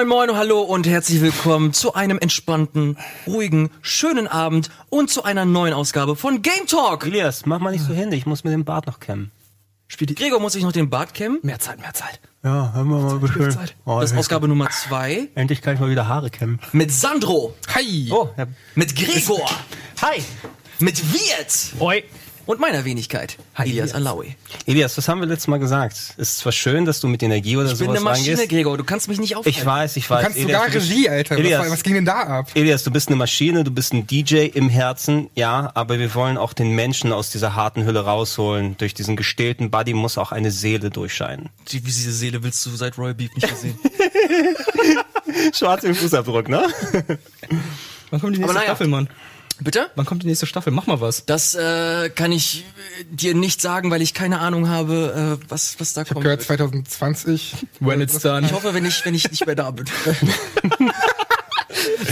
[0.00, 2.96] Moin moin, hallo und herzlich willkommen zu einem entspannten,
[3.26, 7.04] ruhigen, schönen Abend und zu einer neuen Ausgabe von Game Talk.
[7.04, 9.30] Elias, mach mal nicht so hin, ich muss mir den Bart noch kämmen.
[9.88, 11.38] Spielt die Gregor muss sich noch den Bart kämmen.
[11.42, 12.18] Mehr Zeit, mehr Zeit.
[12.42, 13.54] Ja, haben wir mal beschön.
[13.84, 16.60] Oh, Das ist Ausgabe Nummer zwei Endlich kann ich mal wieder Haare kämmen.
[16.72, 18.08] mit Sandro, Hi.
[18.10, 18.46] Oh, ja.
[18.76, 19.50] mit Gregor,
[20.00, 20.22] Hi.
[20.78, 22.04] mit Wirt Oi.
[22.46, 24.34] Und meiner Wenigkeit, Elias Alawi.
[24.66, 25.94] Elias, was haben wir letztes Mal gesagt?
[26.16, 28.48] Es ist zwar schön, dass du mit Energie oder Ich bin sowas eine Maschine, reingehst.
[28.50, 29.58] Gregor, du kannst mich nicht aufhalten.
[29.58, 30.18] Ich weiß, ich weiß.
[30.18, 31.34] Du kannst Elias, sogar du bist- Regie, Alter.
[31.36, 32.50] Was, Elias, war- was ging denn da ab?
[32.54, 36.36] Elias, du bist eine Maschine, du bist ein DJ im Herzen, ja, aber wir wollen
[36.38, 38.76] auch den Menschen aus dieser harten Hülle rausholen.
[38.78, 41.50] Durch diesen gestählten Body muss auch eine Seele durchscheinen.
[41.68, 43.78] Die, diese Seele willst du seit Royal Beef nicht gesehen.
[45.52, 46.66] Schwarz im Fußabdruck, ne?
[48.10, 48.66] Wann kommt die nächste naja.
[48.66, 49.08] Staffel, Mann?
[49.62, 49.90] Bitte?
[49.94, 50.72] Wann kommt die nächste Staffel?
[50.72, 51.24] Mach mal was.
[51.26, 52.64] Das äh, kann ich
[53.00, 56.14] äh, dir nicht sagen, weil ich keine Ahnung habe, äh, was, was da Ich habe
[56.14, 56.24] kommt.
[56.24, 57.54] gehört 2020.
[57.80, 58.46] When it's done.
[58.46, 59.86] Ich hoffe, wenn ich, wenn ich nicht mehr da bin.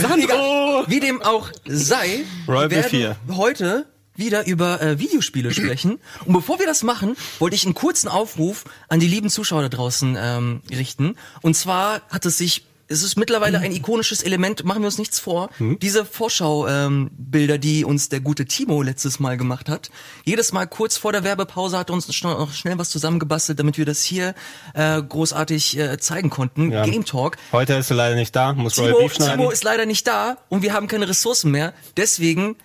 [0.01, 0.85] Sandro!
[0.87, 5.99] Wie dem auch sei, Royal werden heute wieder über äh, Videospiele sprechen.
[6.25, 9.69] Und bevor wir das machen, wollte ich einen kurzen Aufruf an die lieben Zuschauer da
[9.69, 11.15] draußen ähm, richten.
[11.41, 15.21] Und zwar hat es sich es ist mittlerweile ein ikonisches Element, machen wir uns nichts
[15.21, 15.51] vor.
[15.59, 19.91] Diese Vorschau-Bilder, ähm, die uns der gute Timo letztes Mal gemacht hat.
[20.25, 23.85] Jedes Mal kurz vor der Werbepause hat er uns noch schnell was zusammengebastelt, damit wir
[23.85, 24.35] das hier
[24.75, 26.73] äh, großartig äh, zeigen konnten.
[26.73, 26.85] Ja.
[26.85, 27.37] Game Talk.
[27.53, 29.09] Heute ist er leider nicht da, muss Timo.
[29.09, 31.75] Timo ist leider nicht da und wir haben keine Ressourcen mehr.
[31.97, 32.57] Deswegen,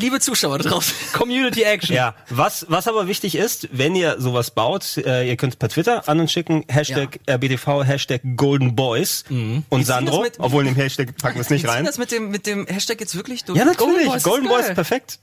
[0.00, 1.94] liebe Zuschauer da draußen, Community Action.
[1.94, 6.08] Ja, was, was aber wichtig ist, wenn ihr sowas baut, äh, ihr könnt per Twitter
[6.08, 11.16] an uns schicken, Hashtag RBTV, Hashtag Golden Boys und Sandro, mit- obwohl in dem Hashtag
[11.16, 11.84] packen wir es nicht rein.
[11.84, 13.58] das mit dem, mit dem Hashtag jetzt wirklich durch?
[13.58, 15.18] Ja, natürlich, Boys ist Golden Boys, perfekt.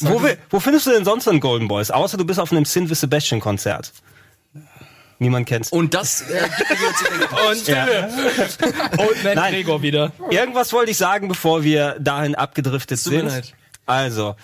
[0.00, 0.20] Wo,
[0.50, 1.90] wo findest du denn sonst einen Golden Boys?
[1.92, 3.92] Außer du bist auf einem Sin with Sebastian Konzert.
[5.20, 5.70] Niemand kennt's.
[5.70, 6.70] Und das äh, gibt
[7.32, 7.48] mir.
[7.48, 8.10] Und Stille.
[8.98, 9.52] Und Matt Nein.
[9.54, 10.12] Gregor wieder.
[10.30, 13.28] Irgendwas wollte ich sagen, bevor wir dahin abgedriftet Tut mir sind.
[13.28, 13.54] leid.
[13.86, 14.36] Also,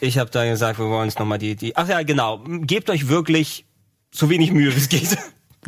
[0.00, 1.76] ich habe da gesagt, wir wollen uns nochmal die, die.
[1.76, 2.42] Ach ja, genau.
[2.60, 3.66] Gebt euch wirklich
[4.10, 5.16] so wenig Mühe, wie es geht.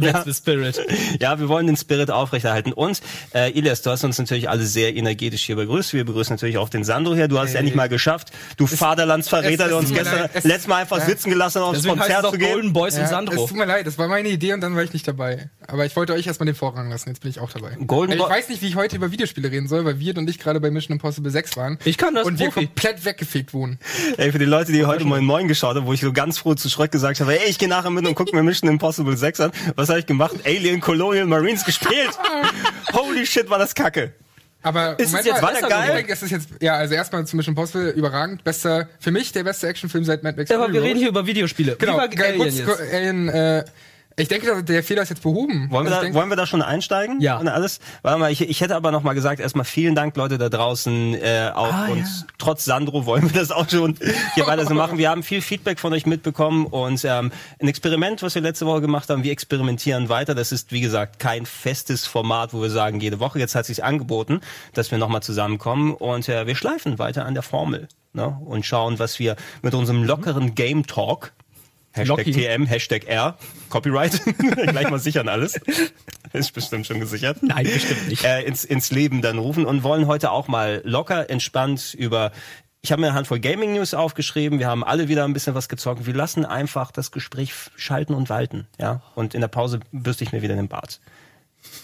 [0.00, 0.80] That's the spirit.
[1.20, 2.72] Ja, wir wollen den Spirit aufrechterhalten.
[2.72, 3.00] Und
[3.34, 5.92] äh, Ilias, du hast uns natürlich alle sehr energetisch hier begrüßt.
[5.94, 7.28] Wir begrüßen natürlich auch den Sandro hier.
[7.28, 8.30] Du hast es endlich mal geschafft.
[8.56, 10.30] Du Vaterlandsverräter, es- der es uns gestern leid.
[10.34, 11.06] Es- letztes Mal einfach ja.
[11.06, 12.52] sitzen gelassen hat, aufs Deswegen heißt es Konzert auch zu gehen.
[12.52, 13.42] Golden Boys und Ja, Sandro.
[13.44, 15.50] es tut mir leid, das war meine Idee und dann war ich nicht dabei.
[15.66, 17.76] Aber ich wollte euch erstmal den Vorrang lassen, jetzt bin ich auch dabei.
[17.86, 20.28] Golden ich Bo- weiß nicht, wie ich heute über Videospiele reden soll, weil wir und
[20.30, 21.78] ich gerade bei Mission Impossible 6 waren.
[21.84, 22.66] Ich kann das, Und wir Profi.
[22.66, 23.78] komplett weggefegt wurden.
[24.16, 26.38] Ey, für die Leute, die heute mal in 9 geschaut haben, wo ich so ganz
[26.38, 29.16] froh zu Schröck gesagt habe, ey, ich gehe nachher mit und guck mir Mission Impossible
[29.16, 29.50] 6 an.
[29.74, 30.36] Was habe ich gemacht?
[30.44, 32.10] Alien Colonial Marines gespielt.
[32.92, 34.12] Holy shit, war das kacke.
[34.62, 35.88] Aber Ist es jetzt mal, weiter geil?
[35.90, 38.42] Ich denke, es ist jetzt, ja, also erstmal zu Mission Impossible überragend.
[38.42, 40.50] Bester, für mich der beste Actionfilm seit Mad Max.
[40.50, 41.76] Ja, aber wir reden hier über Videospiele.
[41.76, 42.92] Genau, geil, Alien kurz, jetzt.
[42.92, 43.64] Alien, äh,
[44.18, 45.70] ich denke, der Fehler ist jetzt behoben.
[45.70, 47.20] Wollen wir, da, wollen wir da schon einsteigen?
[47.20, 47.36] Ja.
[47.36, 47.80] Und alles?
[48.00, 51.14] Warte mal, ich, ich hätte aber noch mal gesagt, erstmal vielen Dank, Leute da draußen,
[51.14, 52.06] äh, auch Ah, und ja.
[52.38, 53.96] trotz Sandro wollen wir das auch schon
[54.34, 54.96] hier weiter so machen.
[54.96, 58.80] Wir haben viel Feedback von euch mitbekommen und ähm, ein Experiment, was wir letzte Woche
[58.80, 60.34] gemacht haben, wir experimentieren weiter.
[60.34, 63.38] Das ist, wie gesagt, kein festes Format, wo wir sagen, jede Woche.
[63.38, 64.40] Jetzt hat sich angeboten,
[64.72, 68.38] dass wir nochmal zusammenkommen und äh, wir schleifen weiter an der Formel ne?
[68.46, 71.32] und schauen, was wir mit unserem lockeren Game Talk
[71.96, 72.32] Hashtag Locky.
[72.32, 73.36] TM, Hashtag R,
[73.70, 75.58] Copyright, gleich mal sichern alles.
[76.32, 77.42] Ist bestimmt schon gesichert.
[77.42, 78.24] Nein, bestimmt nicht.
[78.24, 82.32] Äh, ins, ins Leben dann rufen und wollen heute auch mal locker, entspannt über
[82.82, 84.60] ich habe mir eine Handvoll Gaming News aufgeschrieben.
[84.60, 86.06] Wir haben alle wieder ein bisschen was gezockt.
[86.06, 89.02] Wir lassen einfach das Gespräch schalten und walten, ja.
[89.16, 91.00] Und in der Pause bürste ich mir wieder den Bart.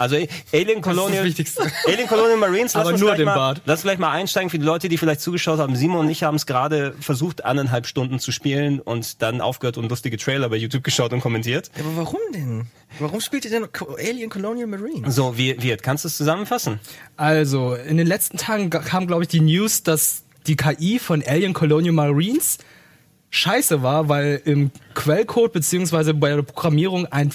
[0.02, 0.16] Also
[0.52, 1.62] Alien Colonial, Wichtigste.
[1.86, 3.62] Alien Colonial Marines, lass Aber nur den mal, Bart.
[3.66, 5.76] Lass vielleicht mal einsteigen für die Leute, die vielleicht zugeschaut haben.
[5.76, 9.88] Simon und ich haben es gerade versucht, anderthalb Stunden zu spielen und dann aufgehört und
[9.88, 11.70] lustige Trailer bei YouTube geschaut und kommentiert.
[11.76, 12.66] Ja, aber warum denn?
[12.98, 15.08] Warum spielt ihr denn Alien Colonial Marine?
[15.08, 16.80] So, wie, wie kannst du es zusammenfassen?
[17.16, 21.52] Also, in den letzten Tagen kam, glaube ich, die News, dass die KI von Alien
[21.52, 22.58] Colonial Marines
[23.30, 27.32] scheiße war, weil im Quellcode beziehungsweise bei der Programmierung ein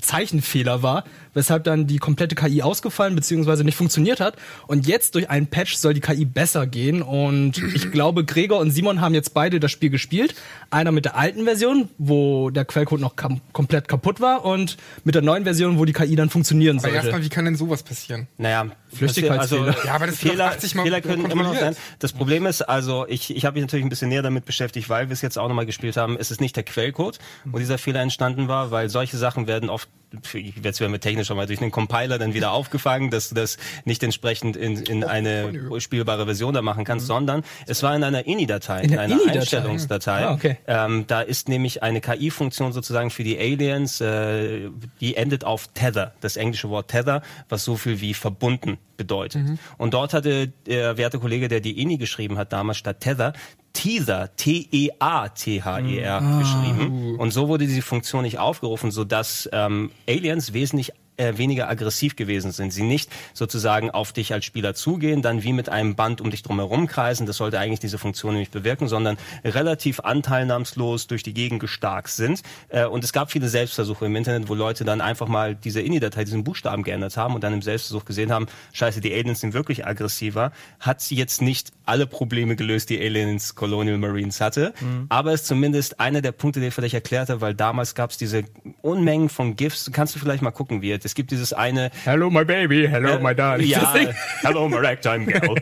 [0.00, 1.04] Zeichenfehler war,
[1.34, 4.36] weshalb dann die komplette KI ausgefallen beziehungsweise nicht funktioniert hat.
[4.66, 7.02] Und jetzt durch einen Patch soll die KI besser gehen.
[7.02, 10.34] Und ich glaube, Gregor und Simon haben jetzt beide das Spiel gespielt.
[10.70, 15.14] Einer mit der alten Version, wo der Quellcode noch kam komplett kaputt war, und mit
[15.14, 16.96] der neuen Version, wo die KI dann funktionieren Aber sollte.
[16.96, 18.28] erstmal, wie kann denn sowas passieren?
[18.38, 19.68] Naja, Flüchtigkeitsfehler.
[19.68, 21.76] also, Ja, aber das Fehler, doch 80 Mal Fehler können immer noch sein.
[21.98, 25.08] Das Problem ist, also ich, ich habe mich natürlich ein bisschen näher damit beschäftigt, weil
[25.08, 26.16] wir es jetzt auch nochmal gespielt haben.
[26.18, 29.88] Es ist nicht der Quellcode, wo dieser Fehler entstanden war, weil solche Sachen werden oft
[30.32, 34.02] jetzt werden wir technisch mal durch einen Compiler dann wieder aufgefangen, dass du das nicht
[34.02, 38.82] entsprechend in, in eine spielbare Version da machen kannst, sondern es war in einer INI-Datei,
[38.82, 39.40] in, der einer INI-Datei?
[39.40, 40.26] Einstellungsdatei.
[40.26, 40.56] Ah, okay.
[40.66, 44.68] ähm, da ist nämlich eine KI-Funktion sozusagen für die Aliens, äh,
[45.00, 49.58] die endet auf Tether, das englische Wort Tether, was so viel wie verbunden bedeutet.
[49.78, 53.32] Und dort hatte der werte Kollege, der die INI geschrieben hat, damals statt Tether,
[53.72, 57.16] Teaser, T-E-A-T-H-E-R geschrieben.
[57.18, 62.50] Und so wurde diese Funktion nicht aufgerufen, sodass ähm, Aliens wesentlich äh, weniger aggressiv gewesen
[62.50, 62.72] sind.
[62.72, 66.42] Sie nicht sozusagen auf dich als Spieler zugehen, dann wie mit einem Band um dich
[66.42, 71.60] drumherum kreisen, das sollte eigentlich diese Funktion nämlich bewirken, sondern relativ anteilnahmslos durch die Gegend
[71.60, 72.42] gestarkt sind.
[72.68, 76.24] Äh, und es gab viele Selbstversuche im Internet, wo Leute dann einfach mal diese INI-Datei,
[76.24, 79.86] diesen Buchstaben geändert haben und dann im Selbstversuch gesehen haben, scheiße, die Aliens sind wirklich
[79.86, 84.72] aggressiver, hat sie jetzt nicht alle Probleme gelöst, die Aliens Colonial Marines hatte,
[85.08, 88.16] aber ist zumindest einer der Punkte, den ich vielleicht erklärt habe, weil damals gab es
[88.16, 88.44] diese
[88.80, 89.90] Unmengen von GIFs.
[89.92, 92.86] Kannst du vielleicht mal gucken, wie es gibt dieses eine Hello, my baby.
[92.88, 93.66] Hello, my darling.
[93.68, 93.94] ja,
[94.42, 95.56] hello, my ragtime girl.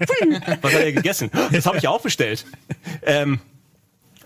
[0.60, 1.30] Was hat er gegessen?
[1.52, 2.44] Das habe ich auch bestellt.
[3.02, 3.40] Ähm,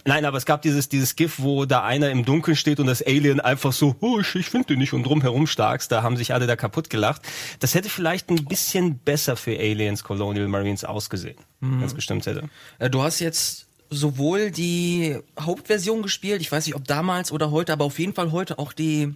[0.05, 3.03] nein, aber es gab dieses, dieses GIF, wo da einer im Dunkeln steht und das
[3.03, 5.93] Alien einfach so, oh, ich, ich finde den nicht und drumherum starkst.
[5.93, 7.23] Da haben sich alle da kaputt gelacht.
[7.61, 12.49] Das hätte vielleicht ein bisschen besser für Aliens Colonial Marines ausgesehen, wenn es gestimmt hätte.
[12.81, 17.73] Äh, Du hast jetzt sowohl die Hauptversion gespielt, ich weiß nicht, ob damals oder heute,
[17.75, 19.15] aber auf jeden Fall heute auch die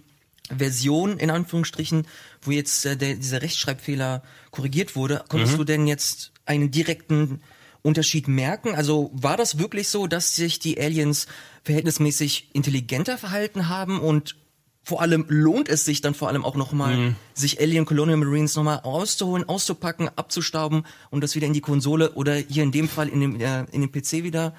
[0.55, 2.07] Version, in Anführungsstrichen,
[2.41, 5.23] wo jetzt äh, der, dieser Rechtschreibfehler korrigiert wurde.
[5.27, 7.41] Konntest du denn jetzt einen direkten
[7.81, 8.75] Unterschied merken?
[8.75, 11.27] Also war das wirklich so, dass sich die Aliens
[11.63, 14.35] verhältnismäßig intelligenter verhalten haben und
[14.83, 18.79] vor allem lohnt es sich dann vor allem auch nochmal, sich Alien Colonial Marines nochmal
[18.83, 23.19] auszuholen, auszupacken, abzustauben und das wieder in die Konsole oder hier in dem Fall in
[23.19, 24.55] dem, äh, in den PC wieder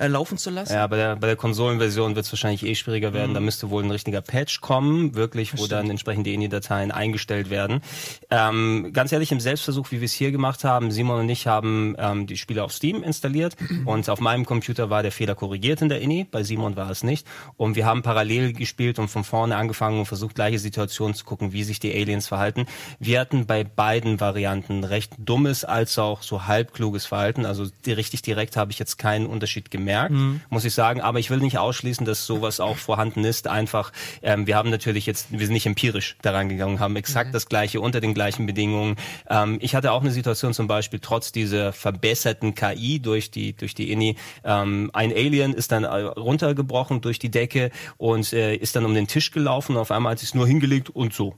[0.00, 0.72] äh, laufen zu lassen?
[0.72, 3.34] Ja, bei der, bei der Konsolenversion wird es wahrscheinlich eh schwieriger werden.
[3.34, 7.82] Da müsste wohl ein richtiger Patch kommen, wirklich, wo dann entsprechend die INI-Dateien eingestellt werden.
[8.30, 11.94] Ähm, ganz ehrlich, im Selbstversuch, wie wir es hier gemacht haben, Simon und ich haben
[11.98, 15.88] ähm, die Spiele auf Steam installiert und auf meinem Computer war der Fehler korrigiert in
[15.88, 17.26] der INI, bei Simon war es nicht.
[17.56, 21.52] Und wir haben parallel gespielt und von vorne angefangen und versucht, gleiche Situationen zu gucken,
[21.52, 22.66] wie sich die Aliens verhalten.
[22.98, 27.44] Wir hatten bei beiden Varianten recht dummes als auch so halbkluges Verhalten.
[27.44, 29.89] Also die, richtig direkt habe ich jetzt keinen Unterschied gemerkt,
[30.48, 31.00] muss ich sagen.
[31.00, 33.48] Aber ich will nicht ausschließen, dass sowas auch vorhanden ist.
[33.48, 33.92] Einfach,
[34.22, 37.80] ähm, wir haben natürlich jetzt, wir sind nicht empirisch daran gegangen, haben exakt das Gleiche
[37.80, 38.96] unter den gleichen Bedingungen.
[39.28, 43.74] Ähm, ich hatte auch eine Situation zum Beispiel, trotz dieser verbesserten KI durch die, durch
[43.74, 48.76] die INI, ähm, ein Alien ist dann äh, runtergebrochen durch die Decke und äh, ist
[48.76, 51.36] dann um den Tisch gelaufen und auf einmal hat sich nur hingelegt und so.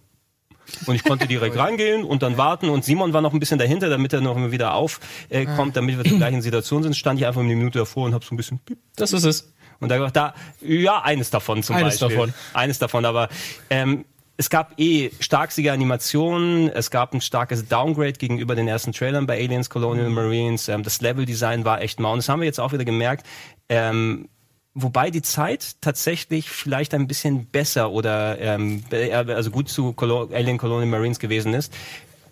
[0.86, 2.68] Und ich konnte direkt reingehen und dann warten.
[2.68, 5.76] Und Simon war noch ein bisschen dahinter, damit er noch mal wieder aufkommt, äh, kommt,
[5.76, 6.96] damit wir zur gleichen Situation sind.
[6.96, 8.60] Stand ich einfach eine Minute davor und habe so ein bisschen.
[8.96, 9.52] Das ist es.
[9.80, 12.16] Und da gedacht, da, ja, eines davon zum Eines Beispiel.
[12.16, 12.34] davon.
[12.54, 13.28] Eines davon, aber
[13.68, 14.04] ähm,
[14.36, 19.38] es gab eh starksige Animationen, es gab ein starkes Downgrade gegenüber den ersten Trailern bei
[19.38, 20.68] Aliens Colonial Marines.
[20.68, 22.12] Ähm, das Leveldesign war echt mau.
[22.12, 23.26] Und das haben wir jetzt auch wieder gemerkt.
[23.68, 24.28] Ähm,
[24.74, 30.30] Wobei die Zeit tatsächlich vielleicht ein bisschen besser oder ähm, be- also gut zu Colo
[30.32, 31.72] Alien Colonial Marines gewesen ist.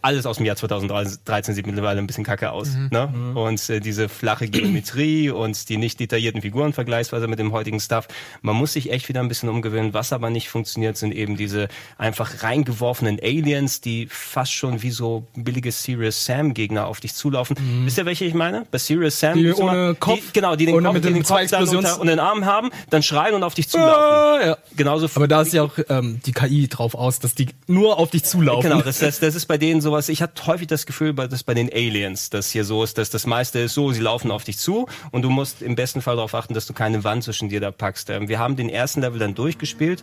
[0.03, 2.69] Alles aus dem Jahr 2013 sieht mittlerweile ein bisschen kacke aus.
[2.91, 3.33] Ne?
[3.35, 8.09] Und äh, diese flache Geometrie und die nicht detaillierten Figuren vergleichsweise mit dem heutigen Stuff.
[8.43, 9.93] Man muss sich echt wieder ein bisschen umgewöhnen.
[9.93, 15.27] Was aber nicht funktioniert, sind eben diese einfach reingeworfenen Aliens, die fast schon wie so
[15.35, 17.57] billige Serious Sam Gegner auf dich zulaufen.
[17.85, 18.67] Wisst ihr, welche ich meine?
[18.71, 19.37] Bei Serious Sam.
[19.37, 21.69] Die gibt's immer- ohne Kopf Die, genau, die den Kopf, mit die den Kopf dann
[21.69, 23.93] unter, und den Arm haben, dann schreien und auf dich zulaufen.
[23.93, 24.57] Ah, ja.
[24.77, 28.11] Genauso Aber da ist ja auch ähm, die KI drauf aus, dass die nur auf
[28.11, 28.71] dich zulaufen.
[28.71, 31.43] Genau, das, das, das ist bei denen sowas, ich hatte häufig das Gefühl, bei- dass
[31.43, 34.45] bei den Aliens, dass hier so ist, dass das meiste ist so, sie laufen auf
[34.45, 37.49] dich zu und du musst im besten Fall darauf achten, dass du keine Wand zwischen
[37.49, 38.11] dir da packst.
[38.11, 40.03] Ähm, Wir haben den ersten Level dann durchgespielt.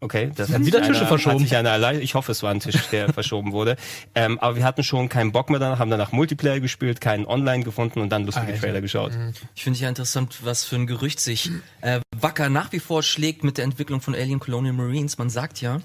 [0.00, 1.34] Okay, das hat wieder Tische einer, verschoben.
[1.36, 1.92] Hat sich einer.
[1.94, 3.76] Ich hoffe, es war ein Tisch, der verschoben wurde.
[4.14, 7.64] Ähm, aber wir hatten schon keinen Bock mehr danach, haben danach Multiplayer gespielt, keinen Online
[7.64, 8.60] gefunden und dann lustige Alter.
[8.60, 9.12] Trailer geschaut.
[9.54, 13.44] Ich finde ja interessant, was für ein Gerücht sich äh, Wacker nach wie vor schlägt
[13.44, 15.16] mit der Entwicklung von Alien Colonial Marines.
[15.16, 15.80] Man sagt ja,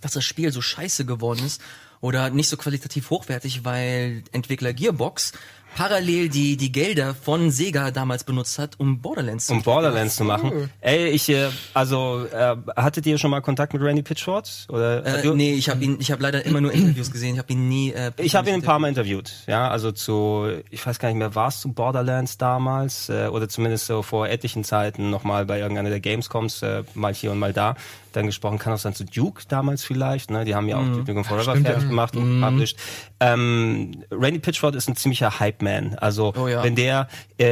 [0.00, 1.60] dass das Spiel so scheiße geworden ist
[2.02, 5.32] oder nicht so qualitativ hochwertig, weil Entwickler Gearbox
[5.74, 10.24] parallel die, die Gelder von Sega damals benutzt hat, um Borderlands zu Um Borderlands zu
[10.24, 10.68] machen.
[10.82, 14.66] Ey, ich, äh, also, äh, hattet ihr schon mal Kontakt mit Randy Pitchford?
[14.68, 17.38] Oder, äh, du- nee, ich habe ihn, ich habe leider immer nur Interviews gesehen, ich
[17.38, 17.90] habe ihn nie.
[17.92, 21.16] Äh, Ich habe ihn ein paar Mal interviewt, ja, also zu, ich weiß gar nicht
[21.16, 25.58] mehr, war es zu Borderlands damals äh, oder zumindest so vor etlichen Zeiten nochmal bei
[25.58, 27.76] irgendeiner der Gamescoms, äh, mal hier und mal da,
[28.12, 31.12] dann gesprochen, kann auch sein zu Duke damals vielleicht, ne, die haben ja auch Duke
[31.12, 32.76] Nukem Forever fertig gemacht und published.
[33.20, 35.98] Ähm, Randy Pitchford ist ein ziemlicher Hype-Man Man.
[35.98, 36.62] Also Oh ja.
[36.64, 37.44] wenn der, äh,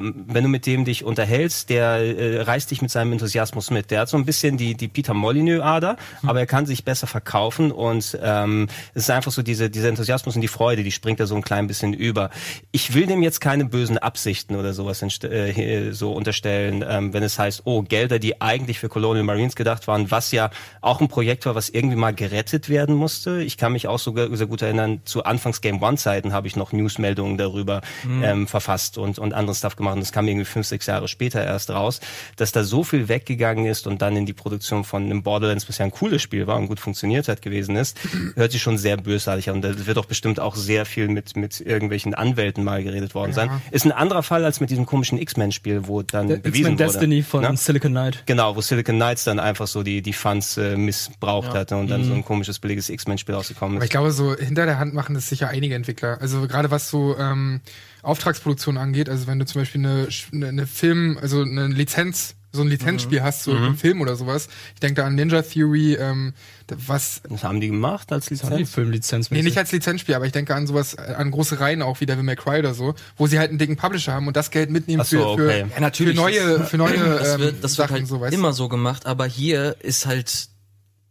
[0.00, 3.90] wenn du mit dem dich unterhältst, der äh, reißt dich mit seinem Enthusiasmus mit.
[3.90, 6.28] Der hat so ein bisschen die, die Peter Molyneux-Ader, Hm.
[6.28, 10.34] aber er kann sich besser verkaufen und ähm, es ist einfach so diese, dieser Enthusiasmus
[10.36, 12.30] und die Freude, die springt da so ein klein bisschen über.
[12.72, 17.38] Ich will dem jetzt keine bösen Absichten oder sowas äh, so unterstellen, ähm, wenn es
[17.38, 21.46] heißt, oh, Gelder, die eigentlich für Colonial Marines gedacht waren, was ja auch ein Projekt
[21.46, 23.42] war, was irgendwie mal gerettet werden musste.
[23.42, 26.72] Ich kann mich auch sogar sehr gut erinnern, zu Anfangs Game One-Zeiten habe ich noch
[26.72, 27.80] Newsmeldungen darüber
[28.22, 29.94] ähm, verfasst und, und anderen Stuff gemacht.
[29.94, 32.00] Und das kam irgendwie fünf, sechs Jahre später erst raus,
[32.36, 35.78] dass da so viel weggegangen ist und dann in die Produktion von einem Borderlands, was
[35.78, 37.98] ja ein cooles Spiel war und gut funktioniert hat gewesen ist,
[38.36, 39.56] hört sich schon sehr bösartig an.
[39.56, 43.32] Und da wird auch bestimmt auch sehr viel mit, mit irgendwelchen Anwälten mal geredet worden
[43.32, 43.50] sein.
[43.70, 46.84] Ist ein anderer Fall als mit diesem komischen X-Men-Spiel, wo dann Der bewiesen X-Men wurde.
[46.84, 47.56] Destiny von ne?
[47.56, 48.22] Silicon Knight.
[48.26, 52.04] Genau, wo Silicon Knights dann einfach so die, die Funds äh, missbraucht hatte und dann
[52.04, 53.92] so ein komisches, billiges X-Men-Spiel rausgekommen Aber ich ist.
[53.92, 56.20] glaube, so hinter der Hand machen das sicher einige Entwickler.
[56.20, 57.60] Also gerade was so ähm,
[58.02, 62.68] Auftragsproduktion angeht, also wenn du zum Beispiel eine, eine Film, also eine Lizenz, so ein
[62.68, 64.48] Lizenzspiel hast, so einen Film oder sowas.
[64.74, 66.34] Ich denke da an Ninja Theory, ähm,
[66.68, 68.70] was Was haben die gemacht als Lizenz?
[68.70, 69.30] Filmlizenz.
[69.30, 72.06] Nee, nicht als Lizenzspiel, aber ich denke an sowas, äh, an große Reihen auch wie
[72.06, 74.70] Devil May Cry oder so, wo sie halt einen dicken Publisher haben und das Geld
[74.70, 75.66] mitnehmen so, für, für, okay.
[75.72, 76.16] Ja, natürlich.
[76.16, 78.68] für neue, für neue Das ähm, wird, das Sachen, wird halt so weißt immer so
[78.68, 80.48] gemacht, aber hier ist halt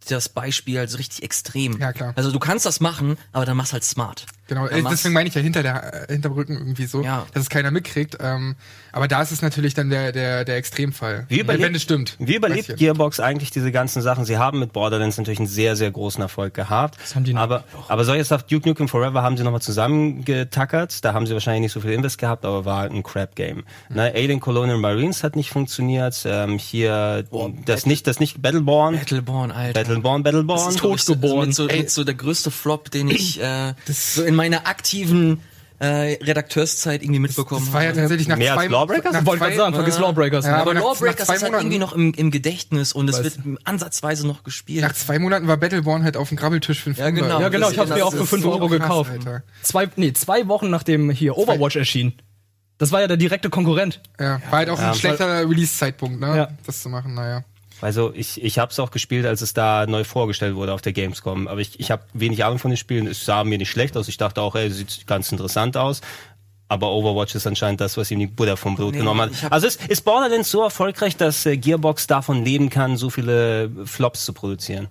[0.08, 1.80] das Beispiel halt so richtig extrem.
[1.80, 2.14] Ja, klar.
[2.16, 4.26] Also du kannst das machen, aber dann mach's halt smart.
[4.48, 7.26] Genau, Dann äh, deswegen meine ich ja hinter der äh, hinterm Rücken irgendwie so, Ja.
[7.34, 8.18] dass es keiner mitkriegt.
[8.22, 8.56] Ähm,
[8.92, 11.26] aber da ist es natürlich dann der der der Extremfall.
[11.30, 12.16] Wie überlebt, wenn es stimmt.
[12.20, 12.78] Wie überlebt.
[12.78, 14.26] Gearbox eigentlich diese ganzen Sachen?
[14.26, 16.98] Sie haben mit Borderlands natürlich einen sehr, sehr großen Erfolg gehabt.
[17.16, 21.04] haben die aber, aber solche Stuff, Duke Nukem Forever haben sie nochmal zusammengetackert.
[21.04, 23.64] Da haben sie wahrscheinlich nicht so viel Invest gehabt, aber war ein Crap-Game.
[23.90, 24.12] Ne?
[24.16, 26.24] Alien Colonial Marines hat nicht funktioniert.
[26.26, 27.24] Ähm, hier,
[27.66, 28.96] das nicht, das nicht Battleborn.
[28.98, 29.80] Battleborn, Alter.
[29.82, 30.58] Battleborn, Battleborn.
[30.60, 31.16] Das ist, ich, so-.
[31.16, 35.42] Mit so, mit so der größte Flop, den ich äh, so in meiner aktiven
[35.80, 39.12] äh, Redakteurzeit irgendwie mitbekommen Das war ja tatsächlich nach Mehr als zwei Lawbreakers?
[39.14, 40.46] nach Wollte zwei- gerade sagen, vergiss Lawbreakers.
[40.46, 40.58] Ja, ne?
[40.60, 44.26] aber aber Lawbreakers ist halt Monaten- irgendwie noch im, im Gedächtnis und es wird ansatzweise
[44.26, 44.82] noch gespielt.
[44.84, 47.42] Nach zwei Monaten war Battleborn halt auf dem Grabbeltisch für einen Ja, genau.
[47.42, 49.12] ja, genau, ich hab's Das mir auch für 5 so Euro krass, gekauft.
[49.12, 49.44] Alter.
[49.64, 52.14] Zwei, nee, zwei Wochen nachdem hier Overwatch erschien.
[52.78, 54.02] Das war ja der direkte Konkurrent.
[54.20, 56.38] Ja, war halt auch Ja, ein schlechter Release-Zeitpunkt, ne?
[56.38, 56.48] Ja.
[56.66, 57.44] Das zu machen, naja.
[57.86, 60.92] Also ich, ich habe es auch gespielt, als es da neu vorgestellt wurde auf der
[60.92, 61.48] Gamescom.
[61.48, 63.06] Aber ich, ich habe wenig Ahnung von den Spielen.
[63.06, 64.08] Es sah mir nicht schlecht aus.
[64.08, 66.02] Ich dachte auch, ey, sieht ganz interessant aus.
[66.68, 69.52] Aber Overwatch ist anscheinend das, was ihm die Butter vom Brot Nee, genommen hat.
[69.52, 74.26] Also ist, ist Borderlands so erfolgreich, dass äh, Gearbox davon leben kann, so viele Flops
[74.26, 74.88] zu produzieren?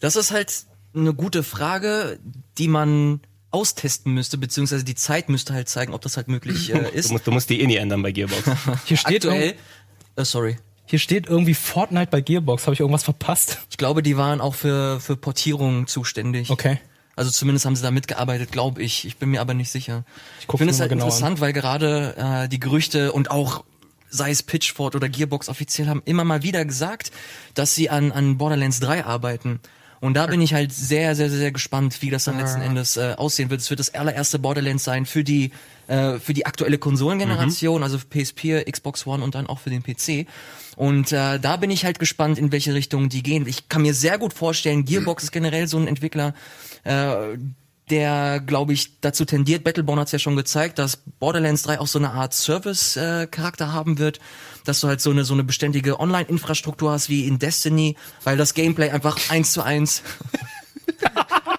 [0.00, 0.52] Das ist halt
[0.96, 2.18] eine gute Frage,
[2.58, 3.20] die man
[3.52, 7.12] austesten müsste, beziehungsweise die Zeit müsste halt zeigen, ob das halt möglich äh, Du ist.
[7.12, 8.42] musst, du musst die INI ändern bei Gearbox.
[8.86, 9.54] Hier steht, Aktuell,
[10.16, 10.56] äh, sorry,
[10.92, 12.66] hier steht irgendwie Fortnite bei Gearbox.
[12.66, 13.60] Habe ich irgendwas verpasst?
[13.70, 16.50] ich glaube, die waren auch für, für Portierungen zuständig.
[16.50, 16.80] Okay.
[17.16, 19.06] Also zumindest haben sie da mitgearbeitet, glaube ich.
[19.06, 20.04] Ich bin mir aber nicht sicher.
[20.40, 23.64] Ich guck's finde es halt genau interessant, weil gerade äh, die Gerüchte und auch
[24.10, 27.10] sei es Pitchford oder Gearbox offiziell haben immer mal wieder gesagt,
[27.54, 29.60] dass sie an, an Borderlands 3 arbeiten.
[30.02, 32.96] Und da bin ich halt sehr, sehr, sehr, sehr gespannt, wie das dann letzten Endes
[32.96, 33.60] äh, aussehen wird.
[33.60, 35.52] Es wird das allererste Borderlands sein für die
[35.86, 39.84] äh, für die aktuelle Konsolengeneration, also für PS4, Xbox One und dann auch für den
[39.84, 40.26] PC.
[40.74, 43.46] Und äh, da bin ich halt gespannt, in welche Richtung die gehen.
[43.46, 46.34] Ich kann mir sehr gut vorstellen, Gearbox ist generell so ein Entwickler,
[46.82, 47.38] äh,
[47.90, 51.98] der, glaube ich, dazu tendiert, Battleborn hat's ja schon gezeigt, dass Borderlands 3 auch so
[51.98, 54.18] eine Art Service-Charakter haben wird,
[54.64, 58.54] dass du halt so eine, so eine beständige Online-Infrastruktur hast wie in Destiny, weil das
[58.54, 60.02] Gameplay einfach eins zu eins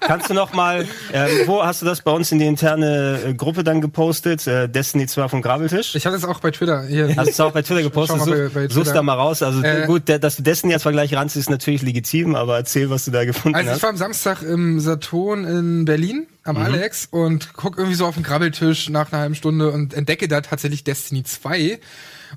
[0.01, 3.33] Kannst du noch mal, ähm, wo hast du das bei uns in die interne äh,
[3.33, 4.45] Gruppe dann gepostet?
[4.47, 5.95] Äh, Destiny 2 vom Grabbeltisch?
[5.95, 6.83] Ich habe das auch bei Twitter.
[6.85, 7.07] Hier.
[7.15, 8.17] Hast du es auch bei Twitter gepostet?
[8.19, 8.93] Schau mal Such, bei- bei Twitter.
[8.93, 9.41] da mal raus.
[9.41, 12.89] Also Äh, gut, der, dass du Destiny als Vergleich ranziehst, ist natürlich legitim, aber erzähl,
[12.89, 13.83] was du da gefunden Also ich hast.
[13.83, 18.23] war am Samstag im Saturn in Berlin am Alex und guck irgendwie so auf den
[18.23, 21.79] Grabbeltisch nach einer halben Stunde und entdecke da tatsächlich Destiny 2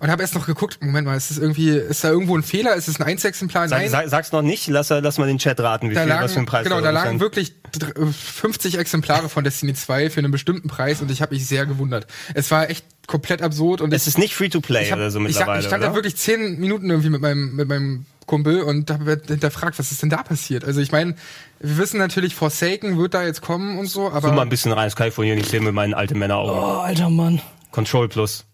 [0.01, 2.75] und habe erst noch geguckt, Moment mal, ist das irgendwie, ist da irgendwo ein Fehler?
[2.75, 3.69] Ist es ein Einzelexemplar?
[3.69, 3.91] Sag, Nein.
[3.91, 6.33] sag, sag's noch nicht, lass, lass mal den Chat raten, wie da viel, lagen, was
[6.35, 7.21] für ein Preis genau, da lagen ist.
[7.21, 11.35] wirklich dr- äh, 50 Exemplare von Destiny 2 für einen bestimmten Preis und ich habe
[11.35, 12.07] mich sehr gewundert.
[12.35, 15.27] Es war echt komplett absurd und Es ist nicht Free-to-Play ich, hab, oder so ich,
[15.29, 15.91] mittlerweile, ich stand oder?
[15.91, 20.03] da wirklich zehn Minuten irgendwie mit meinem, mit meinem Kumpel und habe hinterfragt, was ist
[20.03, 20.65] denn da passiert?
[20.65, 21.15] Also ich meine,
[21.61, 24.73] wir wissen natürlich, Forsaken wird da jetzt kommen und so, aber Zoom mal ein bisschen
[24.73, 26.53] rein, das kann ich von hier nicht sehen mit meinen alten Männeraugen.
[26.59, 27.41] Oh, alter Mann.
[27.71, 28.45] Control Plus.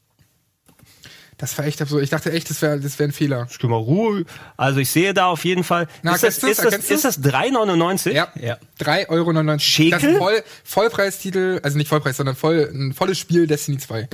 [1.42, 2.04] Das war echt absurd.
[2.04, 3.48] Ich dachte echt, das wäre das wär ein Fehler.
[3.64, 4.24] Mal Ruhe.
[4.56, 5.88] Also ich sehe da auf jeden Fall.
[6.02, 6.50] Na, ist, das, du's?
[6.50, 8.12] ist, das, ist das 3,99?
[8.12, 8.58] Ja, Ja.
[8.80, 9.58] 3,99 Euro.
[9.58, 9.90] Schekel?
[9.90, 14.08] Das ist Voll, Vollpreistitel, also nicht Vollpreis, sondern voll, ein volles Spiel Destiny 2.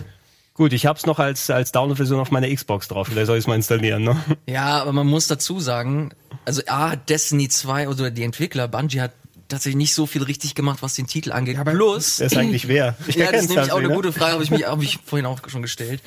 [0.54, 3.08] Gut, ich hab's noch als, als Download-Version auf meiner Xbox drauf.
[3.08, 4.16] Vielleicht soll ich es mal installieren, ne?
[4.47, 6.12] Ja, aber man muss dazu sagen,
[6.47, 9.12] also A, Destiny 2 oder die Entwickler, Bungie hat
[9.49, 11.59] tatsächlich nicht so viel richtig gemacht, was den Titel angeht.
[11.59, 12.97] aber- Plus, Wer ist eigentlich wer?
[13.07, 13.95] Ich ja, das ist nämlich auch eine ne?
[13.95, 16.02] gute Frage, habe ich mich hab ich vorhin auch schon gestellt.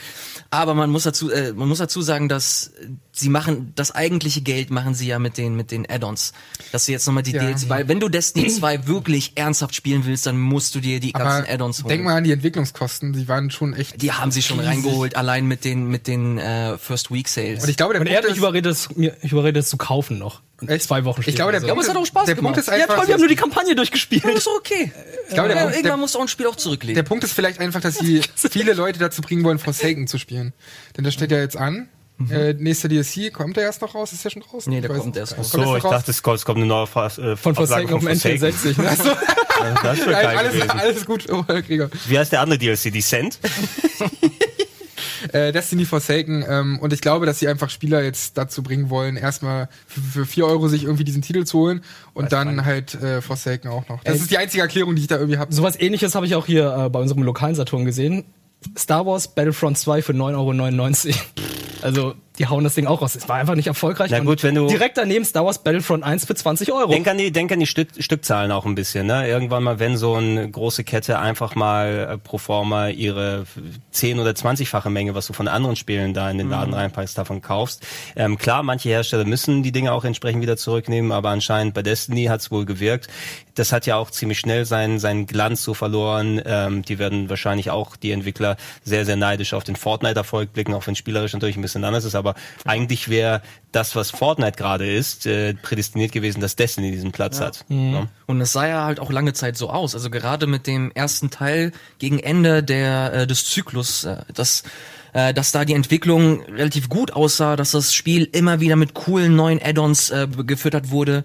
[0.50, 2.72] Aber man muss dazu, äh, man muss dazu sagen, dass
[3.14, 6.32] sie machen das eigentliche Geld machen sie ja mit den mit den Add-ons.
[6.72, 7.42] Dass du jetzt nochmal die Ja.
[7.44, 11.14] DLC, weil wenn du Destiny 2 wirklich ernsthaft spielen willst, dann musst du dir die
[11.14, 11.90] Aber ganzen Add-ons holen.
[11.90, 14.02] denk mal an die Entwicklungskosten, die waren schon echt.
[14.02, 14.72] die haben sie schon riesig.
[14.86, 17.64] reingeholt, allein mit den mit den äh, First Week Sales.
[17.64, 19.70] Und ich glaube, der Und Punkt hat mich ist, überredet, es, mir, ich überrede es
[19.70, 20.42] zu kaufen noch.
[20.68, 20.84] Echt?
[20.86, 21.68] Zwei Wochen Ich glaube, der später.
[21.70, 22.54] Ja, aber es hat auch Spaß der gemacht.
[22.54, 24.24] Punkt ist ja, einfach, toll, wir haben nur die Kampagne durchgespielt.
[24.24, 24.92] das ist okay.
[25.28, 26.96] ich glaube, der, ja, Punkt, irgendwann der, musst du auch ein Spiel auch zurücklegen.
[26.96, 30.54] der Punkt ist vielleicht einfach, dass sie viele Leute dazu bringen wollen, Forsaken zu spielen.
[30.96, 31.90] Denn das steht ja jetzt an.
[32.30, 34.12] Äh, nächster DLC, kommt der erst noch raus?
[34.14, 34.72] Ist der schon draußen?
[34.72, 35.52] Nee, der weiß kommt erst raus.
[35.52, 35.92] Kommt So, erst ich raus?
[35.92, 38.82] dachte, es kommt, es kommt eine neue Fass, äh, Von Forsaken auf dem N64.
[38.82, 38.90] Ne?
[38.90, 39.10] Also,
[39.84, 40.70] Das Nein, geil alles, gewesen.
[40.72, 41.90] alles gut, oh, Krieger.
[42.08, 42.92] Wie heißt der andere DLC?
[42.92, 43.40] Descent?
[45.34, 46.44] Äh, Destiny Forsaken.
[46.48, 50.26] Ähm, und ich glaube, dass sie einfach Spieler jetzt dazu bringen wollen, erstmal für, für
[50.26, 51.82] 4 Euro sich irgendwie diesen Titel zu holen
[52.14, 54.04] und dann halt äh, Forsaken auch noch.
[54.04, 54.22] Das Ey.
[54.22, 55.54] ist die einzige Erklärung, die ich da irgendwie habe.
[55.54, 58.26] sowas ähnliches habe ich auch hier äh, bei unserem lokalen Saturn gesehen.
[58.78, 61.16] Star Wars Battlefront 2 für 9,99 Euro.
[61.82, 63.16] Also, die hauen das Ding auch raus.
[63.16, 64.10] Es war einfach nicht erfolgreich.
[64.12, 66.90] Na gut, wenn du- Direkt daneben Star Wars Battlefront 1 für 20 Euro.
[66.90, 69.06] Denk an die, denk an die Stück, Stückzahlen auch ein bisschen.
[69.08, 69.28] Ne?
[69.28, 73.46] Irgendwann mal, wenn so eine große Kette einfach mal äh, pro forma ihre
[73.92, 77.42] 10 oder 20-fache Menge, was du von anderen Spielen da in den Laden reinpackst, davon
[77.42, 77.86] kaufst.
[78.16, 82.26] Ähm, klar, manche Hersteller müssen die Dinge auch entsprechend wieder zurücknehmen, aber anscheinend bei Destiny
[82.26, 83.08] hat es wohl gewirkt.
[83.56, 86.42] Das hat ja auch ziemlich schnell seinen, seinen Glanz so verloren.
[86.46, 90.88] Ähm, die werden wahrscheinlich auch, die Entwickler, sehr, sehr neidisch auf den Fortnite-Erfolg blicken, auch
[90.88, 92.36] wenn spielerisch natürlich ein bisschen anders ist, aber
[92.66, 97.66] eigentlich wäre das, was Fortnite gerade ist, äh, prädestiniert gewesen, dass Destiny diesen Platz hat.
[97.70, 98.08] Ja.
[98.28, 99.96] Und es sah ja halt auch lange Zeit so aus.
[99.96, 104.64] Also gerade mit dem ersten Teil gegen Ende der äh, des Zyklus, äh, dass
[105.14, 109.36] äh, dass da die Entwicklung relativ gut aussah, dass das Spiel immer wieder mit coolen
[109.36, 111.24] neuen Add-ons äh, gefüttert wurde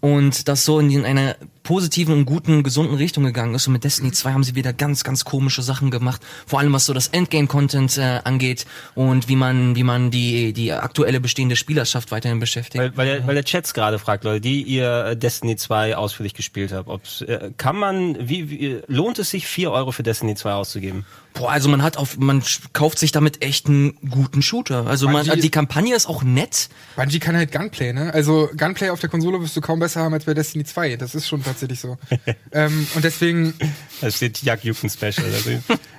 [0.00, 3.66] und das so in, einer positiven und guten, gesunden Richtung gegangen ist.
[3.66, 6.20] Und mit Destiny 2 haben sie wieder ganz, ganz komische Sachen gemacht.
[6.46, 10.72] Vor allem was so das Endgame-Content äh, angeht und wie man, wie man die, die
[10.72, 12.80] aktuelle bestehende Spielerschaft weiterhin beschäftigt.
[12.82, 16.34] Weil, weil, der, weil der Chat gerade fragt, Leute, die ihr äh, Destiny 2 ausführlich
[16.34, 20.34] gespielt habt, ob's, äh, kann man, wie, wie lohnt es sich, 4 Euro für Destiny
[20.34, 21.04] 2 auszugeben?
[21.32, 24.86] Boah, also man hat auf, man kauft sich damit echt einen guten Shooter.
[24.86, 26.68] Also man, Bungie- die Kampagne ist auch nett.
[26.94, 28.14] Bungie kann halt Gunplay, ne?
[28.14, 30.94] Also Gunplay auf der Konsole wirst du kaum besser haben als bei Destiny 2.
[30.94, 31.96] Das ist schon tatsächlich so.
[32.52, 33.54] ähm, und deswegen,
[34.00, 35.24] Da steht Jack Juken Special.
[35.32, 35.50] Also,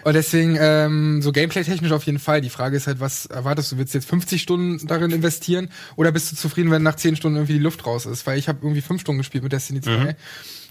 [0.04, 2.42] und deswegen, ähm, so Gameplay-technisch auf jeden Fall.
[2.42, 3.78] Die Frage ist halt, was erwartest du?
[3.78, 7.38] Willst du jetzt 50 Stunden darin investieren oder bist du zufrieden, wenn nach 10 Stunden
[7.38, 8.28] irgendwie die Luft raus ist?
[8.28, 10.16] Weil ich habe irgendwie 5 Stunden gespielt mit Destiny 2.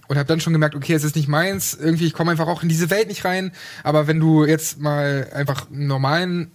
[0.06, 1.72] Und habe dann schon gemerkt, okay, es ist nicht meins.
[1.72, 3.52] Irgendwie, ich komme einfach auch in diese Welt nicht rein.
[3.82, 6.50] Aber wenn du jetzt mal einfach einen normalen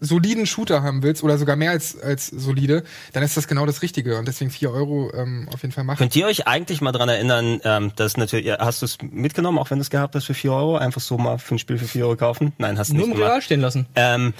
[0.00, 3.82] soliden Shooter haben willst oder sogar mehr als, als solide, dann ist das genau das
[3.82, 5.98] Richtige und deswegen 4 Euro ähm, auf jeden Fall machen.
[5.98, 9.70] Könnt ihr euch eigentlich mal dran erinnern, ähm, dass natürlich, hast du es mitgenommen, auch
[9.70, 10.76] wenn du es gehabt hast für 4 Euro?
[10.76, 12.52] Einfach so mal für ein Spiel für 4 Euro kaufen?
[12.58, 13.30] Nein, hast du Nur im nicht gemacht.
[13.30, 13.86] Regal stehen lassen.
[13.94, 14.34] Ähm,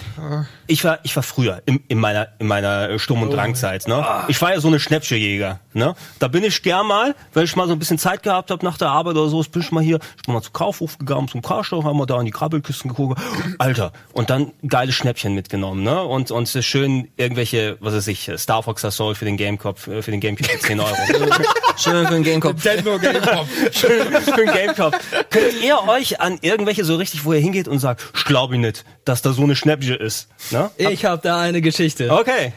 [0.67, 3.87] ich war, ich war früher in, in meiner, in meiner Sturm- und Drangzeit.
[3.87, 4.05] Ne?
[4.27, 5.59] Ich war ja so eine Schnäppchenjäger.
[5.73, 5.95] Ne?
[6.19, 8.77] Da bin ich gern mal, wenn ich mal so ein bisschen Zeit gehabt habe nach
[8.77, 11.41] der Arbeit oder so, bin ich mal hier, ich bin mal zum Kaufhof gegangen, zum
[11.41, 13.19] Karstadt, haben wir da in die Krabbelkisten geguckt.
[13.57, 15.83] Alter, und dann geile Schnäppchen mitgenommen.
[15.83, 16.03] Ne?
[16.03, 20.19] Und, und schön irgendwelche, was weiß ich, Star Fox Assault für den Gamecube, für den
[20.19, 20.95] Gamecube für 10 Euro.
[21.77, 22.53] Schön für den Gamecube.
[22.53, 23.47] Nintendo Gamecom.
[23.71, 24.97] Schön für den Gamecube.
[25.29, 28.85] Könnt ihr euch an irgendwelche so richtig, wo ihr hingeht und sagt, ich glaube nicht,
[29.05, 30.29] dass da so eine Schnäppchen ist?
[30.51, 30.69] Ne?
[30.77, 32.11] Ich habe da eine Geschichte.
[32.11, 32.53] Okay.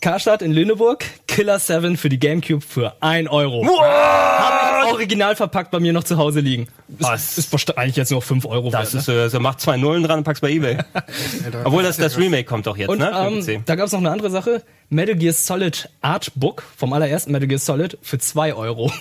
[0.00, 3.66] Karstadt in Lüneburg, Killer 7 für die Gamecube für 1 Euro.
[3.66, 6.68] Hab original verpackt bei mir noch zu Hause liegen.
[6.88, 7.32] Was?
[7.32, 9.02] Ist, ist wahrscheinlich jetzt nur 5 Euro Das wert.
[9.02, 10.78] ist, äh, so macht zwei Nullen dran und packst bei Ebay.
[11.64, 13.10] Obwohl das, das Remake kommt doch jetzt, Und ne?
[13.46, 14.62] ähm, da gab es noch eine andere Sache.
[14.90, 18.92] Metal Gear Solid Artbook vom allerersten Metal Gear Solid für 2 Euro.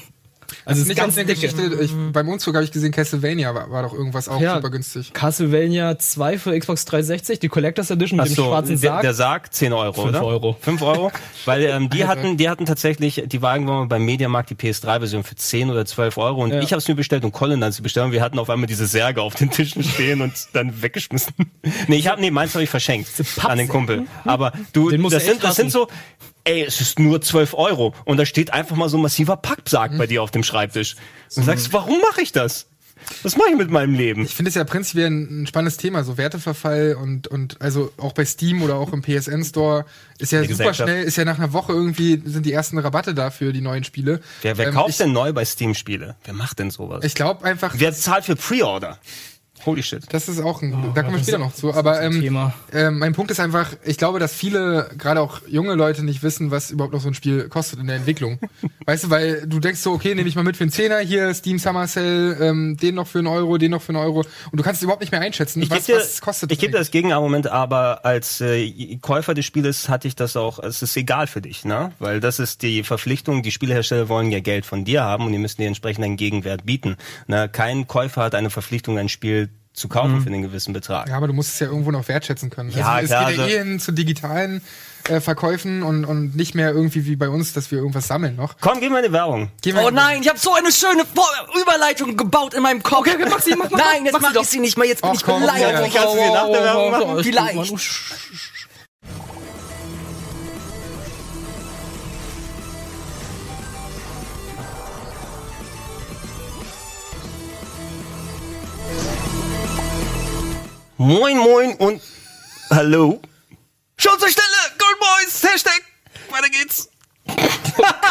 [0.65, 1.41] Also es ist Nicht ganz eine dicke.
[1.47, 1.77] Geschichte.
[1.83, 4.55] Ich, beim Umzug habe ich gesehen, Castlevania war, war doch irgendwas auch Ja.
[4.55, 5.13] super günstig.
[5.13, 9.01] Castlevania 2 für Xbox 360, die Collectors Edition mit Ach dem so, schwarzen der, Sarg.
[9.01, 10.23] der Sarg 10 Euro, Fünf oder?
[10.25, 10.57] Euro.
[10.61, 11.11] 5 Euro.
[11.45, 15.23] Weil ähm, die hatten, die hatten tatsächlich, die war irgendwann mal beim Mediamarkt die PS3-Version
[15.23, 16.61] für 10 oder 12 Euro und Ja.
[16.61, 18.67] ich habe es mir bestellt und Colin hat sie bestellt und wir hatten auf einmal
[18.67, 21.33] diese Särge auf den Tischen stehen und dann weggeschmissen.
[21.87, 23.09] nee, ich habe nee, meins habe ich verschenkt
[23.43, 24.03] an den Kumpel.
[24.25, 25.87] Aber du, Den musst das sind, das sind so,
[26.45, 29.97] ey, es ist nur 12 Euro und da steht einfach mal so ein massiver Pappsarg
[29.97, 30.95] bei dir auf dem Schreibtisch.
[31.35, 32.67] Und du sagst, warum mache ich das?
[33.21, 34.23] Was mache ich mit meinem Leben?
[34.23, 38.13] Ich finde es ja prinzipiell ein, ein spannendes Thema, so Werteverfall und, und also auch
[38.13, 39.85] bei Steam oder auch im PSN Store
[40.19, 43.29] ist ja super schnell, ist ja nach einer Woche irgendwie sind die ersten Rabatte da
[43.29, 44.21] für die neuen Spiele.
[44.41, 46.15] Wer, wer Ähm, kauft ich, denn neu bei Steam Spiele?
[46.23, 47.03] Wer macht denn sowas?
[47.03, 48.97] Ich glaube einfach, Wer zahlt für Pre-Order?
[49.65, 50.03] Holy shit.
[50.11, 52.53] das ist auch ein, da kommen wir das später noch zu, aber ähm, Thema.
[52.71, 56.51] ähm, mein Punkt ist einfach, ich glaube, dass viele, gerade auch junge Leute nicht wissen,
[56.51, 58.39] was überhaupt noch so ein Spiel kostet in der Entwicklung.
[58.85, 61.33] Weißt du, weil du denkst so, okay, nehme ich mal mit für einen Zehner, hier
[61.33, 64.19] Steam Summer Sale, ähm, den noch für einen Euro, den noch für einen Euro.
[64.19, 66.51] Und du kannst es überhaupt nicht mehr einschätzen, Ich was, gebe dir, was kostet.
[66.51, 70.59] ich gebe dir das Gegenargument, aber als äh, Käufer des Spieles hatte ich das auch,
[70.59, 71.91] es ist egal für dich, ne?
[71.99, 75.37] Weil das ist die Verpflichtung, die Spielehersteller wollen ja Geld von dir haben und die
[75.37, 76.97] müssen dir entsprechend einen Gegenwert bieten.
[77.27, 77.49] Ne?
[77.49, 81.09] Kein Käufer hat eine Verpflichtung, ein Spiel zu kaufen für einen gewissen Betrag.
[81.09, 82.69] Ja, aber du musst es ja irgendwo noch wertschätzen können.
[82.69, 84.61] Ja, also, klar, es geht ja also- eh hin zu digitalen
[85.09, 88.55] äh, Verkäufen und, und nicht mehr irgendwie wie bei uns, dass wir irgendwas sammeln noch.
[88.61, 89.49] Komm, geh mal in die Werbung.
[89.63, 91.27] Wir Oh nein, ich habe so eine schöne Vor
[91.59, 92.99] Überleitung gebaut in meinem Kopf.
[92.99, 94.85] Okay, okay, mach sie, mach, mach, Nein, jetzt mach sie mach ich sie nicht mal.
[94.87, 95.93] Jetzt bin Ach, ich komm, beleidigt.
[95.93, 96.05] ja.
[96.13, 97.03] Dir nach der Werbung machen?
[97.09, 97.55] alles gut, Vielleicht.
[97.71, 97.79] Mann.
[110.97, 112.01] Moin, moin und
[112.69, 113.19] hallo.
[113.97, 114.45] Schaut zur Stelle,
[114.77, 115.81] Gold Boys, Hashtag,
[116.29, 116.89] weiter geht's.
[117.27, 117.35] Oh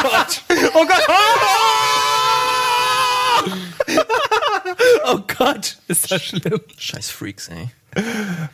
[0.03, 0.42] Gott.
[0.75, 1.03] Oh Gott.
[5.05, 6.61] Oh Gott, ist das schlimm.
[6.79, 7.71] Scheiß Freaks, ey.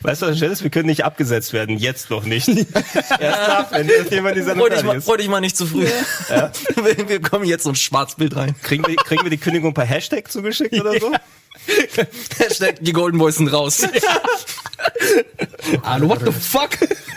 [0.01, 0.63] Weißt du, was schön ist?
[0.63, 1.77] Wir können nicht abgesetzt werden.
[1.77, 2.47] Jetzt noch nicht.
[3.19, 5.05] Erst ab, wenn jetzt jemand die Sendung Freu ist.
[5.05, 5.85] freu dich mal nicht zu früh.
[5.85, 6.51] wir,
[7.09, 8.53] wir kommen jetzt so ein Schwarzbild rein.
[8.61, 11.13] Kriegen wir, kriegen wir die Kündigung per Hashtag zugeschickt oder so?
[12.37, 13.85] Hashtag die Golden Boys sind raus.
[15.83, 16.69] Hallo, what the fuck?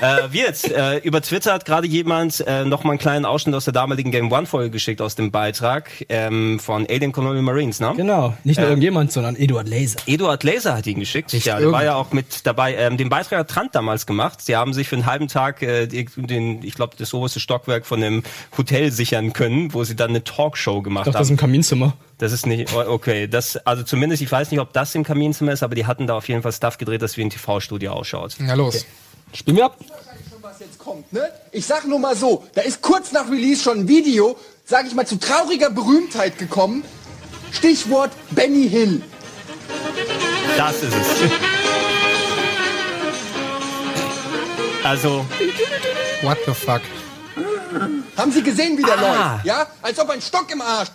[0.02, 0.70] äh, jetzt?
[0.70, 4.10] Äh, über Twitter hat gerade jemand äh, noch mal einen kleinen Ausschnitt aus der damaligen
[4.10, 7.92] Game One Folge geschickt aus dem Beitrag ähm, von Alien Colonial Marines, ne?
[7.96, 10.00] Genau, nicht nur irgendjemand, sondern Eduard Laser.
[10.06, 11.32] Eduard Laser hat ihn geschickt.
[11.32, 12.74] ja, der war ja auch mit dabei.
[12.74, 14.40] Ähm, den Beitrag hat Trant damals gemacht.
[14.42, 18.00] Sie haben sich für einen halben Tag äh, den, ich glaube, das oberste Stockwerk von
[18.00, 18.22] dem
[18.56, 21.36] Hotel sichern können, wo sie dann eine Talkshow gemacht Ich dachte, das ist haben.
[21.36, 21.94] ein Kaminzimmer.
[22.22, 23.26] Das ist nicht oh, okay.
[23.26, 26.16] Das also zumindest ich weiß nicht, ob das im Kaminzimmer ist, aber die hatten da
[26.16, 28.36] auf jeden Fall Stuff gedreht, das wie ein TV-Studio ausschaut.
[28.38, 28.86] Ja, los.
[29.34, 29.76] Spielen wir ab.
[30.30, 31.28] schon, was jetzt kommt, ne?
[31.50, 34.94] Ich sag nur mal so, da ist kurz nach Release schon ein Video, sag ich
[34.94, 36.84] mal, zu trauriger Berühmtheit gekommen.
[37.50, 39.02] Stichwort Benny Hill.
[40.56, 41.08] Das ist es.
[44.84, 45.26] Also
[46.22, 46.82] What the fuck?
[48.16, 49.32] Haben Sie gesehen, wie der Ah.
[49.32, 49.44] läuft?
[49.46, 49.66] Ja?
[49.82, 50.88] Als ob ein Stock im Arsch.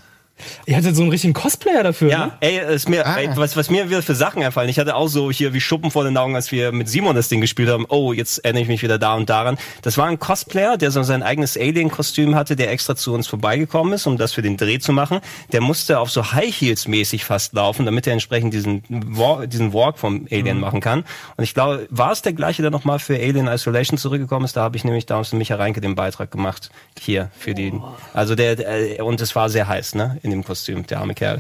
[0.66, 2.32] Ihr hattet so einen richtigen Cosplayer dafür, Ja, ne?
[2.42, 3.18] ey, ist mir, Ah.
[3.18, 4.70] ey, was, was mir wieder für Sachen einfallen.
[4.70, 7.28] Ich hatte auch so hier wie Schuppen vor den Augen, als wir mit Simon das
[7.30, 7.86] Ding gespielt haben.
[7.90, 9.58] Oh, jetzt erinnere ich mich wieder da und daran.
[9.82, 13.94] Das war ein Cosplayer, der so sein eigenes Alien-Kostüm hatte, der extra zu uns vorbeigekommen
[13.94, 15.20] ist, um das für den Dreh zu machen.
[15.52, 19.74] Der musste auf so High Heels mäßig fast laufen, damit er entsprechend diesen, Walk, diesen
[19.74, 21.04] Walk vom Alien machen kann.
[21.38, 24.56] Und ich glaube, war es der gleiche, der nochmal für Alien Isolation zurückgekommen ist?
[24.58, 26.70] Da habe ich nämlich damals mit Micha Reinke den Beitrag gemacht.
[27.00, 27.74] Hier, für die,
[28.14, 31.40] also der, der und es war sehr heiß, ne, in dem Kostüm, der arme Kerl.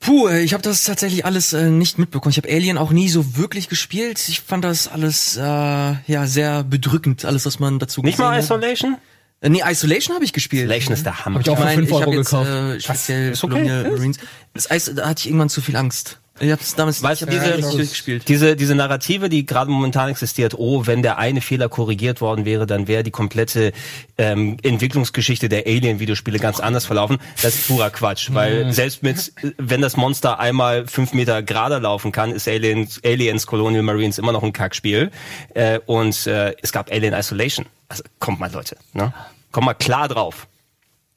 [0.00, 2.30] Puh, äh, ich habe das tatsächlich alles äh, nicht mitbekommen.
[2.30, 4.22] Ich habe Alien auch nie so wirklich gespielt.
[4.28, 8.42] Ich fand das alles äh, ja sehr bedrückend, alles was man dazu Nicht mal hat.
[8.44, 8.98] Isolation?
[9.40, 10.64] Äh, nee, Isolation habe ich gespielt.
[10.64, 11.36] Isolation ist der Hammer.
[11.36, 12.50] Hab ich auch Ich für meine, 5 ich Euro habe jetzt gekauft.
[12.50, 13.40] äh, speziell okay.
[13.40, 14.18] Colonial Marines.
[14.54, 16.18] Das Eis, da hatte ich irgendwann zu viel Angst.
[16.38, 18.28] Ich habe es damals Weißt du, ich diese- nicht durchgespielt.
[18.28, 22.66] Diese, diese Narrative, die gerade momentan existiert, oh, wenn der eine Fehler korrigiert worden wäre,
[22.66, 23.72] dann wäre die komplette
[24.18, 27.18] ähm, Entwicklungsgeschichte der Alien-Videospiele ganz anders verlaufen.
[27.42, 32.12] Das ist purer Quatsch, weil selbst mit, wenn das Monster einmal fünf Meter gerade laufen
[32.12, 35.10] kann, ist Aliens, Aliens Colonial Marines immer noch ein Kackspiel.
[35.54, 37.66] Äh, und äh, es gab Alien Isolation.
[37.88, 39.12] Also kommt mal, Leute, ne?
[39.52, 40.46] Kommt mal klar drauf.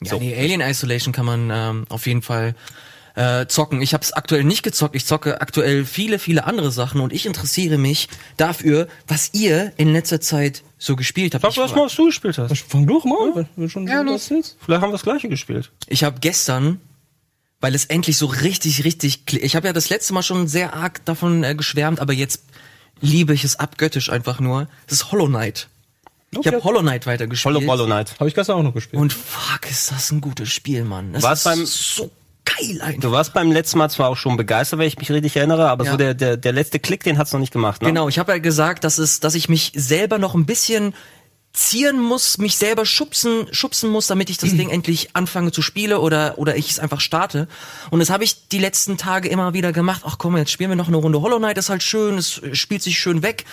[0.02, 0.20] Ja, So.
[0.20, 2.56] nee, Alien Isolation kann man ähm, auf jeden Fall
[3.16, 3.82] äh, zocken.
[3.82, 4.96] Ich habe es aktuell nicht gezockt.
[4.96, 9.92] Ich zocke aktuell viele, viele andere Sachen und ich interessiere mich dafür, was ihr in
[9.94, 11.42] letzter Zeit so gespielt habt.
[11.42, 12.58] Sag Ich, was mal, was du gespielt hast.
[12.68, 14.28] Fang doch mal an, wir schon Ja, so los.
[14.28, 15.72] Vielleicht haben wir das gleiche gespielt.
[15.88, 16.80] ich habe gestern,
[17.62, 21.04] weil es endlich so richtig, richtig, ich habe ja das letzte Mal schon sehr arg
[21.06, 22.44] davon äh, geschwärmt, aber jetzt
[23.02, 24.68] liebe ich es abgöttisch einfach nur.
[24.88, 25.68] Das ist Hollow Knight.
[26.32, 27.56] Ich habe Hollow Knight weitergespielt.
[27.56, 28.14] Hollow Hollow Knight.
[28.20, 29.02] Habe ich gestern auch noch gespielt.
[29.02, 31.12] Und fuck, ist das ein gutes Spiel, Mann.
[31.14, 32.12] Das War's ist beim- so
[32.58, 33.02] geil einfach.
[33.02, 35.86] Du warst beim letzten Mal zwar auch schon begeistert, wenn ich mich richtig erinnere, aber
[35.86, 35.92] Ja.
[35.92, 37.88] so der, der, der letzte Klick, den hat's noch nicht gemacht, ne?
[37.90, 40.94] Genau, ich habe ja gesagt, dass es, dass ich mich selber noch ein bisschen
[41.52, 45.98] zieren muss, mich selber schubsen, schubsen muss, damit ich das Ding endlich anfange zu spielen
[45.98, 47.48] oder oder ich es einfach starte.
[47.90, 50.02] Und das habe ich die letzten Tage immer wieder gemacht.
[50.06, 52.84] Ach komm, jetzt spielen wir noch eine Runde Hollow Knight, ist halt schön, es spielt
[52.84, 53.46] sich schön weg.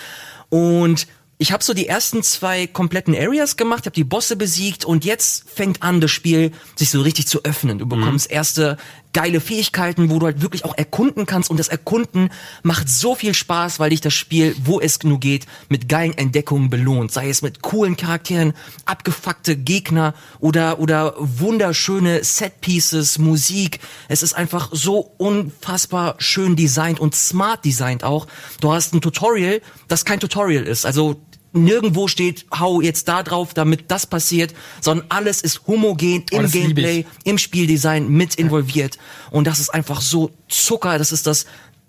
[0.49, 1.07] Und
[1.39, 5.47] ich habe so die ersten zwei kompletten Areas gemacht, habe die Bosse besiegt und jetzt
[5.47, 7.77] fängt an, das Spiel sich so richtig zu öffnen.
[7.77, 8.77] Du bekommst erste
[9.13, 12.29] geile Fähigkeiten, wo du halt wirklich auch erkunden kannst und das Erkunden
[12.63, 16.69] macht so viel Spaß, weil dich das Spiel, wo es nur geht, mit geilen Entdeckungen
[16.69, 17.11] belohnt.
[17.11, 18.53] Sei es mit coolen Charakteren,
[18.85, 23.79] abgefuckte Gegner oder, oder wunderschöne Setpieces, Musik.
[24.07, 28.27] Es ist einfach so unfassbar schön designt und smart designt auch.
[28.59, 30.85] Du hast ein Tutorial, das kein Tutorial ist.
[30.85, 31.19] Also
[31.53, 36.43] nirgendwo steht, hau jetzt da drauf, damit das passiert, sondern alles ist homogen Oh, im
[36.43, 38.97] lieb Gameplay, im Spieldesign mit involviert.
[39.31, 40.97] Und das ist einfach so Zucker.
[40.97, 41.45] Das ist das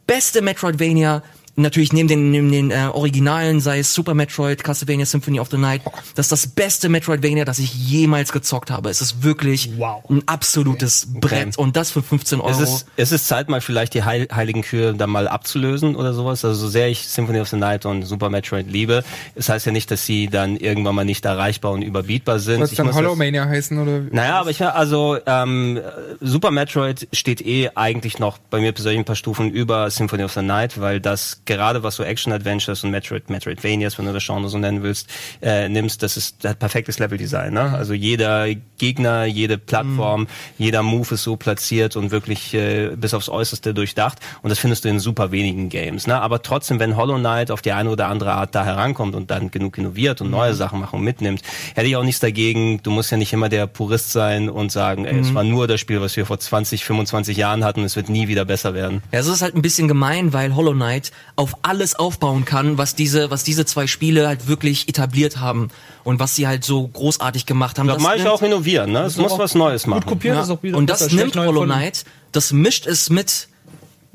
[0.07, 1.23] beste Metroidvania.
[1.59, 5.59] Natürlich neben den, neben den äh, Originalen, sei es Super Metroid, Castlevania Symphony of the
[5.59, 5.83] Night,
[6.14, 8.90] das ist das beste Metroidvania, das ich jemals gezockt habe.
[8.90, 10.05] Es ist wirklich Wow.
[10.09, 12.51] ein absolutes Brett und das für 15 Euro.
[12.51, 16.14] Es ist, es ist Zeit, mal vielleicht die Heil heiligen Kühe dann mal abzulösen oder
[16.14, 16.44] sowas.
[16.44, 19.03] Also so sehr ich Symphony of the Night und Super Metroid liebe,
[19.35, 22.57] es heißt ja nicht, dass sie dann irgendwann mal nicht erreichbar und überbietbar sind.
[22.57, 24.03] Soll es Ich dann Hollow Mania heißen oder?
[24.11, 25.81] Naja, aber ich also ähm,
[26.21, 30.33] Super Metroid steht eh eigentlich noch bei mir persönlich ein paar Stufen über Symphony of
[30.33, 34.24] the Night, weil das gerade was so Action Adventures und Metroid Metroidvanias, wenn du das
[34.24, 35.08] Genre so nennen willst,
[35.42, 37.52] äh, nimmst, das ist das perfektes Leveldesign.
[37.52, 37.72] Ne?
[37.72, 38.46] Also jeder
[38.78, 44.18] Gegner, jede Plattform, jeder Move ist so platziert und wirklich äh, bis aufs Äußerste durchdacht.
[44.42, 46.06] Und das findest du in super wenigen Games.
[46.06, 46.20] Ne?
[46.20, 49.50] Aber trotzdem, wenn Hollow Knight auf die eine oder andere Art da herankommt und dann
[49.50, 51.42] genug innoviert und neue Sachen macht und mitnimmt,
[51.74, 52.80] hätte ich auch nichts dagegen.
[52.82, 55.80] Du musst ja nicht immer der Purist sein und sagen, ey, es war nur das
[55.80, 59.02] Spiel, was wir vor 20, 25 Jahren hatten, es wird nie wieder besser werden.
[59.12, 62.96] Ja, es ist halt ein bisschen gemein, weil Hollow Knight auf alles aufbauen kann, was
[62.96, 65.68] diese, was diese zwei Spiele halt wirklich etabliert haben
[66.03, 67.87] und was sie halt so großartig gemacht haben.
[67.87, 69.03] Da Das mache ich auch innovieren, ne?
[69.03, 70.05] Es muss was Neues machen.
[70.05, 70.42] kopiert Ja.
[70.42, 71.64] ist auch wieder und das schlecht nimmt Hollow.
[71.64, 73.48] Knight, das mischt es mit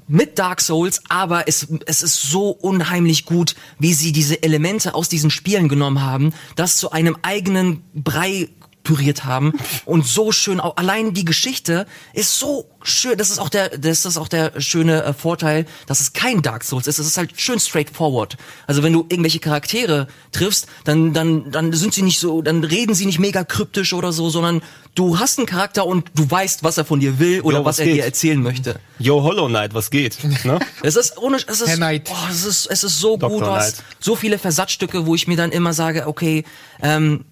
[0.06, 5.08] mit Dark Souls, aber es, es ist so unheimlich gut, wie sie diese Elemente aus
[5.08, 8.50] diesen Spielen genommen haben, das zu einem eigenen Brei
[8.84, 9.54] püriert haben
[9.86, 14.06] und so schön auch allein die Geschichte ist so schön das ist auch der das
[14.06, 17.40] ist auch der schöne äh, Vorteil dass es kein Dark Souls ist es ist halt
[17.40, 22.42] schön straightforward also wenn du irgendwelche Charaktere triffst dann dann dann sind sie nicht so
[22.42, 24.62] dann reden sie nicht mega kryptisch oder so sondern
[24.96, 27.74] du hast einen Charakter und du weißt was er von dir will oder Jo, was
[27.74, 27.96] was er geht?
[27.96, 30.18] dir erzählen möchte Yo, Hollow Knight, was geht?
[30.46, 30.60] Ne?
[30.84, 33.30] es ist ohne, es ist, oh, es ist, es ist so Dr.
[33.30, 33.86] gut, du hast Knight.
[34.00, 36.46] so viele Versatzstücke, wo ich mir dann immer sage, okay,
[36.82, 37.26] ähm,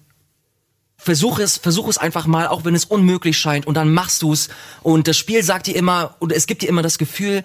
[1.02, 4.32] versuch es, versuch es einfach mal, auch wenn es unmöglich scheint, und dann machst du
[4.32, 4.48] es.
[4.82, 7.42] Und das Spiel sagt dir immer, und es gibt dir immer das Gefühl,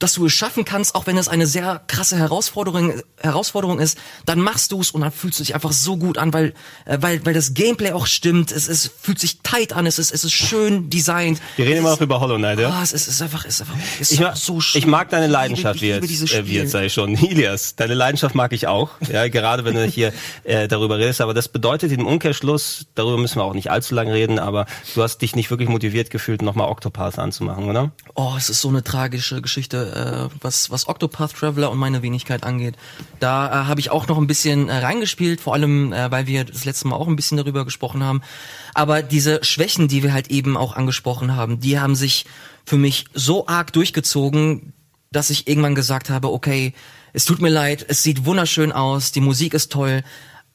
[0.00, 4.40] dass du es schaffen kannst, auch wenn es eine sehr krasse Herausforderung, Herausforderung ist, dann
[4.40, 6.54] machst du es und dann fühlst du dich einfach so gut an, weil,
[6.86, 10.12] äh, weil, weil das Gameplay auch stimmt, es, es fühlt sich tight an, es ist,
[10.12, 11.40] es ist schön designt.
[11.56, 12.70] Wir reden immer noch über Hollow Knight, ja?
[12.70, 14.78] Ah, es ist, es ist einfach, es ist einfach, es Ich, mag, so schön.
[14.78, 17.14] ich mag deine Leidenschaft, ich liebe jetzt, dieses äh, wie jetzt ich schon.
[17.14, 21.34] Ilias, deine Leidenschaft mag ich auch, ja, gerade wenn du hier äh, darüber redest, aber
[21.34, 25.18] das bedeutet im Umkehrschluss, darüber müssen wir auch nicht allzu lange reden, aber du hast
[25.18, 27.92] dich nicht wirklich motiviert gefühlt, nochmal Octopath anzumachen, oder?
[28.14, 32.44] Oh, es ist so eine tragische Geschichte, äh, was, was Octopath Traveler und meine Wenigkeit
[32.44, 32.76] angeht.
[33.18, 36.44] Da äh, habe ich auch noch ein bisschen äh, reingespielt, vor allem, äh, weil wir
[36.44, 38.22] das letzte Mal auch ein bisschen darüber gesprochen haben.
[38.74, 42.26] Aber diese Schwächen, die wir halt eben auch angesprochen haben, die haben sich
[42.64, 44.72] für mich so arg durchgezogen,
[45.10, 46.72] dass ich irgendwann gesagt habe, okay,
[47.12, 50.02] es tut mir leid, es sieht wunderschön aus, die Musik ist toll,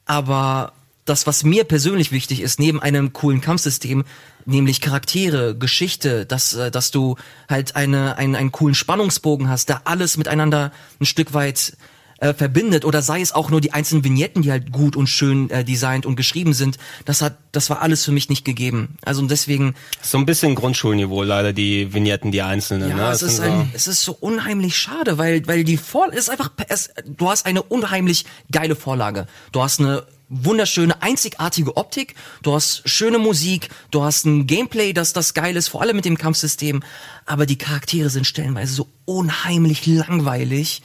[0.06, 0.72] aber
[1.06, 4.04] das, was mir persönlich wichtig ist, neben einem coolen Kampfsystem,
[4.44, 7.16] nämlich Charaktere, Geschichte, dass, äh, dass du
[7.48, 11.76] halt eine, einen, einen coolen Spannungsbogen hast, der alles miteinander ein Stück weit
[12.18, 15.50] äh, verbindet oder sei es auch nur die einzelnen Vignetten, die halt gut und schön
[15.50, 18.96] äh, designt und geschrieben sind, das hat, das war alles für mich nicht gegeben.
[19.04, 22.88] Also und deswegen, So ein bisschen Grundschulniveau leider, die Vignetten, die einzelnen.
[22.88, 23.02] ja, ne?
[23.10, 26.30] es Das ist so- ein, es ist so unheimlich schade, weil, weil die Vor, ist
[26.30, 29.26] einfach, es, du hast eine unheimlich geile Vorlage.
[29.52, 35.12] Du hast eine wunderschöne, einzigartige Optik, du hast schöne Musik, du hast ein Gameplay, das
[35.12, 36.82] das geil ist, vor allem mit dem Kampfsystem,
[37.26, 40.82] aber die Charaktere sind stellenweise so unheimlich langweilig,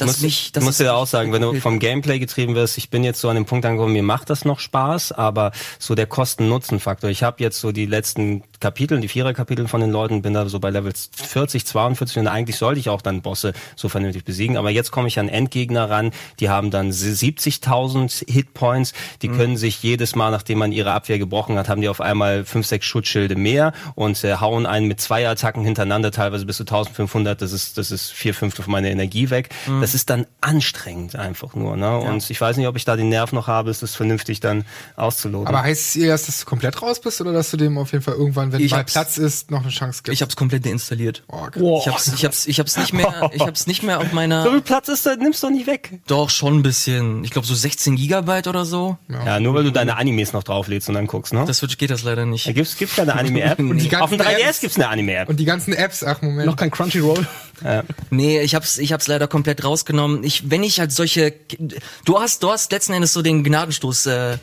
[0.00, 3.04] dass muss, mich, das dir auch sagen, wenn du vom Gameplay getrieben wirst, ich bin
[3.04, 7.10] jetzt so an dem Punkt angekommen, mir macht das noch Spaß, aber so der Kosten-Nutzen-Faktor.
[7.10, 10.60] Ich habe jetzt so die letzten Kapitel, die Vierer-Kapitel von den Leuten, bin da so
[10.60, 14.70] bei Level 40, 42 und eigentlich sollte ich auch dann Bosse so vernünftig besiegen, aber
[14.70, 18.92] jetzt komme ich an Endgegner ran, die haben dann 70.000 Hitpoints,
[19.22, 19.36] die Mhm.
[19.36, 22.66] können sich jedes Mal, nachdem man ihre Abwehr gebrochen hat, haben die auf einmal fünf,
[22.66, 27.40] sechs Schutzschilde mehr und äh, hauen einen mit zwei Attacken hintereinander, teilweise bis zu 1500,
[27.40, 29.48] das ist, das ist vier Fünftel von meiner Energie weg.
[29.66, 29.80] Mhm.
[29.80, 31.98] Das ist dann anstrengend einfach nur, ne?
[31.98, 34.64] Und ich weiß nicht, ob ich da den Nerv noch habe, es das vernünftig dann
[34.96, 35.48] auszuloten.
[35.48, 38.04] Aber heißt es eher, dass du komplett raus bist oder dass du dem auf jeden
[38.04, 40.14] Fall irgendwann, wenn Ich mal hab's- Platz ist, noch eine Chance gibst?
[40.14, 41.22] ich hab's komplett deinstalliert.
[41.28, 44.42] Oh, Ich hab's, ich hab's, ich hab's nicht mehr, ich hab's nicht mehr auf meiner.
[44.44, 46.00] so viel Platz ist da, nimmst doch nicht weg.
[46.06, 47.24] Doch schon ein bisschen.
[47.24, 48.96] Ich glaube so 16 Gigabyte oder so.
[49.08, 51.44] Ja, nur weil du deine Animes noch drauflädst und dann guckst, ne?
[51.46, 52.46] Das Switch geht das leider nicht.
[52.46, 53.58] Da gibt's, gibt's keine Anime-App.
[53.58, 55.28] Die Auf dem ganzen 3DS Apps- gibt's eine Anime-App.
[55.28, 56.46] Und die ganzen Apps, ach Moment.
[56.46, 57.26] Noch kein Crunchyroll.
[58.10, 60.24] Nee, ich hab's, ich hab's leider komplett rausgenommen.
[60.24, 61.34] Ich, wenn ich halt solche,
[62.06, 64.06] du hast, du hast letzten Endes so den Gnadenstoß.
[64.06, 64.38] Äh,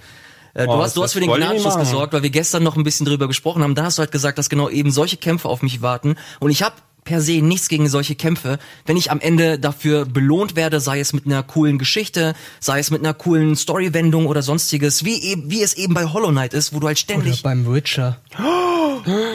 [0.58, 1.30] äh, du Oh, hast, du hast für den
[1.76, 1.80] machen.
[1.80, 3.76] gesorgt, weil wir gestern noch ein bisschen drüber gesprochen haben.
[3.76, 6.16] Da hast du halt gesagt, dass genau eben solche Kämpfe auf mich warten.
[6.40, 6.76] Und ich habe
[7.08, 11.14] per se nichts gegen solche Kämpfe, wenn ich am Ende dafür belohnt werde, sei es
[11.14, 15.64] mit einer coolen Geschichte, sei es mit einer coolen Storywendung oder sonstiges, wie, eben, wie
[15.64, 18.20] es eben bei Hollow Knight ist, wo du halt Oder ständig beim Witcher.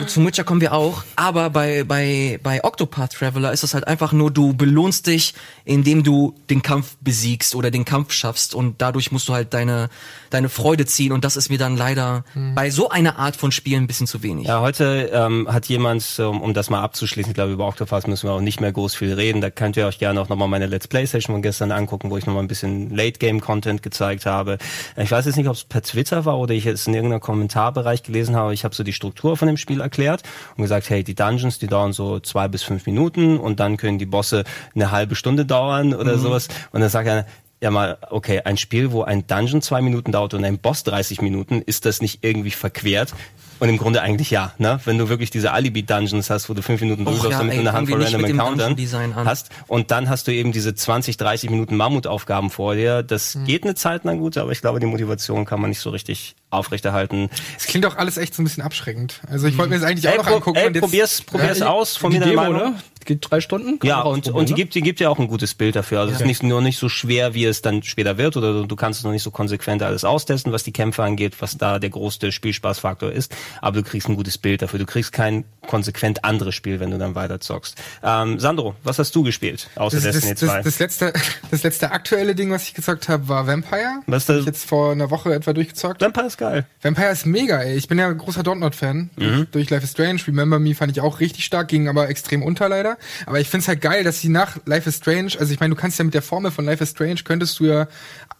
[0.06, 4.12] zum Witcher kommen wir auch, aber bei, bei, bei Octopath Traveler ist es halt einfach
[4.12, 5.32] nur, du belohnst dich,
[5.64, 8.54] indem du den Kampf besiegst oder den Kampf schaffst.
[8.54, 9.88] Und dadurch musst du halt deine,
[10.30, 11.12] deine Freude ziehen.
[11.12, 14.22] Und das ist mir dann leider bei so einer Art von Spielen ein bisschen zu
[14.22, 14.46] wenig.
[14.46, 18.28] Ja, heute ähm, hat jemand, um, um das mal abzuschließen, ich glaube über Octopath müssen
[18.28, 19.40] wir auch nicht mehr groß viel reden.
[19.40, 22.16] Da könnt ihr euch gerne auch nochmal meine Let's Play Session von gestern angucken, wo
[22.16, 24.58] ich nochmal ein bisschen Late Game Content gezeigt habe.
[24.96, 28.02] Ich weiß jetzt nicht, ob es per Twitter war oder ich es in irgendeinem Kommentarbereich
[28.02, 28.52] gelesen habe.
[28.52, 30.22] Ich habe so die Struktur von dem Spiel erklärt
[30.56, 33.98] und gesagt, hey, die Dungeons, die dauern so zwei bis fünf Minuten und dann können
[33.98, 34.42] die Bosse
[34.74, 36.48] eine halbe Stunde dauern oder sowas.
[36.72, 37.26] Und dann sagt er,
[37.60, 41.22] ja mal, okay, ein Spiel, wo ein Dungeon zwei Minuten dauert und ein Boss 30
[41.22, 43.14] Minuten, ist das nicht irgendwie verquert?
[43.62, 44.80] Und im Grunde eigentlich ja, ne?
[44.86, 48.02] Wenn du wirklich diese Alibi-Dungeons hast, wo du fünf Minuten durchläufst ja, mit einer Handvoll
[48.02, 48.76] random Encountern
[49.24, 53.04] hast und dann hast du eben diese 20, 30 Minuten Mammutaufgaben vor dir.
[53.04, 53.44] Das Hm.
[53.44, 56.34] geht eine Zeit lang gut, aber ich glaube, die Motivation kann man nicht so richtig
[56.52, 57.30] aufrechterhalten.
[57.58, 59.20] Es klingt auch alles echt so ein bisschen abschreckend.
[59.28, 60.58] Also ich wollte mir das eigentlich Ey, auch noch pro, angucken.
[60.58, 62.56] ey, und jetzt- probier's, probier's Ja, aus, von mir Demo, Meinung.
[62.56, 62.74] ne?
[63.04, 63.80] Geht drei Stunden.
[63.80, 64.56] kann Ja, und, und die ne?
[64.58, 65.98] gibt, die gibt ja auch ein gutes Bild dafür.
[65.98, 68.76] Also es ist nicht nur nicht so schwer, wie es dann später wird, oder du
[68.76, 71.90] kannst es noch nicht so konsequent alles austesten, was die Kämpfe angeht, was da der
[71.90, 73.34] größte Spielspaßfaktor ist.
[73.60, 74.78] Aber du kriegst ein gutes Bild dafür.
[74.78, 77.76] Du kriegst kein konsequent anderes Spiel, wenn du dann weiter zockst.
[78.04, 80.56] Ähm, Sandro, was hast du gespielt, außer das, Destiny das, 2?
[80.58, 81.12] das, das, letzte,
[81.50, 84.02] das letzte aktuelle Ding, was ich gezockt habe, war Vampire.
[84.06, 86.00] Was Hab da- ich jetzt vor einer Woche etwa durchgezockt.
[86.00, 86.66] Vampire ist geil.
[86.80, 87.76] Vampire ist mega, ey.
[87.76, 89.10] Ich bin ja ein großer Dontnod-Fan.
[89.16, 89.46] Mhm.
[89.52, 90.20] Durch Life is Strange.
[90.26, 92.98] Remember Me fand ich auch richtig stark, ging aber extrem unter leider.
[93.26, 95.80] Aber ich find's halt geil, dass sie nach Life is Strange, also ich meine, du
[95.80, 97.88] kannst ja mit der Formel von Life is Strange, könntest du ja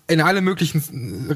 [0.09, 0.83] in alle möglichen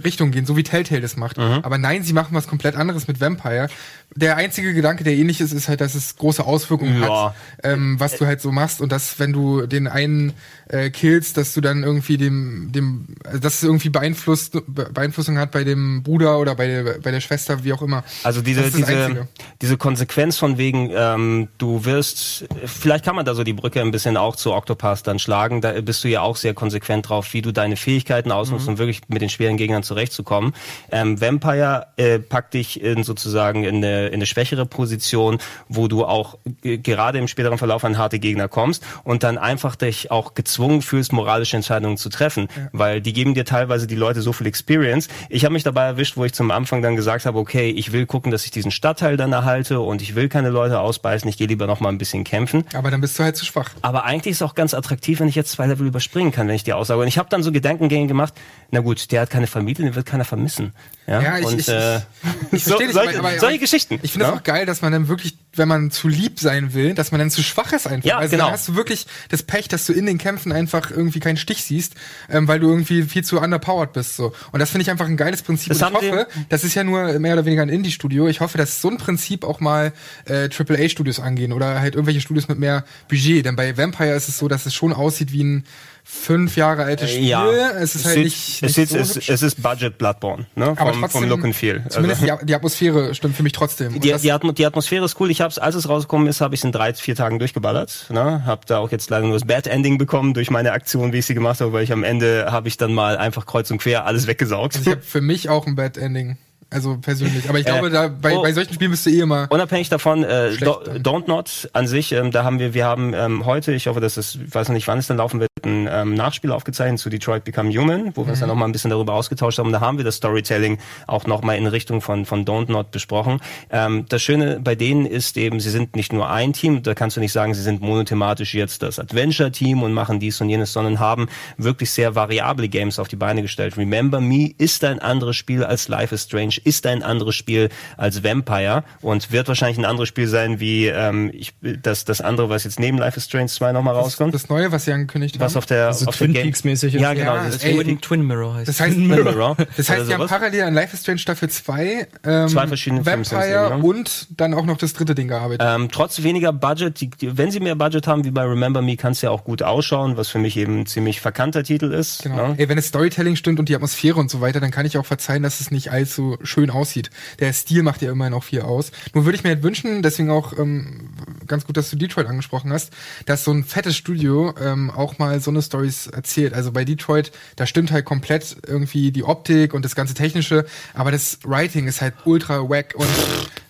[0.05, 1.39] Richtungen gehen, so wie Telltale das macht.
[1.39, 1.61] Mhm.
[1.63, 3.69] Aber nein, sie machen was komplett anderes mit Vampire.
[4.15, 7.27] Der einzige Gedanke, der ähnlich ist, ist halt, dass es große Auswirkungen Ja.
[7.29, 10.33] hat, ähm, was du halt so machst und dass, wenn du den einen
[10.69, 15.39] äh, killst, dass du dann irgendwie dem, dem, also dass es irgendwie beeinflusst, Be- Beeinflussung
[15.39, 18.05] hat bei dem Bruder oder bei der, bei der Schwester, wie auch immer.
[18.25, 19.29] Also diese, diese,
[19.63, 23.93] diese Konsequenz von wegen, ähm, du wirst, vielleicht kann man da so die Brücke ein
[23.93, 27.43] bisschen auch zu Octopath dann schlagen, da bist du ja auch sehr konsequent drauf, wie
[27.43, 30.53] du deine Fähigkeiten ausnutzt, um wirklich mit den schweren Gegnern zurechtzukommen.
[30.91, 35.39] Ähm, Vampire äh, packt dich in sozusagen in eine, in eine schwächere Position,
[35.69, 39.77] wo du auch äh, gerade im späteren Verlauf an harte Gegner kommst und dann einfach
[39.77, 44.23] dich auch gezwungen fühlst, moralische Entscheidungen zu treffen, weil die geben dir teilweise die Leute
[44.23, 45.09] so viel Experience.
[45.29, 48.07] Ich habe mich dabei erwischt, wo ich zum Anfang dann gesagt habe, okay, ich will
[48.07, 51.47] gucken, dass ich diesen Stadtteil dann erhalte und ich will keine Leute ausbeißen, ich gehe
[51.47, 52.65] lieber noch mal ein bisschen kämpfen.
[52.75, 53.71] Aber dann bist du halt zu schwach.
[53.83, 56.55] Aber eigentlich ist es auch ganz attraktiv, wenn ich jetzt zwei Level überspringen kann, wenn
[56.55, 57.01] ich die aussage.
[57.01, 58.35] Und ich habe dann so Gedankengänge gemacht,
[58.73, 60.73] na gut, der hat keine Familie, den wird keiner vermissen.
[61.07, 62.01] Ja, Ja, ich- und ich- äh,
[62.51, 64.01] Ich so, verstehe dich, solche, aber- aber- solche Geschichten.
[64.03, 64.37] Ich finde es ne?
[64.39, 67.31] auch geil, dass man dann wirklich, wenn man zu lieb sein will, dass man dann
[67.31, 68.09] zu schwach ist einfach.
[68.09, 68.47] Ja, also genau.
[68.47, 71.63] dann hast du wirklich das Pech, dass du in den Kämpfen einfach irgendwie keinen Stich
[71.63, 71.95] siehst,
[72.29, 74.17] ähm, weil du irgendwie viel zu underpowered bist.
[74.17, 74.35] So.
[74.51, 75.69] Und das finde ich einfach ein geiles Prinzip.
[75.69, 78.27] Das Und ich hoffe, das ist ja nur mehr oder weniger ein Indie-Studio.
[78.27, 79.93] Ich hoffe, dass so ein Prinzip auch mal
[80.25, 83.45] äh, AAA-Studios angehen oder halt irgendwelche Studios mit mehr Budget.
[83.47, 85.65] Denn bei Vampire ist es so, dass es schon aussieht wie ein
[86.09, 87.25] fünf Jahre altes Spiel.
[87.25, 90.67] Ja, es ist halt nicht, es, nicht ist, so es, es ist Budget Bloodborne, ne?
[90.77, 91.79] aber Vom, trotzdem, vom Look and Feel.
[91.85, 93.99] Also- Zumindest die, die Atmosphäre stimmt für mich trotzdem.
[94.01, 95.31] Die, die, Atmo die Atmosphäre ist cool.
[95.31, 98.07] Ich hab's, als es rausgekommen ist, habe ich in drei, vier Tagen durchgeballert.
[98.11, 98.45] Ne?
[98.47, 101.27] Hab da auch jetzt leider nur das Bad Ending bekommen durch meine Aktion, wie ich
[101.27, 104.07] sie gemacht habe, weil ich am Ende habe ich dann mal einfach kreuz und quer
[104.07, 104.77] alles weggesaugt.
[104.77, 106.39] Also ich habe für mich auch ein Bad Ending.
[106.69, 107.49] Also persönlich.
[107.49, 108.43] Aber ich Äh, glaube, da bei, oh.
[108.43, 109.47] bei solchen Spielen bist du eh immer.
[109.51, 110.51] Unabhängig davon, äh.
[110.61, 114.17] Don't Not an sich, ähm, da haben wir, wir haben ähm, heute, ich hoffe, dass
[114.17, 117.09] es, ich weiß noch nicht, wann es dann laufen wird, ein ähm, Nachspiel aufgezeichnet zu
[117.09, 119.73] Detroit Become Human, wo wir uns dann noch mal ein bisschen darüber ausgetauscht haben.
[119.73, 123.41] Da haben wir das Storytelling auch noch mal in Richtung von von Don't Not besprochen.
[123.71, 127.17] Ähm, das Schöne bei denen ist eben, sie sind nicht nur ein Team, da kannst
[127.17, 131.01] du nicht sagen, sie sind monothematisch jetzt das Adventure-Team und machen dies und jenes, sondern
[131.01, 131.27] haben
[131.57, 133.79] wirklich sehr variable Games auf die Beine gestellt.
[133.79, 138.23] Remember Me ist ein anderes Spiel als Life is Strange, ist ein anderes Spiel als
[138.23, 142.65] Vampire und wird wahrscheinlich ein anderes Spiel sein wie ähm, ich, das, das andere, was
[142.65, 144.35] jetzt neben Life is Strange 2 nochmal rauskommt.
[144.35, 147.13] Das Neue, was sie angekündigt was auf der, Also auf Twin der Game- Peaks-mäßig Ja,
[147.13, 147.19] ist.
[147.19, 147.35] genau.
[147.37, 148.81] Ja, dieses ey, Twin, Twin, Mirror heißt Das es.
[148.81, 149.57] heißt, Twin Mirror.
[149.77, 153.23] das heißt, die haben parallel an Life is Strange Staffel 2, ähm, Zwei verschiedene Filme
[153.23, 153.87] es Vampire eben, ne?
[153.87, 155.67] und dann auch noch das dritte Ding gearbeitet.
[155.69, 158.97] Ähm, trotz weniger Budget, die, die, wenn sie mehr Budget haben wie bei Remember Me,
[158.97, 162.23] kann es ja auch gut ausschauen, was für mich eben ein ziemlich verkannter Titel ist.
[162.23, 162.49] Genau.
[162.49, 162.55] Ne?
[162.59, 165.07] Ey, wenn das Storytelling stimmt und die Atmosphäre und so weiter, dann kann ich auch
[165.07, 167.11] verzeihen, dass es nicht allzu schön aussieht.
[167.41, 168.91] Der Stil macht ja immerhin auch viel aus.
[169.15, 171.11] Nur würde ich mir halt wünschen, deswegen auch ähm,
[171.47, 172.93] ganz gut, dass du Detroit angesprochen hast,
[173.27, 176.55] dass so ein fettes Studio ähm, auch mal so eine Stories erzählt.
[176.55, 181.11] Also bei Detroit, da stimmt halt komplett irgendwie die Optik und das ganze Technische, aber
[181.11, 183.09] das Writing ist halt ultra wack und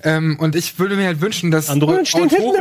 [0.03, 1.69] ähm, und ich würde mir halt wünschen, dass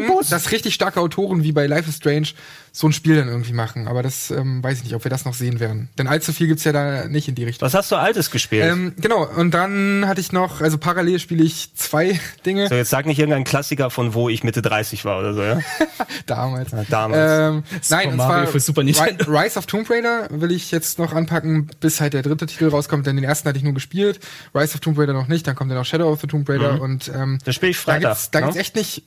[0.07, 0.29] Bus.
[0.29, 2.29] dass richtig starke Autoren wie bei Life is Strange
[2.71, 3.87] so ein Spiel dann irgendwie machen.
[3.87, 5.87] Aber das ähm, weiß ich nicht, ob wir das noch sehen werden.
[5.97, 7.65] Denn allzu viel gibt's ja da nicht in die Richtung.
[7.65, 8.65] Was hast du Altes gespielt?
[8.65, 12.67] Ähm, genau, und dann hatte ich noch, also parallel spiele ich zwei Dinge.
[12.67, 15.59] so, jetzt sag nicht irgendein Klassiker von wo ich Mitte 30 war oder so, ja?
[16.25, 16.71] Damals.
[16.89, 17.63] damals.
[17.65, 19.31] Ähm, nein, und zwar für Super Nintendo.
[19.31, 23.05] Rise of Tomb Raider will ich jetzt noch anpacken, bis halt der dritte Titel rauskommt,
[23.05, 24.19] denn den ersten hatte ich nur gespielt.
[24.53, 26.81] Rise of Tomb Raider noch nicht, dann kommt ja noch Shadow of the Tomb Raider
[26.81, 28.45] und ähm, Das spiel ich da Freitag, gibt's, da ne?
[28.47, 29.03] gibt's echt nicht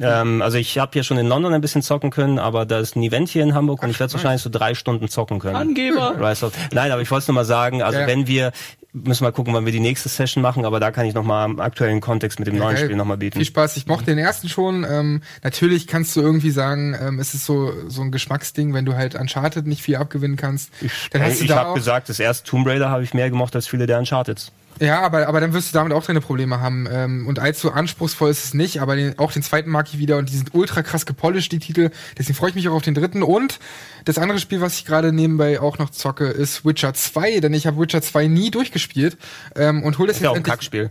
[0.00, 2.96] Ähm, also ich habe ja schon in London ein bisschen zocken können, aber da ist
[2.96, 5.54] ein Event hier in Hamburg und ich werde wahrscheinlich so drei Stunden zocken können.
[5.54, 6.20] Angeber.
[6.42, 8.06] Of, nein, aber ich wollte es nur mal sagen, also Ja.
[8.08, 8.50] wenn wir,
[8.92, 11.60] müssen wir gucken, wann wir die nächste Session machen, aber da kann ich nochmal im
[11.60, 12.84] aktuellen Kontext mit dem neuen Geil.
[12.86, 13.38] Spiel nochmal bieten.
[13.38, 13.76] Viel Spaß.
[13.76, 14.84] Ich mochte den ersten schon.
[14.88, 18.96] Ähm, natürlich kannst du irgendwie sagen, ähm, es ist so so ein Geschmacksding, wenn du
[18.96, 20.70] halt Uncharted nicht viel abgewinnen kannst.
[21.12, 23.54] dann hast du ich da habe gesagt, das erste Tomb Raider habe ich mehr gemocht
[23.54, 24.50] als viele der Uncharted.
[24.80, 26.86] Ja, aber, aber dann wirst du damit auch deine Probleme haben.
[26.90, 30.18] Ähm, und allzu anspruchsvoll ist es nicht, aber den, auch den zweiten mag ich wieder
[30.18, 31.90] und die sind ultra krass gepolished, die Titel.
[32.18, 33.22] Deswegen freue ich mich auch auf den dritten.
[33.22, 33.58] Und
[34.04, 37.66] das andere Spiel, was ich gerade nebenbei auch noch zocke, ist Witcher 2, denn ich
[37.66, 39.16] habe Witcher 2 nie durchgespielt.
[39.54, 40.90] Ähm, und hol das Ist ja auch ein Kackspiel.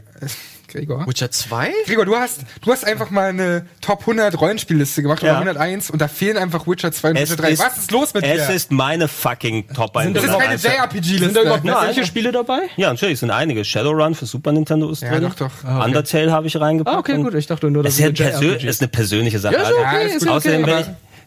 [0.76, 1.08] Gregor.
[1.08, 1.72] Witcher 2?
[1.86, 5.40] Gregor, du hast, du hast einfach mal eine Top 100 Rollenspielliste gemacht oder Ja.
[5.40, 7.60] 101 und da fehlen einfach Witcher 2 und Es Witcher 3.
[7.60, 8.54] Was ist los mit es dir?
[8.56, 11.40] ist meine fucking top Sind das ist keine Sind da JRPG-Liste.
[11.42, 12.60] überhaupt solche Spiele dabei?
[12.78, 13.64] Ja, natürlich sind einige.
[13.66, 15.24] Shadowrun für Super Nintendo ist Ja, drin.
[15.24, 15.52] doch, doch.
[15.64, 15.86] Ah, okay.
[15.88, 16.96] Undertale habe ich reingepackt.
[16.96, 17.34] Ah, okay, gut.
[17.34, 19.56] Ich dachte nur, Das ist, ja es persö ist eine persönliche Sache.
[19.56, 20.28] Ja, ist Also, okay, Ja, ist ist gut.
[20.30, 20.36] okay.
[20.38, 20.86] Außerdem bin ich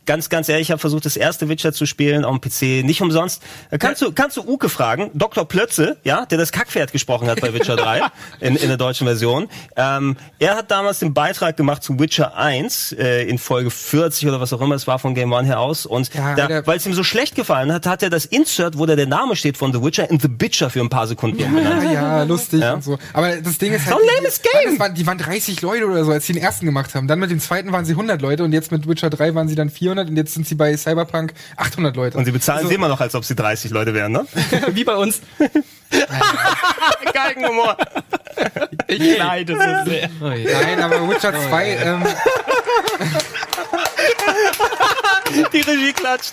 [0.09, 3.01] ganz, ganz ehrlich, ich habe versucht, das erste Witcher zu spielen auf dem PC, nicht
[3.03, 3.43] umsonst.
[3.71, 5.47] Äh, Kannst du, kannst du Uke fragen, Dr.
[5.47, 8.01] Plötze, ja, der das Kackpferd gesprochen hat bei Witcher 3
[8.41, 9.49] in, in der deutschen Version.
[9.77, 14.41] Ähm, er hat damals den Beitrag gemacht zu Witcher 1 äh, in Folge 40 oder
[14.41, 17.05] was auch immer es war von Game One heraus und Ja, weil es ihm so
[17.05, 20.11] schlecht gefallen hat, hat er das Insert, wo da der Name steht von The Witcher,
[20.11, 21.85] in The Bitcher für ein paar Sekunden umbenannt.
[21.85, 22.75] Ja, ja, lustig Ja.
[22.75, 22.99] und so.
[23.13, 23.97] Aber das Ding ist halt.
[23.97, 24.79] So ein die- lames Game.
[24.79, 27.09] waren, die waren 30 Leute oder so, als sie den ersten gemacht haben.
[27.09, 29.55] Dann mit dem zweiten waren sie 100 Leute und jetzt mit Witcher 3 waren sie
[29.57, 32.19] dann 400 und jetzt sind sie bei Cyberpunk 800 Leute.
[32.19, 34.27] Und sie bezahlen Also- sie immer noch, als ob sie 30 Leute wären, ne?
[34.69, 35.21] Wie bei uns.
[37.13, 37.77] Geigenhumor.
[38.87, 40.11] Ich leide so sehr.
[40.21, 42.07] Nein, aber Witcher 2, ähm,
[45.53, 46.33] Die Regie klatscht.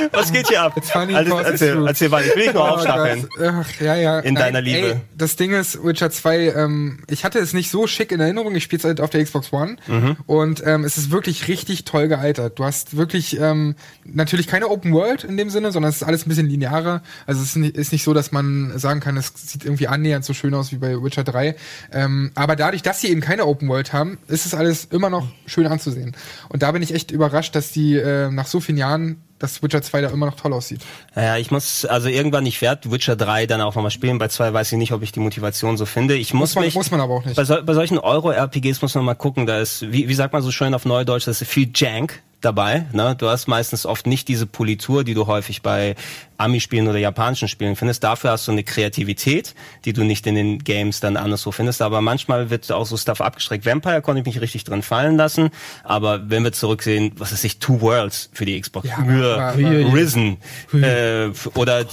[0.12, 0.76] Was geht hier ab?
[0.76, 2.28] it's erzähl, erzähl weiter.
[2.28, 3.28] Ich will nicht nur Oh aufstacheln.
[3.42, 4.20] Ach, ja, ja.
[4.20, 4.94] In deiner Liebe.
[4.94, 8.54] Ey, das Ding ist, Witcher 2, ähm, ich hatte es nicht so schick in Erinnerung.
[8.54, 9.76] Ich spiele es halt auf der Xbox One.
[9.86, 10.16] Mhm.
[10.26, 12.58] Und ähm, es ist wirklich richtig toll gealtert.
[12.58, 13.74] Du hast wirklich ähm,
[14.04, 17.02] natürlich keine Open World in dem Sinne, sondern es ist alles ein bisschen linearer.
[17.26, 20.24] Also es ist nicht, ist nicht so, dass man sagen kann, es sieht irgendwie annähernd
[20.24, 21.54] so schön aus wie bei Witcher 3.
[21.92, 25.28] Ähm, aber dadurch, dass sie eben keine Open World haben, ist es alles immer noch
[25.46, 26.16] schön anzusehen.
[26.48, 28.89] Und da bin ich echt überrascht, dass die äh, nach so vielen Jahren
[29.38, 30.82] dass Witcher 2 da immer noch toll aussieht.
[31.16, 34.18] Ja, ich muss, also irgendwann, ich werde Witcher 3 dann auch nochmal spielen.
[34.18, 36.14] Bei 2 weiß ich nicht, ob ich die Motivation so finde.
[36.16, 37.36] Ich muss, Muss man, mich, muss man aber auch nicht.
[37.36, 40.42] bei, sol bei solchen Euro-RPGs muss man mal gucken, da ist, wie, wie sagt man
[40.42, 42.86] so schön auf Neudeutsch, da ist viel Jank dabei.
[42.92, 43.14] Ne?
[43.16, 45.94] Du hast meistens oft nicht diese Politur, die du häufig bei
[46.40, 48.02] Ami-Spielen oder japanischen Spielen findest.
[48.02, 51.82] Dafür hast du eine Kreativität, die du nicht in den Games dann anderswo findest.
[51.82, 53.66] Aber manchmal wird auch so Stuff abgestreckt.
[53.66, 55.50] Vampire konnte ich mich richtig drin fallen lassen.
[55.84, 58.88] Aber wenn wir zurücksehen, was ist ich, Two Worlds für die Xbox.
[58.88, 60.38] Ja, Ja, Risen.
[60.72, 61.84] Äh, oder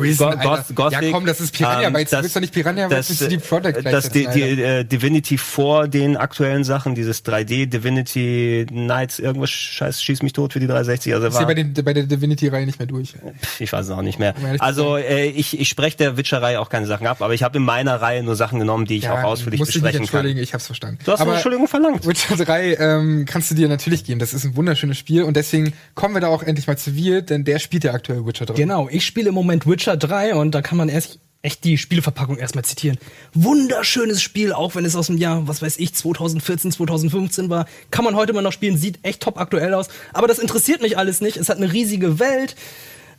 [0.00, 0.36] Risen, Go-.
[0.38, 1.02] Goth- Gothic.
[1.02, 2.10] Ja, komm, das ist Piranha Ähm, Bytes.
[2.10, 5.86] Du willst doch nicht Piranha Bytes mit CD Projekt das die, die, äh, Divinity vor
[5.86, 11.14] den aktuellen Sachen, dieses 3D Divinity Nights, irgendwas scheiß schieß mich tot für die 360.
[11.14, 13.14] Also Ich war, bei, den, bei der Divinity-Reihe nicht mehr durch.
[13.60, 14.34] ich weiß es auch nicht mehr.
[14.58, 17.64] Also äh, ich, ich spreche der Witcher-Reihe auch keine Sachen ab, aber ich habe in
[17.64, 20.18] meiner Reihe nur Sachen genommen, die ich auch ausführlich musst dich nicht besprechen kann.
[20.18, 20.98] entschuldigen, ich hab's verstanden.
[21.04, 22.06] Du hast eine Aber Entschuldigung verlangt.
[22.06, 24.18] Witcher 3 ähm, kannst du dir natürlich geben.
[24.18, 27.22] Das ist ein wunderschönes Spiel und deswegen kommen wir da auch endlich mal zu Wir,
[27.22, 28.54] denn der spielt ja aktuell Witcher 3.
[28.54, 32.38] Genau, ich spiele im Moment Witcher 3 und da kann man erst echt die Spieleverpackung
[32.38, 32.98] erstmal zitieren.
[33.32, 37.66] Wunderschönes Spiel, auch wenn es aus dem Jahr, was weiß ich, 2014, 2015 war.
[37.90, 39.88] Kann man heute mal noch spielen, sieht echt top aktuell aus.
[40.12, 41.36] Aber das interessiert mich alles nicht.
[41.36, 42.56] Es hat eine riesige Welt.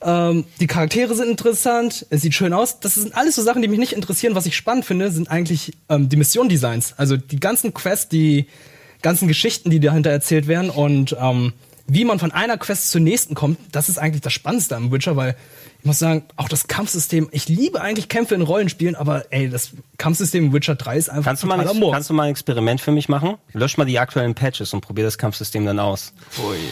[0.02, 2.80] Ähm, die Charaktere sind interessant, es sieht schön aus.
[2.80, 4.36] Das sind alles so Sachen, die mich nicht interessieren.
[4.36, 6.94] Was ich spannend finde, sind eigentlich ähm, die Mission-Designs.
[6.98, 8.48] Also die ganzen Quests, die
[9.02, 11.54] ganzen Geschichten, die dahinter erzählt werden und ähm,
[11.88, 15.16] wie man von einer Quest zur nächsten kommt, das ist eigentlich das Spannendste am Witcher,
[15.16, 15.36] weil
[15.80, 19.72] ich muss sagen, auch das Kampfsystem, ich liebe eigentlich Kämpfe in Rollenspielen, aber ey, das
[19.98, 22.92] Kampfsystem in Witcher 3 ist einfach Kannst du, mal kannst du mal ein Experiment für
[22.92, 23.36] mich machen?
[23.54, 26.14] Lösch mal die aktuellen Patches und probier das Kampfsystem dann aus.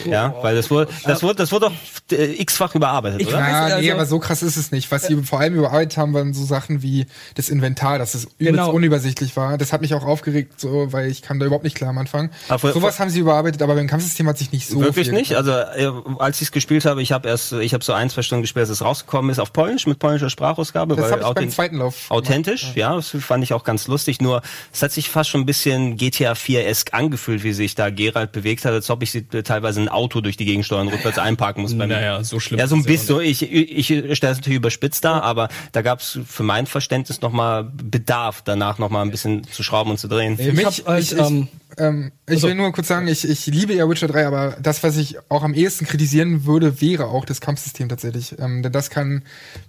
[0.04, 1.66] Ja, weil das wurde, das wurde, das wurde
[2.10, 3.38] doch äh, x-fach überarbeitet, Ich oder?
[3.38, 4.90] weiß- Ja, nee, also- aber so krass ist es nicht.
[4.90, 8.38] Was sie vor allem überarbeitet haben, waren so Sachen wie das Inventar, dass es übelst
[8.38, 8.70] Genau.
[8.72, 9.56] unübersichtlich war.
[9.58, 12.30] Das hat mich auch aufgeregt, so, weil ich kam da überhaupt nicht klar am Anfang.
[12.48, 15.30] Aber- Sowas haben sie überarbeitet, aber beim Kampfsystem hat sich nicht so Wirklich viel nicht.
[15.30, 15.48] getan.
[15.48, 18.22] Also äh, als ich es gespielt habe, ich habe erst, ich habe so ein, zwei
[18.22, 20.96] Stunden gespielt, als es rausgekommen ist auf Polnisch mit polnischer Sprachausgabe.
[20.96, 22.10] Das weil habe ich beim zweiten Lauf.
[22.10, 24.20] Authentisch, ja, das fand ich auch ganz lustig.
[24.20, 24.42] Nur
[24.72, 28.64] es hat sich fast schon ein bisschen GTA 4-esk angefühlt, wie sich da Geralt bewegt
[28.64, 31.62] hat, als ob ich sie äh, teilweise ein Auto durch die Gegend steuern, rückwärts einparken
[31.62, 31.76] muss.
[31.76, 31.86] bei.
[31.86, 33.06] Naja, so schlimm Ja, so ein ist es ja bisschen.
[33.16, 36.66] So, ich, ich, ich stelle es natürlich überspitzt dar, aber da gab es für mein
[36.66, 40.36] Verständnis nochmal Bedarf, danach nochmal ein bisschen zu schrauben und zu drehen.
[40.38, 41.46] Ich mich- hab halt, ich- ich-
[41.78, 44.82] ähm, ich Also- will nur kurz sagen, ich, ich liebe ja Witcher 3, aber das,
[44.82, 48.34] was ich auch am ehesten kritisieren würde, wäre auch das Kampfsystem tatsächlich.
[48.38, 49.22] Ähm, denn das kann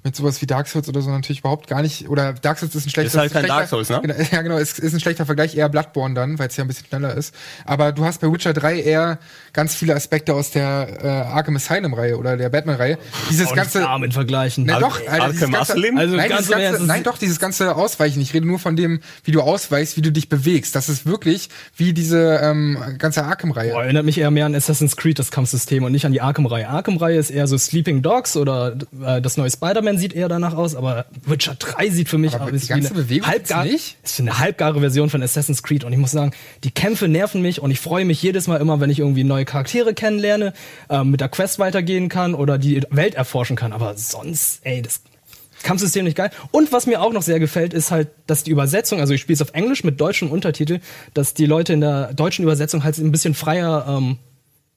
[0.03, 2.85] mit sowas wie Dark Souls oder so natürlich überhaupt gar nicht, oder Dark Souls ist
[2.87, 3.99] ein schlechter Ist halt kein schlechter- Dark Souls, ne?
[4.01, 6.67] Genau, Ja, genau, es ist ein schlechter Vergleich, eher Bloodborne dann, weil es ja ein
[6.67, 7.33] bisschen schneller ist.
[7.65, 9.19] Aber du hast bei Witcher 3 eher
[9.53, 12.97] ganz viele Aspekte aus der äh, Arkham Asylum-Reihe oder der Batman-Reihe.
[13.29, 13.85] Dieses auch ganze...
[14.03, 14.65] in Vergleichen.
[14.65, 15.97] Na doch, Alter, Arkham dieses ganze, Asylum?
[15.97, 18.21] Also nein, ganz ganze, nein, ist- doch, dieses ganze Ausweichen.
[18.21, 20.75] Ich rede nur von dem, wie du ausweichst, wie du dich bewegst.
[20.75, 23.71] Das ist wirklich wie diese ähm, ganze Arkham-Reihe.
[23.71, 26.69] Erinnert mich eher mehr an Assassin's Creed, das Kampfsystem, und nicht an die Arkham-Reihe.
[26.69, 30.75] Arkham-Reihe ist eher so Sleeping Dogs oder äh, das neue Spider-Man sieht eher danach aus,
[30.75, 33.97] aber Witcher 3 sieht für mich Aber aus die wie ganze eine Bewegung halbgar nicht?
[34.03, 35.83] ist eine halbgare Version von Assassin's Creed.
[35.83, 36.31] Und ich muss sagen,
[36.63, 39.45] die Kämpfe nerven mich und ich freue mich jedes Mal immer, wenn ich irgendwie neue
[39.45, 40.53] Charaktere kennenlerne,
[40.89, 43.73] ähm, mit der Quest weitergehen kann oder die Welt erforschen kann.
[43.73, 45.01] Aber sonst, ey, das
[45.63, 46.31] Kampfsystem nicht geil.
[46.51, 49.35] Und was mir auch noch sehr gefällt, ist halt, dass die Übersetzung, also ich spiele
[49.35, 50.79] es auf Englisch mit deutschem Untertitel,
[51.13, 54.17] dass die Leute in der deutschen Übersetzung halt ein bisschen freier ähm,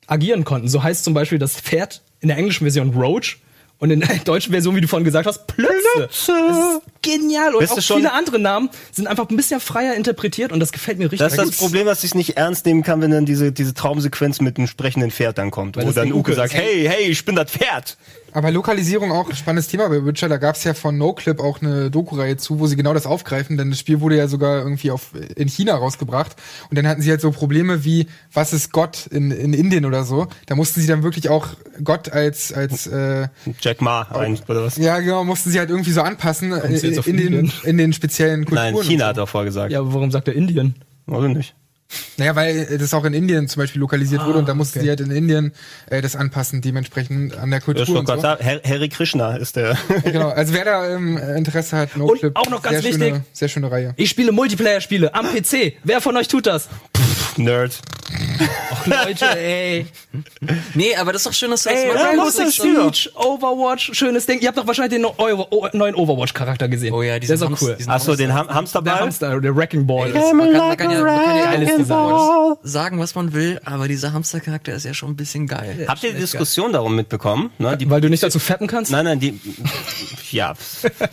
[0.06, 0.68] agieren konnten.
[0.68, 3.38] So heißt zum Beispiel das Pferd in der englischen Version Roach
[3.78, 6.08] und in der deutschen Version, wie du vorhin gesagt hast, Plötze.
[6.50, 7.54] Ist genial.
[7.54, 10.98] Und Bist auch viele andere Namen sind einfach ein bisschen freier interpretiert und das gefällt
[10.98, 11.56] mir richtig Das ist das.
[11.56, 14.66] Problem, dass ich es nicht ernst nehmen kann, wenn dann diese, diese Traumsequenz mit dem
[14.66, 15.76] sprechenden Pferd dann kommt.
[15.76, 17.96] Weil wo dann Uke sagt, hey, hey, ich bin das Pferd.
[18.32, 20.28] Aber Lokalisierung auch ein spannendes Thema bei Witcher.
[20.28, 23.56] Da gab es ja von NoClip auch eine Doku-Reihe zu, wo sie genau das aufgreifen,
[23.56, 26.36] denn das Spiel wurde ja sogar irgendwie auf, in China rausgebracht.
[26.70, 30.04] Und dann hatten sie halt so Probleme wie, was ist Gott in, in Indien oder
[30.04, 30.28] so.
[30.46, 31.48] Da mussten sie dann wirklich auch
[31.82, 33.28] Gott als, als äh,
[33.60, 34.76] Jack Ma ein, oder was?
[34.76, 37.52] ja genau, mussten sie halt irgendwie so anpassen äh, jetzt in, auf in, den, Indien?
[37.64, 38.74] in den speziellen Kulturen.
[38.74, 39.72] Nein, China und hat er vorgesagt.
[39.72, 40.74] Ja, aber warum sagt er Indien?
[41.06, 41.48] Oder nicht?
[41.48, 41.60] so.
[42.18, 44.84] Naja, weil das auch in Indien zum Beispiel lokalisiert wurde und da mussten okay.
[44.84, 45.52] sie halt in Indien
[45.88, 48.22] äh, das anpassen, dementsprechend an der Das Kultur und so.
[48.22, 49.76] Harry Krishna ist der.
[50.04, 53.08] Genau, also wer da ähm, Interesse hat, NoClip, auch noch ganz sehr wichtig.
[53.08, 53.94] schöne, sehr schöne Reihe.
[53.96, 55.74] Ich spiele Multiplayer-Spiele am PC.
[55.84, 56.68] Wer von euch tut das?
[57.36, 57.80] Nerd.
[58.72, 59.86] Ach Leute, ey.
[60.74, 62.38] Nee, aber das ist doch schön, dass du Ey, das machst.
[62.38, 62.94] Das Spiel doch.
[62.94, 64.40] Siege, Overwatch, schönes Ding.
[64.40, 66.92] Ihr habt doch wahrscheinlich den no- Eu- O- neuen Overwatch-Charakter gesehen.
[66.94, 67.84] Oh ja, Der diesen ist auch Hamster- cool.
[67.88, 69.00] Achso, den Ham Der Hamsterball.
[69.00, 70.12] Hamster, der Wrecking Ball.
[70.12, 72.54] Das- man, kann, man, kann ja, man kann ja alles Design.
[72.62, 75.84] sagen, was man will, aber dieser Hamstercharakter ist ja schon ein bisschen geil.
[75.88, 77.50] Habt ihr die Diskussion darum mitbekommen?
[77.58, 77.76] Ne?
[77.76, 78.90] Die, Weil du nicht dazu fetten kannst?
[78.90, 79.38] nein, nein, die.
[80.32, 80.54] Ja,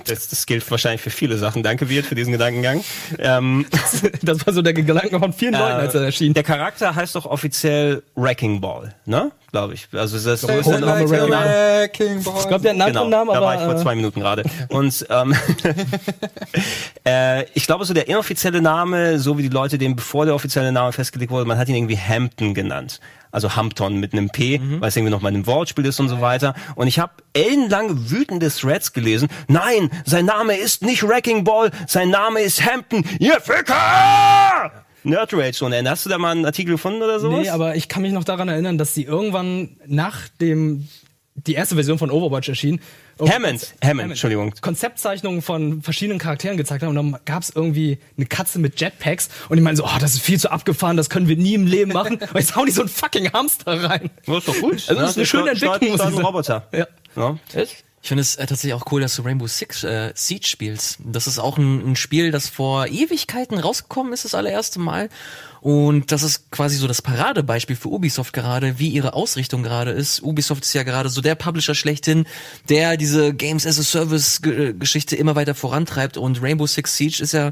[0.05, 1.64] das, das gilt wahrscheinlich für viele Sachen.
[1.64, 2.84] Danke, Wirt, für diesen Gedankengang.
[3.18, 3.66] Ähm,
[4.22, 6.36] Das war so der Gedanke von vielen Leuten, als er erschien.
[6.36, 9.32] der Charakter heißt doch offiziell Wrecking Ball, ne?
[9.52, 9.88] Glaube ich.
[9.93, 11.10] Also das Say ist der Name.
[11.10, 12.36] Wrecking Ball.
[12.39, 14.43] Ich glaube, der einen Genau, Namen, da war ich vor äh, zwei Minuten gerade.
[14.68, 15.34] Und ähm,
[17.06, 20.72] äh, ich glaube, so der inoffizielle Name, so wie die Leute den, bevor der offizielle
[20.72, 23.00] Name festgelegt wurde, man hat ihn irgendwie Hampton genannt.
[23.32, 26.22] Also Hampton mit einem P, weil es irgendwie noch mal ein Wortspiel ist und so
[26.22, 26.54] weiter.
[26.76, 29.28] Und ich habe ellenlange wütende Threads gelesen.
[29.48, 33.04] Nein, sein Name ist nicht Wrecking Ball, sein Name ist Hampton.
[33.20, 34.72] Ihr Ficker!
[35.08, 35.91] Nerd Rage ohne Ende.
[35.91, 37.39] Hast du da mal einen Artikel gefunden oder sowas?
[37.39, 40.88] Nee, aber ich kann mich noch daran erinnern, dass sie irgendwann nach dem
[41.36, 42.82] die erste Version von Overwatch erschien.
[43.20, 44.53] Hammond, Hammond, Entschuldigung.
[44.62, 49.30] Konzeptzeichnungen von verschiedenen Charakteren gezeigt haben und dann gab es irgendwie eine Katze mit Jetpacks
[49.49, 51.66] und ich meine so, oh, das ist viel zu abgefahren, das können wir nie im
[51.66, 52.18] Leben machen.
[52.22, 54.10] Und jetzt hauen die so einen fucking Hamster rein.
[54.26, 54.74] Das ist doch gut.
[54.88, 56.14] Also das ist eine schöne Entwicklung, muss ich ein.
[56.26, 56.68] Roboter.
[56.72, 56.88] Ja.
[57.16, 57.38] Ja.
[58.08, 60.99] Ich finde es äh, tatsächlich auch cool, dass du Rainbow Six äh, Siege spielst.
[61.03, 65.10] Das ist auch ein, ein Spiel, das vor Ewigkeiten rausgekommen ist, das allererste Mal.
[65.68, 70.24] Und das ist quasi so das Paradebeispiel für Ubisoft gerade, wie ihre Ausrichtung gerade ist.
[70.24, 72.26] Ubisoft ist ja gerade so der Publisher schlechthin,
[72.70, 76.15] der diese Games as a Service Ge- Geschichte immer weiter vorantreibt.
[76.15, 77.51] Und Rainbow Six Siege ist ja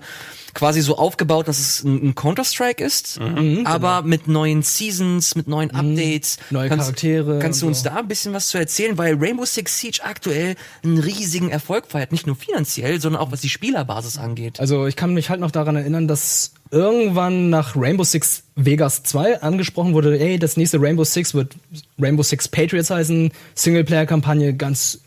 [0.53, 3.19] quasi so aufgebaut, dass es ein, Counter-Strike ist,
[3.65, 6.37] aber mit neuen Seasons, mit neuen Updates.
[6.51, 7.89] Neue kannst, Charaktere Kannst du uns so.
[7.89, 8.97] da ein bisschen was zu erzählen?
[8.97, 10.55] Weil Rainbow Six Siege aktuell
[10.85, 12.13] einen riesigen Erfolg feiert.
[12.13, 14.61] Nicht nur finanziell, sondern auch was die Spielerbasis angeht.
[14.61, 19.41] Also ich kann mich halt noch daran erinnern, dass irgendwann nach Rainbow Six Vegas 2
[19.41, 21.55] angesprochen wurde, ey, das nächste Rainbow Six wird
[21.99, 24.99] Rainbow Six Patriots heißen, Singleplayer-Kampagne ganz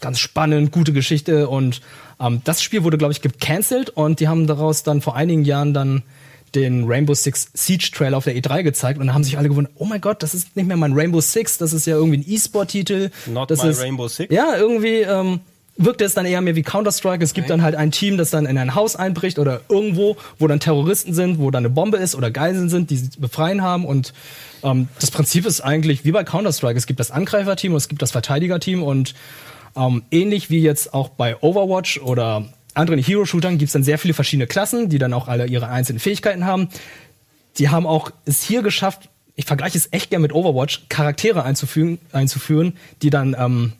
[0.00, 1.48] ganz spannend, gute Geschichte.
[1.48, 1.80] Und
[2.18, 3.90] ähm, das Spiel wurde, glaube ich, gecancelt.
[3.90, 6.02] Und die haben daraus dann vor einigen Jahren dann
[6.54, 8.98] den Rainbow Six Siege Trailer auf der E3 gezeigt.
[8.98, 11.20] Und dann haben sich alle gewundert, oh mein Gott, das ist nicht mehr mein Rainbow
[11.20, 13.10] Six, das ist ja irgendwie ein E-Sport-Titel.
[13.26, 14.34] Not das my ist, Rainbow Six?
[14.34, 15.40] Ja, irgendwie ähm,
[15.84, 17.24] wirkte es dann eher mehr wie Counter-Strike.
[17.24, 20.46] Es gibt dann halt ein Team, das dann in ein Haus einbricht oder irgendwo, wo
[20.46, 23.84] dann Terroristen sind, wo dann eine Bombe ist oder Geiseln sind, die sie befreien haben
[23.84, 24.12] und
[24.62, 26.76] ähm, das Prinzip ist eigentlich wie bei Counter-Strike.
[26.76, 29.14] Es gibt das Angreiferteam und es gibt das Verteidigerteam und
[29.76, 34.14] ähm, ähnlich wie jetzt auch bei Overwatch oder anderen Hero-Shootern gibt es dann sehr viele
[34.14, 36.68] verschiedene Klassen, die dann auch alle ihre einzelnen Fähigkeiten haben.
[37.58, 41.98] Die haben auch es hier geschafft, ich vergleiche es echt gern mit Overwatch, Charaktere einzufügen,
[42.12, 43.72] einzuführen, die dann ähm,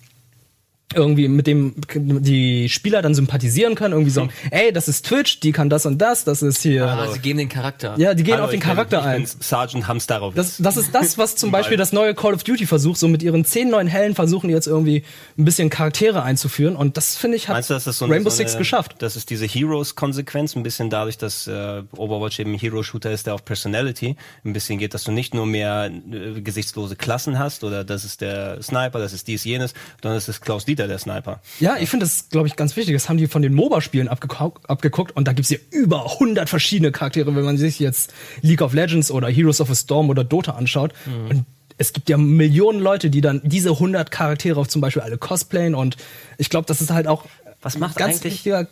[0.95, 5.53] irgendwie mit dem die Spieler dann sympathisieren können, irgendwie sagen, ey, das ist Twitch, die
[5.53, 6.86] kann das und das, das ist hier.
[6.86, 7.95] Ah, sie geben den Charakter.
[7.97, 9.22] Ja, die gehen Hallo, auf den bin- Charakter ich ein.
[9.22, 10.34] bin Sergeant Hamsterov.
[10.34, 13.22] Das, das ist das, was zum Beispiel das neue Call of Duty versucht, so mit
[13.22, 15.05] ihren zehn neuen Helden versuchen die jetzt irgendwie
[15.38, 18.30] ein bisschen Charaktere einzuführen und das finde ich hat Meinst du, dass das so Rainbow
[18.30, 18.97] so Six eine, geschafft.
[18.99, 23.34] Das ist diese Heroes-Konsequenz, ein bisschen dadurch, dass äh, Overwatch eben ein Hero-Shooter ist, der
[23.34, 27.84] auf Personality ein bisschen geht, dass du nicht nur mehr äh, gesichtslose Klassen hast oder
[27.84, 29.72] das ist der Sniper, das ist dies, jenes,
[30.03, 31.40] sondern das ist Klaus Dieter, der Sniper.
[31.58, 32.94] Ja, ich finde das, glaube ich, ganz wichtig.
[32.94, 36.92] Das haben die von den MOBA-Spielen abgeguckt, abgeguckt und da gibt's ja über 100 verschiedene
[36.92, 38.12] Charaktere, wenn man sich jetzt
[38.42, 40.92] League of Legends oder Heroes of a Storm oder Dota anschaut.
[41.06, 41.30] Mhm.
[41.30, 41.44] Und
[41.78, 45.74] es gibt ja Millionen Leute, die dann diese 100 Charaktere auf zum Beispiel alle cosplayen
[45.74, 45.96] und
[46.36, 47.24] ich glaube, das ist halt auch
[47.62, 48.68] Was macht ganz eigentlich- wichtiger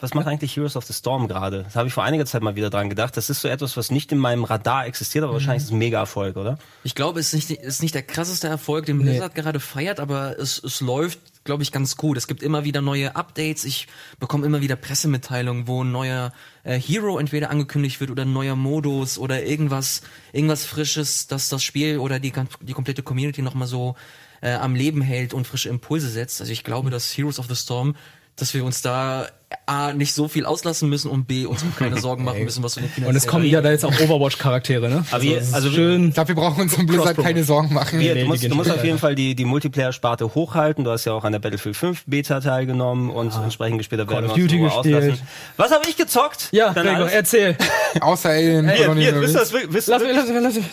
[0.00, 1.62] Was macht eigentlich Heroes of the Storm gerade?
[1.62, 3.16] Das habe ich vor einiger Zeit mal wieder dran gedacht.
[3.16, 5.78] Das ist so etwas, was nicht in meinem Radar existiert, aber wahrscheinlich ist es ein
[5.78, 6.58] Mega-Erfolg, oder?
[6.82, 10.38] Ich glaube, es ist nicht, ist nicht der krasseste Erfolg, den Blizzard gerade feiert, aber
[10.38, 12.16] es, es läuft, glaube ich, ganz gut.
[12.16, 13.64] Es gibt immer wieder neue Updates.
[13.64, 13.86] Ich
[14.18, 16.32] bekomme immer wieder Pressemitteilungen, wo ein neuer
[16.64, 21.62] äh, Hero entweder angekündigt wird oder ein neuer Modus oder irgendwas, irgendwas Frisches, dass das
[21.62, 22.32] Spiel oder die,
[22.62, 23.94] die komplette Community nochmal so
[24.40, 26.40] äh, am Leben hält und frische Impulse setzt.
[26.40, 27.94] Also ich glaube, dass Heroes of the Storm,
[28.36, 29.26] dass wir uns da
[29.66, 32.74] A, nicht so viel auslassen müssen und B, uns auch keine Sorgen machen müssen, was
[32.76, 35.04] wir den und es kommen ja da jetzt auch Overwatch-Charaktere, ne?
[35.12, 36.08] Aber wir- also wir- schön.
[36.08, 38.00] Ich glaube, wir brauchen uns um Blizzard keine Sorgen machen.
[38.00, 40.82] Ja, Nee, du musst, du musst auf jeden Fall die, die Multiplayer-Sparte hochhalten.
[40.82, 44.00] Du hast ja auch an der Battlefield 5 Beta teilgenommen und entsprechend gespielt.
[44.00, 44.96] Da werden wir uns Duty gespielt.
[44.96, 45.20] auslassen.
[45.56, 46.48] Was habe ich gezockt?
[46.50, 47.56] Ja, Gregor, erzähl.
[48.00, 48.66] Außer Alien.
[48.66, 49.72] Colonial hier, wisst ihr?
[49.72, 50.64] Wisst Lass mich, lass mich, lass mich.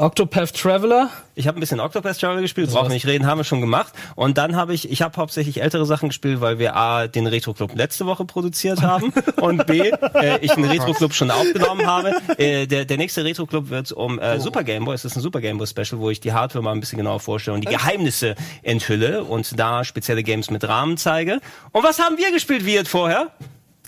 [0.00, 1.10] Octopath Traveler.
[1.34, 3.92] Ich habe ein bisschen Octopath Traveler gespielt, brauchen wir nicht reden, haben wir schon gemacht.
[4.16, 7.52] Und dann habe ich, ich habe hauptsächlich ältere Sachen gespielt, weil wir A, den Retro
[7.52, 12.14] Club letzte Woche produziert haben und B, äh, ich den Retro Club schon aufgenommen habe.
[12.38, 15.20] Äh, der, der nächste Retro Club wird um äh, Super Game Boy, es ist ein
[15.20, 17.70] Super Game Boy Special, wo ich die Hardware mal ein bisschen genauer vorstelle und die
[17.70, 21.40] Geheimnisse enthülle und da spezielle Games mit Rahmen zeige.
[21.72, 23.32] Und was haben wir gespielt, jetzt vorher?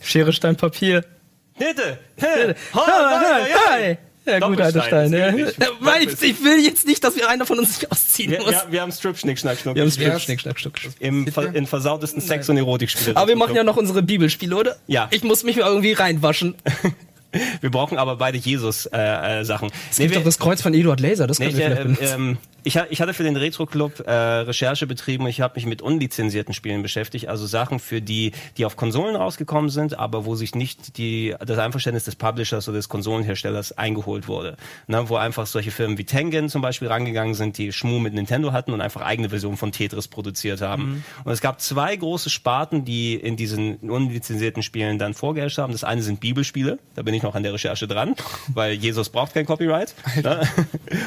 [0.02, 1.06] Schere, Stein, Papier.
[1.58, 1.98] Bitte.
[2.20, 3.96] Hi.
[4.24, 5.12] Ja, gut, alter Stein.
[5.12, 5.32] Ja.
[5.80, 8.50] Weil ich, ich will jetzt nicht, dass wir einer von uns sich ausziehen Wir, muss.
[8.50, 9.74] wir, wir haben Strip, Schnick, Schnack, Schnuck.
[9.74, 9.90] Wir haben.
[9.90, 10.74] Strip, Schnick, Schnack, Schnuck.
[11.00, 13.16] Im, ver, in versautesten Sex- und Erotikspiele.
[13.16, 14.76] Aber wir machen ja noch unsere Bibelspiele, oder?
[14.86, 15.08] Ja.
[15.10, 16.54] Ich muss mich irgendwie reinwaschen.
[17.62, 18.92] Wir brauchen aber beide Jesus-Sachen.
[19.00, 19.70] Äh, äh, Sachen.
[19.90, 22.00] Es gibt doch das Kreuz von Eduard Laser, das Nee, können ich, wir äh, vielleicht
[22.00, 22.38] benutzen.
[22.64, 25.26] Ich, ich hatte für den Retro Club äh, Recherche betrieben.
[25.26, 29.70] Ich habe mich mit unlizenzierten Spielen beschäftigt, also Sachen für die, die auf Konsolen rausgekommen
[29.70, 34.56] sind, aber wo sich nicht die das Einverständnis des Publishers oder des Konsolenherstellers eingeholt wurde.
[34.86, 38.52] Ne, wo einfach solche Firmen wie Tengen zum Beispiel rangegangen sind, die Schmu mit Nintendo
[38.52, 41.04] hatten und einfach eigene Versionen von Tetris produziert haben.
[41.24, 45.72] Und es gab zwei große Sparten, die in diesen unlizenzierten Spielen dann vorgeherrscht haben.
[45.72, 48.14] Das eine sind Bibelspiele, da bin ich noch an der Recherche dran,
[48.48, 49.94] weil Jesus braucht kein Copyright.
[50.22, 50.46] Ne?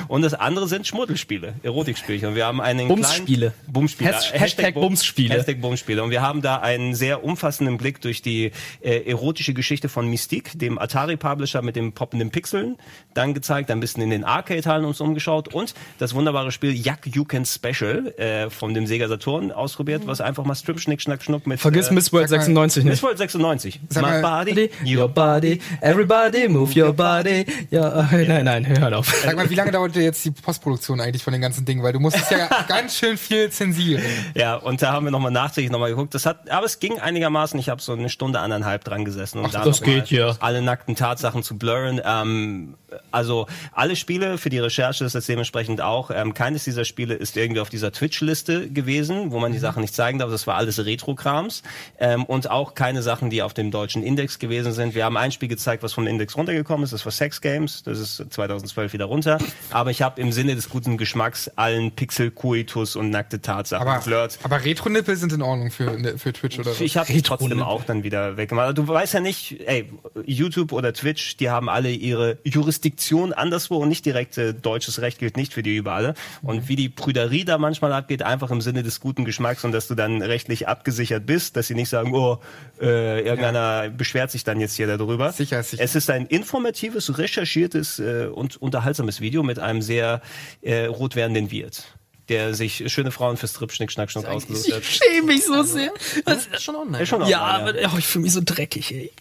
[0.08, 2.30] Und das andere sind Schmuddelspiele, Erotikspielchen.
[2.30, 3.52] Und wir haben einen Bumsspiele.
[3.52, 4.14] kleinen Bumsspiele.
[4.14, 5.34] Has- Hashtag Bum- Bumsspiele.
[5.36, 6.04] Hashtag Bumsspiele.
[6.04, 10.58] Und wir haben da einen sehr umfassenden Blick durch die äh, erotische Geschichte von Mystique,
[10.58, 12.78] dem Atari-Publisher mit dem poppenden Pixeln,
[13.14, 17.26] dann gezeigt, ein bisschen in den Arcade-Hallen uns umgeschaut und das wunderbare Spiel Yak You
[17.26, 21.48] Can Special äh, von dem Sega Saturn ausprobiert, was einfach mal Strip, Schnick, Schnack, Schnuck
[21.48, 22.92] mit Vergiss äh, Miss World sag mal, 96 nicht.
[22.92, 23.80] Miss World 96.
[23.90, 27.46] Sag My mal- body, Your body, everybody move your body.
[27.72, 29.08] Ja, nein, nein, hör auf.
[29.24, 31.84] Sag mal, wie lange dauerte jetzt die Postproduktion eigentlich von den ganzen Dingen?
[31.84, 34.04] Weil du musstest ja ganz schön viel zensieren.
[34.34, 36.14] Ja, und da haben wir nochmal nachträglich nochmal geguckt.
[36.14, 37.60] Das hat, aber es ging einigermaßen.
[37.60, 40.36] Ich habe so eine Stunde, anderthalb dran gesessen, um da das geht ja.
[40.40, 42.02] alle nackten Tatsachen zu blurren.
[42.04, 42.76] Ähm,
[43.12, 46.12] also alle Spiele für die Recherche ist das dementsprechend auch.
[46.14, 49.94] Ähm, keines dieser Spiele ist irgendwie auf dieser Twitch-Liste gewesen, wo man die Sachen nicht
[49.94, 50.30] zeigen darf.
[50.30, 51.64] Das war alles Retro-Krams.
[52.00, 54.96] Ähm, und auch keine Sachen, die auf dem deutschen Index gewesen sind.
[54.96, 56.94] Wir haben ein Spiel gezeigt, was vom Index runtergekommen ist.
[56.94, 57.84] Das war Sex Games.
[57.84, 59.38] Das ist 2012 wieder runter.
[59.72, 64.02] Aber ich habe im Sinne des guten Geschmacks Geschmacks allen Pixel-Koitus und nackte Tatsachen Aber,
[64.02, 64.40] flirt.
[64.44, 66.84] aber Retro-Nippel sind in Ordnung für, für Twitch oder so.
[66.84, 68.78] Ich habe die trotzdem auch dann wieder weggemacht.
[68.78, 69.90] Du weißt ja nicht, ey,
[70.26, 75.20] YouTube oder Twitch, die haben alle ihre Jurisdiktion anderswo und nicht direkt äh, deutsches Recht
[75.20, 76.14] gilt nicht für die überall.
[76.42, 79.88] Und wie die Prüderie da manchmal abgeht, einfach im Sinne des guten Geschmacks und dass
[79.88, 82.40] du dann rechtlich abgesichert bist, dass sie nicht sagen, oh,
[82.80, 85.32] äh, irgendeiner beschwert sich dann jetzt hier darüber.
[85.32, 85.82] Sicher, sicher.
[85.82, 90.22] Es ist ein informatives, recherchiertes äh, und unterhaltsames Video mit einem sehr
[90.62, 91.84] äh, rot werdenden Wirt
[92.30, 94.84] der sich schöne Frauen fürs Strip Schnick Schnack Schnuck ausgesucht hat.
[94.84, 95.92] schäme mich so sehr.
[96.26, 97.04] Das ist schon online.
[97.04, 99.12] Ist schon Ja, online, aber oh, ich fühle mich so dreckig, ey.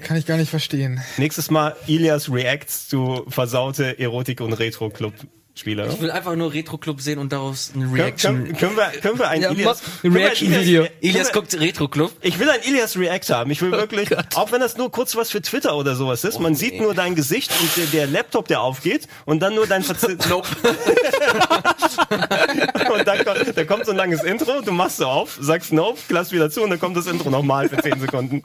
[0.00, 1.00] Kann ich gar nicht verstehen.
[1.16, 4.52] Nächstes Mal Ilias Reacts zu versaute Erotik- und
[5.56, 5.88] Retro-Club-Spiele.
[5.94, 8.44] Ich will einfach nur Retro-Club sehen und daraus Können, Reaction.
[8.44, 10.82] können, können, wir, können wir ein Ja, Ilias, mach- können wir ein Reaction-Video.
[10.82, 12.12] Ilias- Ilias können wir- guckt Retro-Club.
[12.22, 13.50] Ich will ein Ilias React haben.
[13.52, 16.54] Ich will wirklich, auch wenn das nur kurz was für Twitter oder sowas ist, man
[16.54, 20.16] sieht nur dein Gesicht und der, der Laptop, der aufgeht und dann nur dein Verzi
[20.28, 20.48] Nope.
[22.92, 25.98] und dann, kommt- dann kommt so ein langes Intro, du machst so auf, sagst Nope,
[26.08, 28.42] klappst wieder zu und dann kommt das Intro nochmal für 10 Sekunden.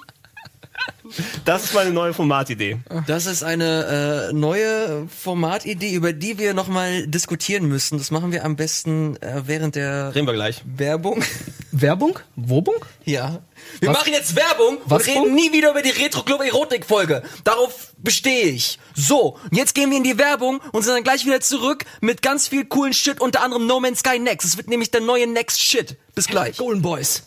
[1.45, 2.77] Das ist meine neue Formatidee.
[3.07, 7.97] Das ist eine äh, neue Formatidee, über die wir nochmal diskutieren müssen.
[7.97, 10.61] Das machen wir am besten äh, während der Reden wir gleich.
[10.65, 11.23] Werbung.
[11.71, 12.19] Werbung?
[12.35, 12.75] Wobung?
[13.05, 13.41] Ja.
[13.79, 13.97] Wir Was?
[13.97, 15.35] machen jetzt Werbung Was, und reden Punkt?
[15.35, 17.23] nie wieder über die Retro-Club-Erotik-Folge.
[17.43, 18.79] Darauf bestehe ich.
[18.95, 22.21] So, und jetzt gehen wir in die Werbung und sind dann gleich wieder zurück mit
[22.21, 24.45] ganz viel coolen Shit, unter anderem No Man's Sky Next.
[24.47, 25.97] Es wird nämlich der neue Next Shit.
[26.15, 26.57] Bis gleich.
[26.57, 27.23] Golden Boys.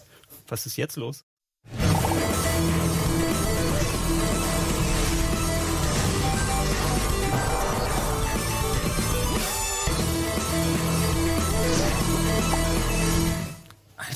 [0.49, 1.25] Was ist jetzt los?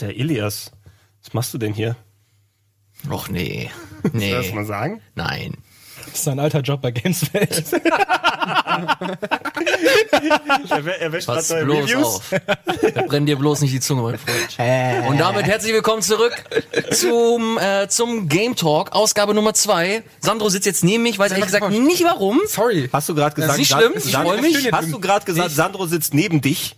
[0.07, 0.71] Alter, Ilias,
[1.25, 1.97] was machst du denn hier?
[3.11, 3.71] Och nee.
[4.03, 4.33] Soll ich Nee.
[4.33, 5.01] das mal sagen?
[5.17, 5.55] Nein.
[6.07, 7.65] Das ist ein alter Job bei Gameswelt.
[10.71, 12.05] Er, er wäscht Pass bloß Reviews.
[12.05, 12.31] auf.
[12.95, 15.07] Da brennt dir bloß nicht die Zunge, mein Freund.
[15.09, 16.33] Und damit herzlich willkommen zurück
[16.93, 20.03] zum, äh, zum Game Talk, Ausgabe Nummer zwei.
[20.21, 22.41] Sandro sitzt jetzt neben mich, weiß ehrlich gesagt nicht warum.
[22.47, 22.89] Sorry.
[22.93, 24.73] Hast du gerade gesagt, nicht Sa- schlimm, ich Sandro- freu mich.
[24.73, 26.77] Hast du gerade gesagt, Sandro sitzt neben dich?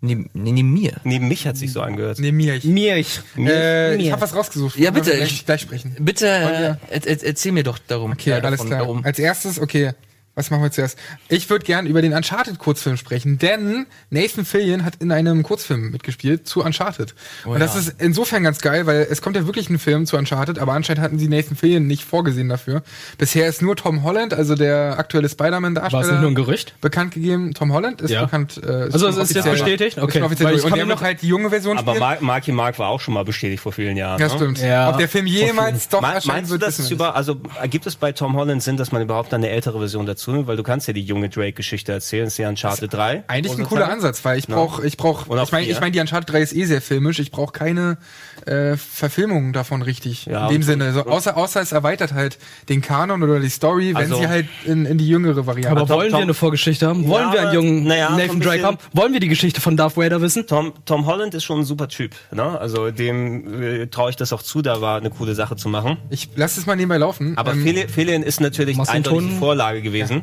[0.00, 0.92] Neben, nee, neben mir.
[1.02, 2.20] Neben mich hat sich so angehört.
[2.20, 2.54] Nee, mir.
[2.54, 3.20] Ich, Mir ich.
[3.36, 4.78] äh, ich habe was rausgesucht.
[4.78, 5.12] Ja, bitte.
[5.12, 5.96] Ich- gleich sprechen.
[5.98, 8.12] Bitte äh, er, er, erzähl mir doch darum.
[8.12, 8.80] Okay, äh, alles davon, klar.
[8.80, 9.04] Darum.
[9.04, 9.92] Als erstes, okay,
[10.38, 10.98] was machen wir zuerst?
[11.28, 16.46] Ich würde gern über den Uncharted-Kurzfilm sprechen, denn Nathan Fillion hat in einem Kurzfilm mitgespielt
[16.46, 17.14] zu Uncharted.
[17.44, 17.80] Und das ja.
[17.80, 21.02] ist insofern ganz geil, weil es kommt ja wirklich ein Film zu Uncharted, aber anscheinend
[21.02, 22.82] hatten sie Nathan Fillion nicht vorgesehen dafür.
[23.18, 25.92] Bisher ist nur Tom Holland, also der aktuelle Spider-Man-Darsteller.
[26.02, 26.74] War es nicht nur ein Gerücht?
[26.80, 27.52] Bekannt gegeben.
[27.54, 28.24] Tom Holland ist Ja.
[28.24, 28.56] bekannt.
[28.64, 29.96] Äh, ist Also es ist jetzt bestätigt?
[29.96, 30.22] Ist Okay.
[30.22, 30.62] offiziell Weil ich.
[30.62, 33.24] Und kann der wird halt die junge Version Aber Marky Mark war auch schon mal
[33.24, 34.20] bestätigt vor vielen Jahren.
[34.20, 34.34] Ja, ne?
[34.34, 34.58] stimmt.
[34.60, 34.88] Ja.
[34.90, 37.16] Ob der Film jemals doch Me- erscheinen Meinst du, wird, dass wissen es wir über,
[37.16, 40.46] also ergibt es bei Tom Holland Sinn, dass man überhaupt eine ältere Version dazu nimmt?
[40.46, 43.24] Weil du kannst ja die junge Drake-Geschichte erzählen, das ist ja Uncharted 3.
[43.26, 43.92] Eigentlich ein cooler Teil.
[43.94, 46.40] Ansatz, weil ich brauch, ich brauch, Und auch ich meine, ich meine, die Uncharted 3
[46.42, 47.18] ist eh sehr filmisch.
[47.18, 47.98] Ich brauche keine
[48.46, 50.26] äh, Verfilmung davon richtig.
[50.26, 53.88] Ja, in dem Sinne, so, außer außer es erweitert halt den Kanon oder die Story,
[53.94, 55.70] wenn Also- sie halt in, in die jüngere Variante.
[55.80, 57.06] Aber wollen Tom- wir eine Vorgeschichte haben?
[57.08, 58.78] Wollen Ja, wir einen jungen ein Nathan Drake haben?
[58.92, 60.46] Wollen wir die Geschichte von Darth Vader wissen?
[60.46, 62.12] Tom, Tom Holland ist schon ein super Typ.
[62.32, 62.58] Ne?
[62.58, 65.96] Also dem äh, traue ich das auch zu, da war eine coole Sache zu machen.
[66.10, 67.36] ich lass es mal nebenbei laufen.
[67.36, 69.38] Aber Ähm, Feli- Felion ist natürlich Machst du einen eindeutig die Ton?
[69.38, 70.17] Vorlage gewesen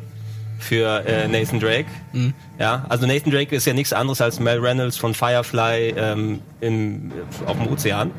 [0.58, 1.86] für äh, Nathan Drake.
[2.12, 2.32] Mhm.
[2.58, 7.12] Ja, also Nathan Drake ist ja nichts anderes als Mel Reynolds von Firefly ähm, im,
[7.46, 8.10] auf dem Ozean.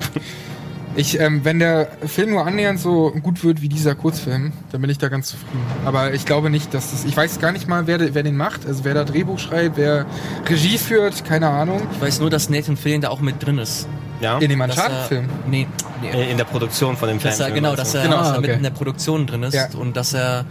[0.96, 4.90] ich, ähm, wenn der Film nur annähernd so gut wird wie dieser Kurzfilm, dann bin
[4.90, 5.64] ich da ganz zufrieden.
[5.86, 7.06] Aber ich glaube nicht, dass das.
[7.06, 8.66] Ich weiß gar nicht mal, wer, wer den macht.
[8.68, 10.06] Also wer da Drehbuch schreibt, wer
[10.48, 11.82] Regie führt, keine Ahnung.
[11.94, 13.88] Ich weiß nur, dass Nathan Fillion da auch mit drin ist.
[14.22, 15.28] Ja, In dem Uncharted-Film.
[15.48, 15.68] Nee,
[16.02, 16.10] nee.
[16.10, 17.56] Äh, in der Produktion von dem Dass er, Film.
[17.56, 18.58] genau, dass er, Genau, dass er ah, mit okay.
[18.58, 19.68] in der Produktion drin ist Ja.
[19.78, 20.46] und dass er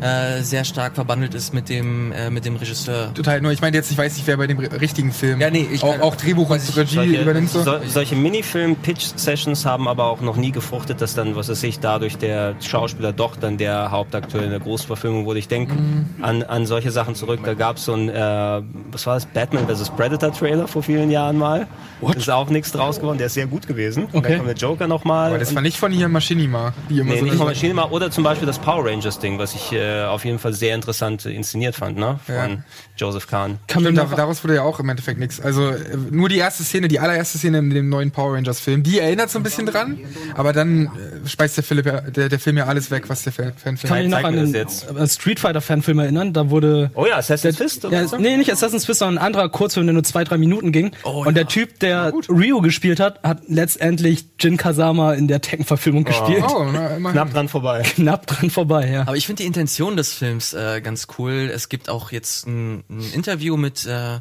[0.00, 3.12] äh, sehr stark verbandelt ist mit dem, äh, mit dem Regisseur.
[3.14, 5.50] Total, nur ich meine jetzt, ich weiß nicht, wer bei dem ri- richtigen Film Ja,
[5.50, 7.50] nee, ich auch, auch Drehbuch und Regie Solche, übernimmt.
[7.50, 7.62] So.
[7.62, 12.18] so, solche Minifilm-Pitch-Sessions haben aber auch noch nie gefruchtet, dass dann, was weiß ich, dadurch
[12.18, 15.38] der Schauspieler doch dann der Hauptakteur in der Großverfilmung wurde.
[15.38, 16.06] Ich denke Mhm.
[16.22, 17.40] an, an solche Sachen zurück.
[17.44, 19.90] Da gab es so ein, äh, was war das, Batman vs.
[19.90, 21.66] Predator-Trailer vor vielen Jahren mal.
[22.00, 22.16] What?
[22.16, 23.18] Ist auch nichts draus geworden.
[23.18, 24.04] Der ist sehr gut gewesen.
[24.06, 24.28] Und Okay.
[24.30, 25.30] dann kommt der Joker nochmal.
[25.30, 28.10] Aber das war nicht von hier Machinima, die immer Nee, so nicht von Machinima oder
[28.10, 31.74] zum Beispiel das Power Rangers Ding, was ich äh, auf jeden Fall sehr interessant inszeniert
[31.74, 32.18] fand, ne?
[32.26, 32.48] Von Ja.
[32.96, 33.58] Joseph Kahn.
[33.68, 35.40] Stimmt, daraus wurde ja auch im Endeffekt nichts.
[35.40, 38.82] Also äh, nur die erste Szene, die allererste Szene in dem neuen Power Rangers Film,
[38.82, 39.98] die erinnert so ein bisschen dran,
[40.34, 43.32] aber dann äh, speist der, Philipp ja, der, der Film ja alles weg, was der
[43.32, 46.32] Fan Fan kann mich noch an den äh, Street Fighter Fanfilm erinnern.
[46.32, 48.16] Da wurde Oh ja, Assassin's Fist oder Ja, so?
[48.16, 50.92] nee, nicht Assassin's Fist, sondern ein anderer Kurzfilm, der nur zwei, drei Minuten ging.
[51.02, 51.48] Oh, und der ja.
[51.48, 56.44] Typ, der Ryu gespielt hat, hat letztendlich Jin Kazama in der Tekken-Verfilmung gespielt.
[56.48, 57.10] Oh, na.
[57.10, 57.82] Knapp dran vorbei.
[57.94, 59.02] Knapp dran vorbei, ja.
[59.02, 61.50] Aber ich finde die Präsentation des Films äh, ganz cool.
[61.52, 64.20] Es gibt auch jetzt ein, ein Interview mit äh,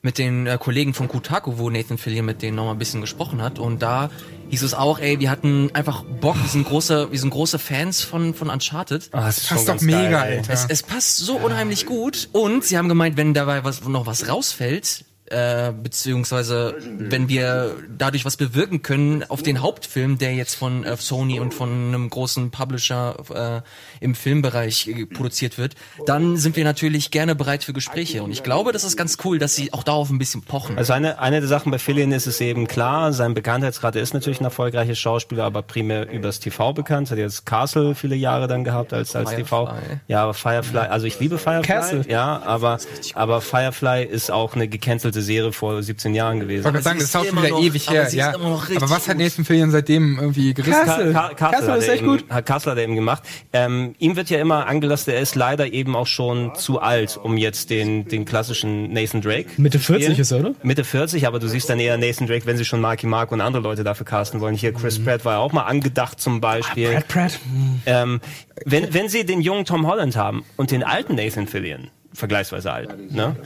[0.00, 3.42] mit den äh, Kollegen von Kotaku, wo Nathan Fillion mit denen nochmal ein bisschen gesprochen
[3.42, 3.58] hat.
[3.58, 4.08] Und da
[4.50, 8.02] hieß es auch, ey, wir hatten einfach Bock, wir sind große, wir sind große Fans
[8.02, 9.10] von, von Uncharted.
[9.12, 10.38] Ah, das ist schon Passt doch mega, geil.
[10.38, 10.52] Alter.
[10.52, 12.28] Es, es passt so unheimlich gut.
[12.32, 18.24] Und sie haben gemeint, wenn dabei was, noch was rausfällt, äh, beziehungsweise wenn wir dadurch
[18.24, 22.50] was bewirken können auf den Hauptfilm, der jetzt von äh, Sony und von einem großen
[22.50, 25.74] Publisher äh, im Filmbereich äh, produziert wird,
[26.06, 28.22] dann sind wir natürlich gerne bereit für Gespräche.
[28.22, 30.78] Und ich glaube, das ist ganz cool, dass sie auch darauf ein bisschen pochen.
[30.78, 34.14] Also eine, eine der Sachen bei Fillion ist es eben klar, sein Bekanntheitsgrad er ist
[34.14, 37.10] natürlich ein erfolgreicher Schauspieler, aber primär übers TV bekannt.
[37.10, 39.72] Hat jetzt Castle viele Jahre dann gehabt als, als TV.
[40.08, 41.62] Ja, aber Firefly, also ich liebe Firefly.
[41.66, 42.04] Castle.
[42.08, 42.78] Ja, aber,
[43.14, 46.60] aber Firefly ist auch eine gecancelte Serie vor 17 Jahren gewesen.
[46.60, 48.14] Ich wollte gerade sagen, das ist auch schon wieder noch- ewig aber her.
[48.14, 48.34] Ja.
[48.34, 49.16] Aber was hat.
[49.18, 50.84] Nathan Fillion seitdem irgendwie gerissen?
[50.84, 51.12] Castle.
[51.12, 52.24] Castle hat ist er echt eben, gut.
[52.30, 53.22] Hat Kassel hat er eben gemacht.
[53.52, 57.36] Ähm, ihm wird ja immer angelastet, er ist leider eben auch schon zu alt, um
[57.36, 59.48] jetzt den, den klassischen Nathan Drake.
[59.56, 60.00] Mitte zu spielen.
[60.00, 60.54] 40 ist er, oder?
[60.62, 63.40] Mitte 40, aber du siehst dann eher Nathan Drake, wenn sie schon Marky Mark und
[63.40, 64.54] andere Leute dafür casten wollen.
[64.54, 66.92] Hier Chris Pratt war ja auch mal angedacht zum Beispiel.
[66.92, 67.38] Brad Pratt.
[67.86, 68.20] Ähm,
[68.64, 73.12] wenn, wenn sie den jungen Tom Holland haben und den alten Nathan Fillion, vergleichsweise alt,
[73.12, 73.36] ne?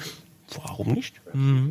[0.56, 1.14] Warum nicht?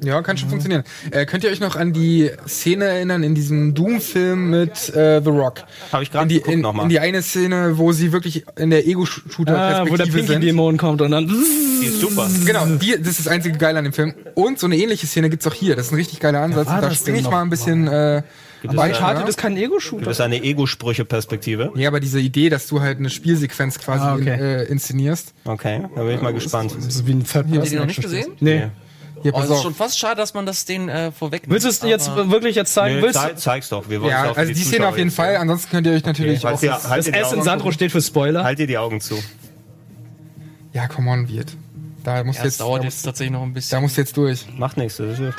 [0.04, 0.84] Ja, kann schon funktionieren.
[1.12, 5.30] Äh, könnt ihr euch noch an die Szene erinnern in diesem Doom-Film mit äh, The
[5.30, 5.64] Rock?
[5.92, 6.84] Hab ich gerade in die, in, noch mal.
[6.84, 10.18] in die eine Szene, wo sie wirklich in der Ah, wo der Ego-Shooter-Perspektive.
[10.26, 11.28] Pinky-Dämon kommt und dann.
[11.28, 12.28] Die ist super.
[12.46, 14.14] Genau, die, das ist das einzige Geile an dem Film.
[14.36, 15.76] Und so eine ähnliche Szene gibt's auch hier.
[15.76, 16.68] Das ist ein richtig geiler Ansatz.
[16.68, 18.24] Und da das springe ich noch mal ein bisschen äh,
[18.68, 18.96] Aber weiter.
[18.96, 20.06] Uncharted ist kein Ego-Shooter.
[20.06, 21.72] Das ist eine Ego-Sprüche-Perspektive.
[21.76, 24.34] Ja, aber diese Idee, dass du halt eine Spielsequenz quasi Ah, okay.
[24.34, 25.34] in, äh, inszenierst.
[25.46, 26.74] Okay, da bin ich mal gespannt.
[26.76, 28.32] Das ist wie ein Habt ihr die noch nicht gesehen?
[28.40, 28.68] Nee.
[29.22, 31.52] Hier, Oh, pass es ist schon fast schade, dass man das den äh, vorwegnimmt.
[31.54, 32.98] Willst du es jetzt wirklich jetzt zeigen?
[32.98, 33.20] Nee, Willst du?
[33.22, 33.90] zei zeig's doch.
[33.90, 35.32] Wir wollen Ja, es also die Szene Zuschauer auf jeden Fall.
[35.34, 35.42] sehen.
[35.42, 36.60] Ansonsten könnt ihr euch natürlich Halt auch...
[36.62, 38.46] dir, halt, Das die S in Sandro steht für Spoiler.
[38.46, 39.16] halt dir die Augen zu.
[40.74, 41.54] Ja, come on, wird.
[42.06, 43.82] Da musst Ja, jetzt, dauert da, jetzt tatsächlich noch ein da bisschen.
[43.82, 44.46] musst du jetzt durch.
[44.58, 44.98] Macht nichts.
[44.98, 45.34] Das ist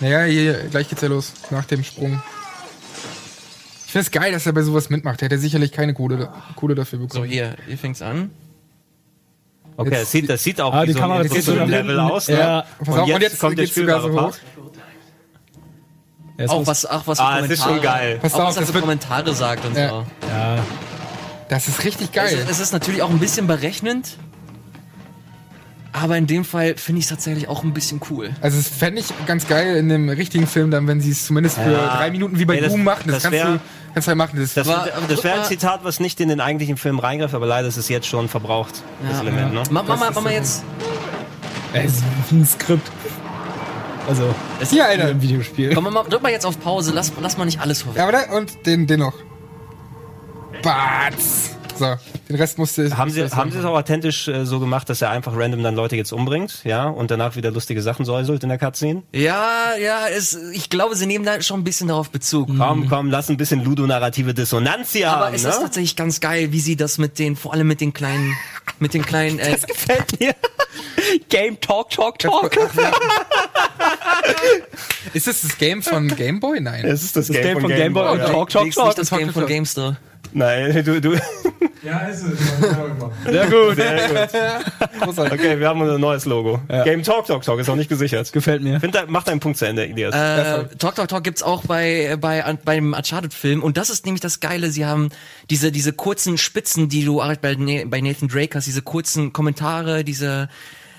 [0.00, 1.32] Naja, hier, gleich geht's ja los.
[1.50, 2.22] Nach dem Sprung.
[3.94, 5.20] Ich finde es geil, dass er bei sowas mitmacht.
[5.20, 7.26] Der hätte sicherlich keine Kohle, Kohle dafür So, bekommen.
[7.28, 8.30] hier, hier fängt's an.
[9.76, 11.68] Okay, Jetzt das sieht, das sieht auch Ah, wie die so Kamera so so ein
[11.70, 12.00] Level hinten.
[12.00, 12.26] aus.
[12.26, 12.36] Ne?
[12.40, 12.64] Ja.
[12.84, 14.32] Pass auf, und jetzt kommt der geht's sogar so spielbare hoch.
[14.32, 14.40] Part.
[16.38, 18.18] Jetzt Auch was, ach, was für Ah, es ist schon geil.
[18.20, 19.88] Pass auch auf, was er das für Kommentare sagt und Ja.
[19.88, 20.06] so.
[20.28, 20.58] Ja.
[21.48, 22.36] Das ist richtig geil.
[22.42, 24.16] Es, es ist natürlich auch ein bisschen berechnend.
[25.96, 28.30] Aber in dem Fall finde ich es tatsächlich auch ein bisschen cool.
[28.40, 31.56] Also es fände ich ganz geil in dem richtigen Film, dann, wenn sie es zumindest
[31.56, 31.96] für Ja.
[31.96, 33.04] drei Minuten wie bei das- Doom machen.
[33.06, 33.60] Das, das kannst, wär- du,
[33.94, 34.38] kannst du halt machen.
[34.40, 37.68] Das, Das, das wäre ein Zitat, was nicht in den eigentlichen Film reingreift, aber leider
[37.68, 39.20] ist es jetzt schon verbraucht, das Ja.
[39.22, 39.54] Element.
[39.54, 39.62] Ne?
[39.70, 40.64] Mach, mach, mal, mach mal jetzt.
[41.72, 42.90] Es ist wie ein Skript.
[44.08, 45.04] Also, Es, Hier, in Alter.
[45.10, 45.74] einem Videospiel.
[45.74, 46.90] Komm, mal, drück mal jetzt auf Pause.
[46.92, 47.98] Lass, lass mal nicht alles vorweg.
[47.98, 49.14] Ja, aber da, und den, den noch.
[50.62, 51.50] Batz.
[51.76, 51.96] So,
[52.28, 55.10] den Rest musste Haben sie, haben sie es auch authentisch äh, so gemacht, dass er
[55.10, 58.58] einfach random dann Leute jetzt umbringt, ja, und danach wieder lustige Sachen säuselt in der
[58.58, 59.02] Cutscene?
[59.12, 62.48] Ja, ja, es, ich glaube, sie nehmen da schon ein bisschen darauf Bezug.
[62.56, 65.50] Komm, komm, lass ein bisschen ludonarrative Dissonanz hier Aber haben, es ne?
[65.50, 68.34] ist tatsächlich ganz geil, wie sie das mit den, vor allem mit den kleinen,
[68.78, 70.34] mit den kleinen, äh, gefällt mir.
[71.28, 72.56] Game Talk, Talk, Talk.
[75.12, 76.60] Ist das das Game von Game Boy?
[76.60, 76.84] Nein.
[76.84, 78.26] Es ist das, Das Game von Game Boy und ja.
[78.28, 78.94] Talk, Talk, Nicht Talk.
[78.94, 79.96] das Game von Gamester.
[80.34, 81.16] Nein, du, du.
[81.82, 82.38] Ja, ist es.
[83.30, 83.76] Sehr gut.
[83.76, 84.08] Sehr
[85.06, 85.18] gut.
[85.32, 86.60] Okay, wir haben unser neues Logo.
[86.84, 88.32] Game Talk Talk Talk ist auch nicht gesichert.
[88.32, 88.80] Gefällt mir.
[88.80, 90.14] Find, da- mach deinen Punkt zu Ende, Elias.
[90.14, 93.62] Äh, Talk Talk Talk gibt's auch bei, bei, beim Uncharted-Film.
[93.62, 94.70] Und das ist nämlich das Geile.
[94.70, 95.10] Sie haben
[95.50, 97.54] diese, diese kurzen Spitzen, die du halt bei,
[97.86, 100.48] bei Nathan Drake hast, diese kurzen Kommentare, diese,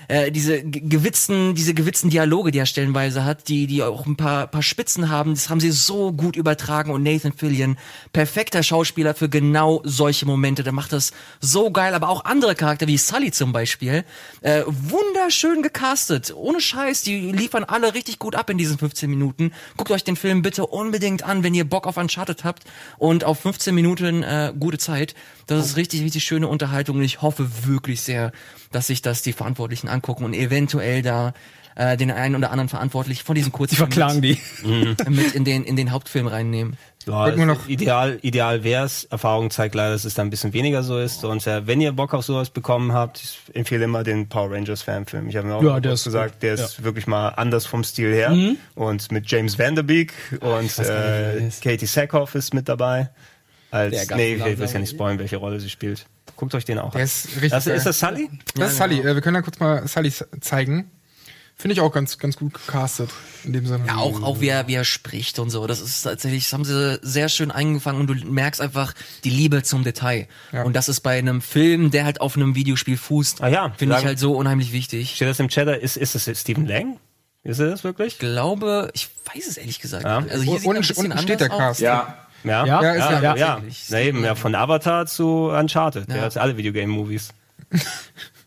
[0.08, 4.16] äh, diese ge- gewitzten, diese gewitzten Dialoge, die er stellenweise hat, die, die auch ein
[4.16, 7.76] paar, paar Spitzen haben, das haben sie so gut übertragen und Nathan Fillion,
[8.12, 12.86] perfekter Schauspieler für genau solche Momente, der macht das so geil, aber auch andere Charakter
[12.86, 14.04] wie Sully zum Beispiel,
[14.42, 19.52] äh, wunderschön gecastet, ohne Scheiß, die liefern alle richtig gut ab in diesen 15 Minuten.
[19.76, 22.64] Guckt euch den Film bitte unbedingt an, wenn ihr Bock auf Uncharted habt
[22.98, 25.14] und auf 15 Minuten äh, gute Zeit.
[25.46, 28.32] Das ist richtig, richtig schöne Unterhaltung und ich hoffe wirklich sehr,
[28.76, 31.32] dass sich das die Verantwortlichen angucken und eventuell da
[31.76, 34.38] äh, den einen oder anderen Verantwortlich von diesen Die Kurzfilmen verklagen die.
[34.64, 36.76] mit, mit in den in den Hauptfilm reinnehmen.
[37.06, 37.68] Ja, es- noch.
[37.68, 39.04] Ideal, ideal wär's.
[39.04, 41.24] Erfahrung zeigt leider, dass es da ein bisschen weniger so ist.
[41.24, 44.82] Und äh, wenn ihr Bock auf sowas bekommen habt, ich empfehle immer den Power Rangers
[44.82, 45.28] Fanfilm.
[45.28, 46.42] Ich habe mir auch Ja, der gesagt, gut.
[46.42, 48.36] der ist wirklich mal anders vom Stil her.
[48.74, 53.08] Und mit James Vanderbeek und äh, Katie Sackhoff ist mit dabei.
[53.70, 56.06] Als, nee, ich will ja nicht spoilern, welche Rolle sie spielt.
[56.36, 57.04] Guckt euch den auch Der an.
[57.04, 57.76] ist richtig Das, geil.
[57.76, 58.28] ist das Sully?
[58.54, 59.00] Das ist Sully.
[59.00, 60.90] Äh, wir können ja kurz mal Sully zeigen.
[61.58, 63.08] Finde ich auch ganz, ganz gut gecastet
[63.44, 63.86] in dem Sinne.
[63.86, 65.66] Ja, auch, auch wie er, wie er spricht und so.
[65.66, 68.92] Das ist tatsächlich, das haben sie sehr schön eingefangen und du merkst einfach
[69.24, 70.28] die Liebe zum Detail.
[70.52, 70.64] Ja.
[70.64, 73.96] Und das ist bei einem Film, der halt auf einem Videospiel fußt, Ah ja, finde
[73.98, 75.14] ich halt so unheimlich wichtig.
[75.16, 75.66] Steht das im Chat?
[75.82, 76.98] Ist, ist es Stephen Lang?
[77.42, 78.14] Ist er das wirklich?
[78.14, 80.04] Ich glaube, ich weiß es ehrlich gesagt.
[80.04, 80.18] Ja.
[80.28, 81.48] Also hier Und- sieht ein unten- bisschen unten steht der.
[81.48, 81.80] Cast.
[81.80, 82.25] Ja.
[82.46, 82.82] Ja, Ja?
[82.82, 83.34] Ja, ist ja, ja- ja.
[83.36, 83.62] ja.
[83.90, 86.08] Na eben, ja, von Avatar zu Uncharted.
[86.08, 87.30] Der hat alle Videogame-Movies.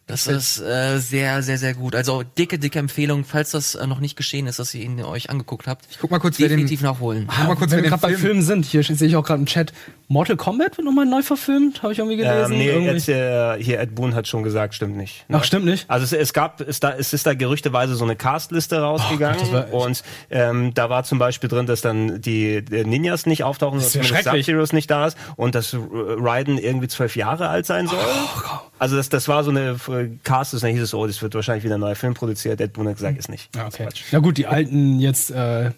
[0.10, 1.96] Das ist äh, sehr, sehr, sehr gut.
[1.96, 5.30] Also dicke, dicke Empfehlung, falls das äh, noch nicht geschehen ist, dass ihr ihn euch
[5.30, 5.86] angeguckt habt.
[5.90, 7.28] Ich guck mal kurz, wer den- definitiv nachholen.
[7.28, 9.24] Guck mal kurz, wer Wenn wir gerade bei Film, Filmen sind, hier sehe ich auch
[9.24, 9.72] gerade im Chat,
[10.08, 12.54] Mortal Kombat wird nochmal neu verfilmt, habe ich irgendwie gelesen.
[12.54, 15.26] Ähm, nee, Irgendwie- jetzt, äh, hier Ed Boon hat schon gesagt, stimmt nicht.
[15.32, 15.88] Ach, stimmt nicht?
[15.88, 19.52] Also es, es gab, es, da, es ist da gerüchteweise so eine Castliste rausgegangen Gott,
[19.54, 23.44] war echt- und ähm, da war zum Beispiel drin, dass dann die äh, Ninjas nicht
[23.44, 24.24] auftauchen, sondern ja.
[24.24, 28.00] Sub-Zeros nicht da ist und dass äh, Raiden irgendwie zwölf Jahre alt sein soll.
[28.00, 28.40] Oh,
[28.80, 31.36] also das, das war so eine äh, Cast, und dann hieß es, oh, das wird
[31.36, 32.60] wahrscheinlich wieder ein neuer Film produziert.
[32.62, 33.56] Ed Boon hat gesagt, ist nicht.
[33.56, 33.88] Ja, okay.
[34.12, 35.72] Na gut, die alten jetzt äh,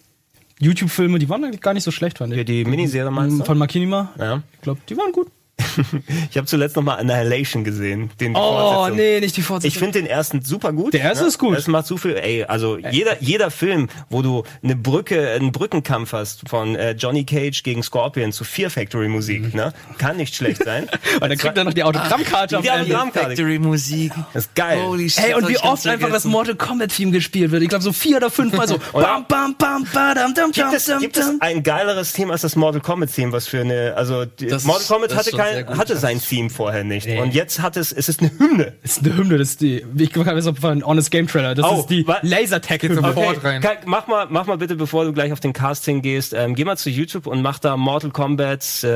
[0.59, 2.45] YouTube-Filme, die waren eigentlich gar nicht so schlecht, fand ich.
[2.45, 3.43] die Miniserie meinst du?
[3.43, 4.11] Von Makinima.
[4.19, 4.43] Ja.
[4.53, 5.27] Ich glaube, die waren gut.
[6.31, 8.09] Ich habe zuletzt noch mal Annihilation gesehen.
[8.19, 9.79] Den die Oh, nee, nicht die Ich Fortsetzung.
[9.79, 10.93] finde den ersten super gut.
[10.93, 11.57] Der erste ist gut.
[11.57, 16.13] Es macht so viel, ey, also jeder, jeder Film, wo du eine Brücke, einen Brückenkampf
[16.13, 19.73] hast von äh, Johnny Cage gegen Scorpion zu Fear Factory Musik, ne?
[19.97, 20.87] Kann nicht schlecht sein.
[21.15, 22.71] Und dann kriegt er noch die Autogrammkarte am Die.
[22.71, 23.29] Autogrammkarte.
[23.29, 24.13] Factory Musik.
[24.33, 24.81] Das ist geil.
[24.83, 25.23] Holy shit.
[25.25, 26.25] Ey, und wie ich oft einfach das.
[26.25, 27.61] Mortal Kombat-Theme gespielt wird.
[27.63, 28.77] Ich glaube so vier oder fünf Mal so.
[28.93, 31.37] bam, bam, bam, badam, dam, Gibt dam, es, dam, gibt es dam.
[31.39, 34.85] ein geileres Theme als das Mortal Kombat Theme, was für eine, also die, Das Mortal
[34.87, 35.77] Kombat das hatte ist kein, gut.
[35.77, 37.07] hatte sein Theme vorher nicht.
[37.07, 38.73] Und jetzt hat es, es ist eine Hymne.
[38.81, 41.65] Das ist eine Hymne, das ist die, ich weiß ob von Honest Game Trailer, das
[41.65, 42.03] Oh, ist die.
[42.03, 43.61] Geht's um- Okay, Wort rein.
[43.61, 46.63] Kai, mach mal, mach mal bitte, bevor du gleich auf den Casting gehst, ähm, geh
[46.65, 48.87] mal zu YouTube und mach da Mortal Kombat äh,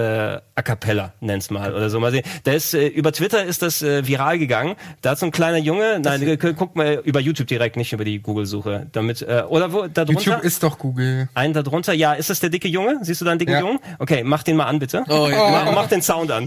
[0.56, 2.00] a cappella, nenn's mal oder so.
[2.00, 2.24] Mal sehen.
[2.44, 4.76] Da ist äh, über Twitter ist das äh, viral gegangen.
[5.02, 8.06] Da hat so ein kleiner Junge, nein, äh, guck mal über YouTube direkt, nicht über
[8.06, 10.22] die Google-Suche, damit äh, oder wo da drunter.
[10.22, 11.30] YouTube ist doch Google.
[11.34, 13.00] einen da drunter, ja, ist das der dicke Junge?
[13.02, 13.60] Siehst du da einen dicken Ja.
[13.60, 13.80] Jungen?
[14.00, 15.04] Okay, mach den mal an, bitte.
[15.10, 16.45] Oh, ja, mach, mach den Sound an.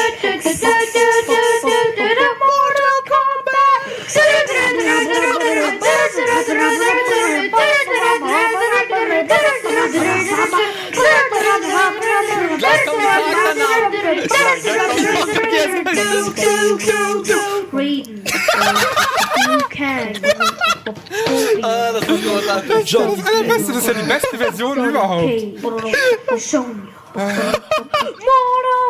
[22.92, 25.62] Das ist das Allerbeste, das ist ja die beste Version überhaupt.
[25.62, 25.92] Mortal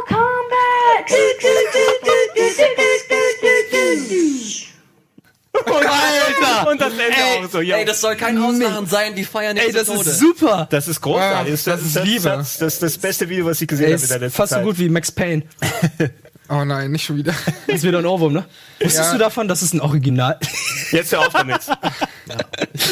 [0.07, 1.11] Kombat.
[5.55, 6.71] Alter!
[6.71, 7.77] Und das Ende auch so, ja.
[7.77, 10.11] Ey, das soll kein Ausmachen sein, die feiern jetzt Ey, das Tode.
[10.11, 10.67] ist super!
[10.71, 11.49] Das ist großartig.
[11.49, 12.23] Ah, das, das ist das, Liebe.
[12.25, 14.51] Das, das ist das beste Video, was ich gesehen Ey, habe in der letzten fast
[14.51, 14.65] so Zeit.
[14.65, 15.43] gut wie Max Payne.
[16.49, 17.35] Oh nein, nicht schon wieder.
[17.67, 18.45] Das ist wieder ein Ohrwurm, ne?
[18.81, 19.13] Wusstest Ja.
[19.15, 20.39] du davon, dass es ein Original
[20.93, 21.59] Jetzt hör auf damit.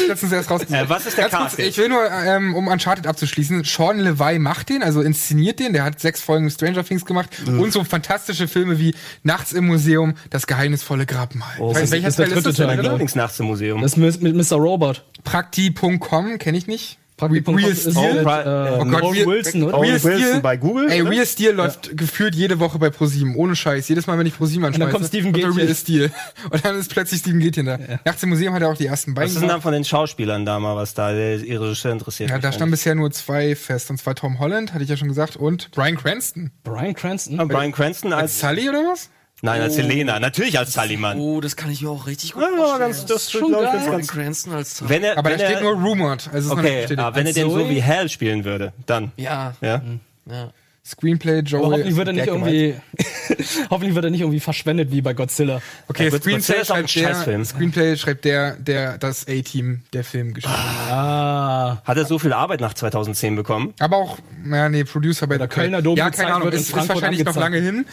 [0.07, 0.61] Letztens erst raus.
[0.69, 1.65] Äh, was ist der Casting?
[1.65, 5.83] Ich will nur, ähm, um Uncharted abzuschließen, Sean Levy macht den, also inszeniert den, der
[5.83, 10.47] hat sechs Folgen Stranger Things gemacht und so fantastische Filme wie Nachts im Museum, Das
[10.47, 11.49] geheimnisvolle Grabmal.
[11.59, 12.75] Oh, Ich weiß, das welcher ist der Teil ist dritte das Teil, denn?
[12.77, 12.91] glaub ich.
[12.91, 13.81] Lieblingsnachts im Museum.
[13.81, 14.57] Das ist mit Mr.
[14.57, 15.03] Robot.
[15.23, 16.97] Prakti.com kenne ich nicht.
[17.21, 18.13] Real Steel.
[18.13, 19.79] mit, Pri- äh, Oh Gott, Real- Wilson, oder?
[19.81, 20.91] Real Wilson Steel- bei Google.
[20.91, 20.99] Ey?
[21.01, 23.87] Real Steel läuft gefühlt jede Woche bei ProSieben, ohne Scheiß.
[23.87, 25.61] Jedes Mal, wenn ich ProSieben anschmeiße, kommt Steven kommt der Gätchen.
[25.65, 26.11] Real Steel.
[26.49, 27.79] Und dann ist plötzlich Steven Gätchen da.
[28.03, 29.57] Nachts im Museum hat er auch die ersten beiden Was ist denn gemacht.
[29.59, 32.29] da von den Schauspielern da mal, was da der ihre Regisseur interessiert?
[32.29, 33.89] Ja, da standen bisher nur zwei fest.
[33.89, 36.51] Und zwar Tom Holland, hatte ich ja schon gesagt, und Brian Cranston.
[36.63, 37.39] Brian Cranston.
[37.39, 39.09] Ah, Brian Cranston als, Sully oder was?
[39.45, 40.19] Nein, als Helena.
[40.19, 41.17] Natürlich als Sully, Mann.
[41.19, 42.91] Oh, das kann ich mir auch richtig gut Ja, aber vorstellen.
[42.91, 43.89] ganz, das schon glaub geil.
[43.89, 46.29] ganz, Cranston als wenn er, Aber wenn da steht er, nur rumored.
[46.33, 49.11] Also ist noch nicht okay, aber wenn er den so wie Hal spielen würde, dann.
[49.17, 49.81] Ja, Ja.
[50.25, 50.49] ja.
[50.87, 51.63] Screenplay, Aber Joey.
[51.63, 52.75] hoffentlich wird er nicht irgendwie,
[53.71, 55.59] hoffentlich wird er nicht irgendwie verschwendet wie bei Godzilla.
[55.87, 57.45] Okay, Ja, Screenplay schreibt, der.
[57.45, 60.91] Screenplay schreibt der, der das A-Team der Film geschrieben hat.
[60.91, 61.81] Ah.
[61.83, 63.73] Hat er so viel Arbeit nach 2010 bekommen?
[63.79, 67.01] Aber auch, naja, nee, Producer bei der Kölner Dom Ja, keine Ahnung, ist, ist wahrscheinlich
[67.01, 67.37] noch angezeigt.
[67.37, 67.85] lange hin.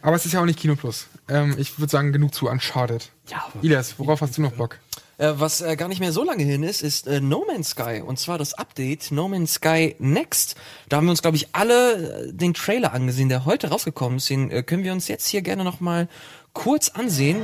[0.00, 1.06] Aber es ist ja auch nicht Kino Plus.
[1.28, 3.10] Ähm, ich würde sagen, genug zu Uncharted.
[3.30, 4.78] Ja, Ilias, worauf hast du noch Bock?
[5.18, 8.02] Äh, was äh, gar nicht mehr so lange hin ist, ist äh, No Man's Sky.
[8.04, 10.54] Und zwar das Update No Man's Sky Next.
[10.88, 14.30] Da haben wir uns, glaube ich, alle äh, den Trailer angesehen, der heute rausgekommen ist.
[14.30, 16.08] Den äh, können wir uns jetzt hier gerne noch mal
[16.52, 17.38] kurz ansehen.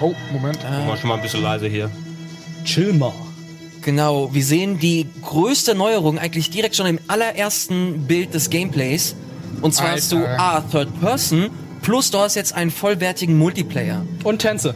[0.00, 0.58] Oh, Moment.
[0.60, 1.88] Guck mal, schon mal ein bisschen leise hier.
[2.64, 3.12] chill mal.
[3.82, 9.14] Genau, wir sehen die größte Neuerung eigentlich direkt schon im allerersten Bild des Gameplays.
[9.60, 10.40] Und zwar hast du Alter.
[10.40, 11.50] A, Third Person,
[11.82, 14.04] plus du hast jetzt einen vollwertigen Multiplayer.
[14.24, 14.74] Und Tänze.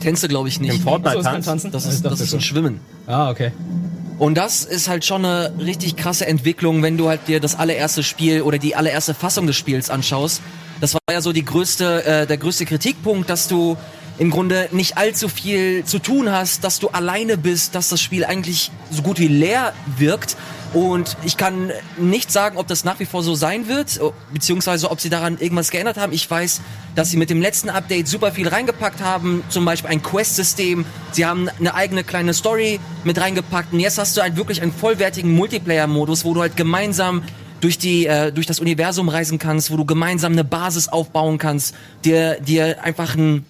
[0.00, 0.74] Tänze glaube ich nicht.
[0.74, 1.48] Im Fortnite So, es kann tanzt.
[1.48, 1.70] tanzen?
[1.72, 2.80] Das ist, das ist ein Schwimmen.
[3.06, 3.52] Ah, okay.
[4.18, 8.02] Und das ist halt schon eine richtig krasse Entwicklung, wenn du halt dir das allererste
[8.02, 10.42] Spiel oder die allererste Fassung des Spiels anschaust.
[10.80, 13.76] Das war ja so die größte, äh, der größte Kritikpunkt, dass du
[14.18, 18.24] im Grunde nicht allzu viel zu tun hast, dass du alleine bist, dass das Spiel
[18.26, 20.36] eigentlich so gut wie leer wirkt.
[20.72, 24.00] Und ich kann nicht sagen, ob das nach wie vor so sein wird,
[24.32, 26.12] beziehungsweise ob sie daran irgendwas geändert haben.
[26.12, 26.60] Ich weiß,
[26.94, 30.84] dass sie mit dem letzten Update super viel reingepackt haben, zum Beispiel ein Quest-System.
[31.10, 33.72] Sie haben eine eigene kleine Story mit reingepackt.
[33.72, 37.22] Und jetzt hast du halt wirklich einen vollwertigen Multiplayer-Modus, wo du halt gemeinsam
[37.60, 41.74] durch die äh, durch das Universum reisen kannst, wo du gemeinsam eine Basis aufbauen kannst,
[42.04, 43.44] dir dir einfach ein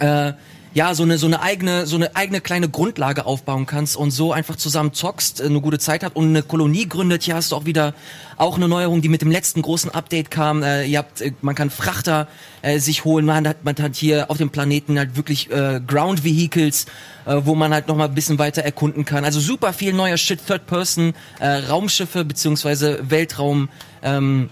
[0.00, 0.32] äh,
[0.74, 4.32] ja, so eine, so eine eigene, so eine eigene kleine Grundlage aufbauen kannst und so
[4.32, 7.22] einfach zusammen zockst, äh, eine gute Zeit hat und eine Kolonie gründet.
[7.22, 7.94] Hier hast du auch wieder
[8.36, 10.62] auch eine Neuerung, die mit dem letzten großen Update kam.
[10.62, 12.28] Äh, ihr habt, äh, man kann Frachter
[12.62, 13.24] äh, sich holen.
[13.24, 16.86] Man hat, man hat hier auf dem Planeten halt wirklich äh, Ground Vehicles,
[17.26, 19.24] äh, wo man halt noch mal ein bisschen weiter erkunden kann.
[19.24, 23.68] Also super viel neuer Shit, Third Person, äh, Raumschiffe beziehungsweise Weltraum.
[24.02, 24.50] Ähm,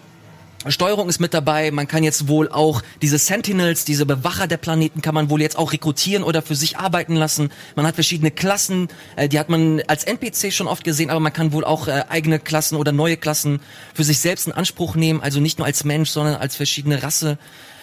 [0.69, 1.71] Steuerung ist mit dabei.
[1.71, 5.59] Man kann jetzt wohl auch diese Sentinels, diese Bewacher der Planeten, kann man wohl jetzt
[5.59, 7.51] auch rekrutieren oder für sich arbeiten lassen.
[7.75, 11.33] Man hat verschiedene Klassen, äh, die hat man als NPC schon oft gesehen, aber man
[11.33, 13.61] kann wohl auch äh, eigene Klassen oder neue Klassen
[13.95, 15.21] für sich selbst in Anspruch nehmen.
[15.21, 17.39] Also nicht nur als Mensch, sondern als verschiedene Rasse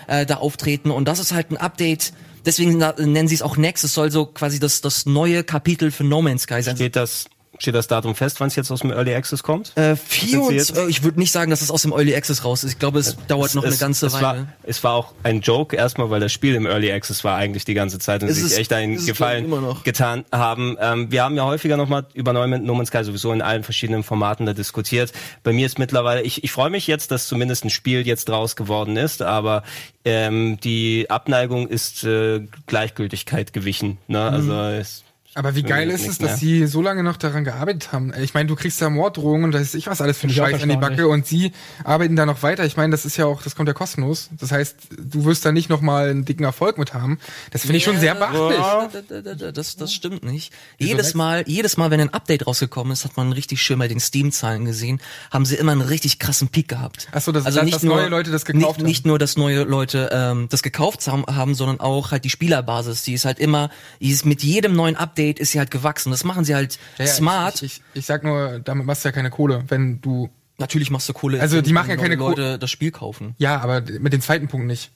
[0.08, 0.92] äh, da auftreten.
[0.92, 2.14] Und das ist halt ein Update.
[2.46, 3.84] Deswegen nennen sie es auch Next.
[3.84, 6.76] Es soll so quasi das, das neue Kapitel für No Man's Sky sein.
[6.76, 7.26] Steht das,
[7.64, 9.72] steht das Datum fest, wann es jetzt aus dem Early Access kommt?
[9.76, 11.92] Äh, Sind vier und, Sie jetzt- äh, ich würde nicht sagen, dass es aus dem
[11.92, 12.74] Early Access raus ist.
[12.74, 14.24] Ich glaube, es dauert noch eine ganze es Weile.
[14.24, 17.66] War, es war auch ein Joke erstmal, weil das Spiel im Early Access war eigentlich
[17.66, 19.52] die ganze Zeit und Es sich ist- echt einen es Gefallen
[19.84, 20.78] getan haben.
[20.80, 23.64] Ähm, wir haben ja häufiger nochmal über No Man- No Man's Sky sowieso in allen
[23.64, 25.12] verschiedenen Formaten da diskutiert.
[25.44, 28.56] Bei mir ist mittlerweile, ich, ich freue mich jetzt, dass zumindest ein Spiel jetzt draus
[28.56, 29.64] geworden ist, aber
[30.06, 33.98] ähm, die Abneigung ist äh, Gleichgültigkeit gewichen.
[34.08, 34.22] Ne?
[34.22, 35.03] Also es,
[35.36, 38.14] Aber wie geil Äh, ist es, nicht dass sie so lange noch daran gearbeitet haben?
[38.22, 40.62] Ich meine, du kriegst da Morddrohungen und das ist ich was alles für einen Scheiß
[40.62, 40.78] an die.
[40.78, 41.52] Backe und sie
[41.84, 42.66] arbeiten da noch weiter.
[42.66, 44.30] Ich meine, das ist ja auch, das kommt ja kostenlos.
[44.40, 47.18] Das heißt, du wirst da nicht noch mal einen dicken Erfolg mit haben.
[47.52, 48.58] Das finde ich schon sehr beachtlich.
[48.60, 50.54] Da, da, da, da, Das, das stimmt nicht.
[50.78, 54.00] Jedes Mal, jedes Mal, wenn ein Update rausgekommen ist, hat man richtig schön bei den
[54.00, 55.00] Steam-Zahlen gesehen,
[55.32, 57.08] haben sie immer einen richtig krassen Peak gehabt.
[57.12, 58.86] Also Ach so, das- dass- dass neue Leute das gekauft nicht, haben.
[58.86, 63.04] Nicht nur, dass neue Leute ähm, das gekauft haben, haben, sondern auch halt die Spielerbasis.
[63.04, 63.70] Die ist halt immer,
[64.00, 66.12] die ist mit jedem neuen Update ist sie halt gewachsen.
[66.12, 67.56] Das machen sie halt Ja, smart.
[67.62, 70.30] Ich, ich, ich sag nur, damit machst du ja keine Kohle, wenn du.
[70.60, 71.42] Natürlich machst du Kohle.
[71.42, 73.34] Also, die machen ja keine Leute das Spiel kaufen.
[73.38, 74.92] Ja, aber mit dem zweiten Punkt nicht.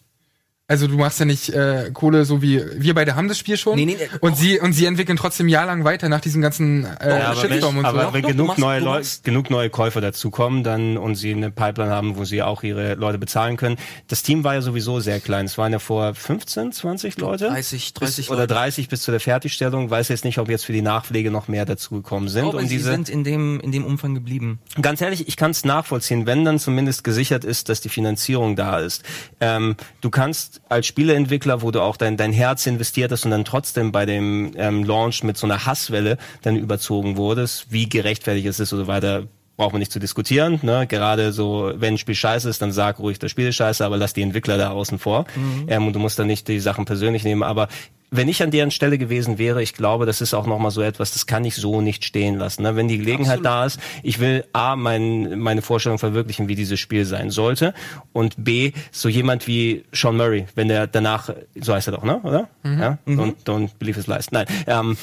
[0.69, 3.77] Also du machst ja nicht äh, Kohle so wie wir beide haben das Spiel schon
[3.77, 7.19] Nee, nee, nee, und sie und sie entwickeln trotzdem jahrelang weiter nach diesem ganzen äh,
[7.19, 7.87] Ja, aber wenn, Shitstorm und so.
[7.89, 11.51] aber wenn doch, genug, machst- neue Leute, genug neue Käufer dazukommen dann und sie eine
[11.51, 13.77] Pipeline haben, wo sie auch ihre Leute bezahlen können.
[14.09, 15.45] Das Team war ja sowieso sehr klein.
[15.45, 17.47] Es waren ja vor 15, 20 Leute.
[17.47, 18.53] 30, 30 bis, oder Leute.
[18.55, 19.89] 30 bis zu der Fertigstellung.
[19.89, 22.41] Weiß jetzt nicht, ob jetzt für die Nachpflege noch mehr dazugekommen sind.
[22.41, 24.59] Glaube, um sie diese sind in dem, in dem Umfang geblieben.
[24.81, 28.79] Ganz ehrlich, ich kann es nachvollziehen, wenn dann zumindest gesichert ist, dass die Finanzierung da
[28.79, 29.03] ist.
[29.39, 33.45] Ähm, du kannst als Spieleentwickler, wo du auch dein, dein Herz investiert hast und dann
[33.45, 38.59] trotzdem bei dem ähm, Launch mit so einer Hasswelle dann überzogen wurdest, wie gerechtfertigt es
[38.59, 39.27] ist und so weiter,
[39.57, 40.59] braucht man nicht zu diskutieren.
[40.61, 40.85] Ne?
[40.87, 43.97] Gerade so, wenn ein Spiel scheiße ist, dann sag ruhig, das Spiel ist scheiße, aber
[43.97, 45.25] lass die Entwickler da außen vor.
[45.67, 47.43] Ähm, und du musst dann nicht die Sachen persönlich nehmen.
[47.43, 47.67] Aber
[48.09, 51.11] wenn ich an deren Stelle gewesen wäre, ich glaube, das ist auch nochmal so etwas,
[51.11, 52.63] das kann ich so nicht stehen lassen.
[52.63, 52.75] Ne?
[52.75, 57.05] Wenn die Gelegenheit da ist, ich will A, mein, meine Vorstellung verwirklichen, wie dieses Spiel
[57.05, 57.73] sein sollte
[58.13, 61.29] und B, so jemand wie Sean Murray, wenn der danach,
[61.59, 62.19] so heißt er doch, ne?
[62.23, 62.47] oder?
[62.63, 62.97] Ja?
[63.07, 64.31] Don't, don't believe his lies.
[64.31, 64.45] Nein.
[64.67, 64.97] Ähm,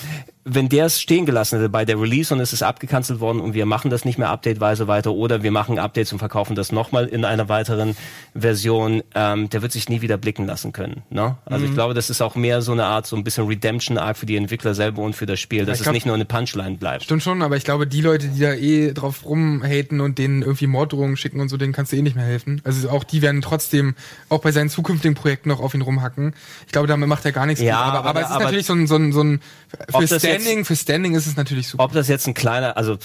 [0.45, 3.55] wenn der es stehen gelassen hätte bei der Release und es ist abgekanzelt worden und
[3.55, 7.07] wir machen das nicht mehr updateweise weiter oder wir machen Updates und verkaufen das nochmal
[7.07, 7.97] in einer weiteren
[8.35, 11.03] Version, ähm, der wird sich nie wieder blicken lassen können.
[11.09, 11.37] Ne?
[11.47, 14.27] Also ich glaube, das ist auch mehr so eine Art, so ein bisschen Redemption-Arc für
[14.27, 16.77] die Entwickler selber und für das Spiel, dass ich es glaub- nicht nur eine Punchline
[16.77, 17.05] bleibt.
[17.05, 20.67] Stimmt schon, aber ich glaube, die Leute, die da eh drauf rumhaten und denen irgendwie
[20.67, 22.61] Morddrohungen schicken und so, denen kannst du eh nicht mehr helfen.
[22.65, 23.95] Also auch die werden trotzdem
[24.29, 26.35] auch bei seinen zukünftigen Projekten noch auf ihn rumhacken.
[26.67, 27.61] Ich glaube, damit macht er gar nichts.
[27.63, 29.41] Ja, aber, aber- aber es ist aber- natürlich so ein, so ein, so ein
[29.89, 31.85] für das jetzt- Standing, für Standing ist es natürlich super.
[31.85, 32.97] Ob das jetzt ein kleiner, also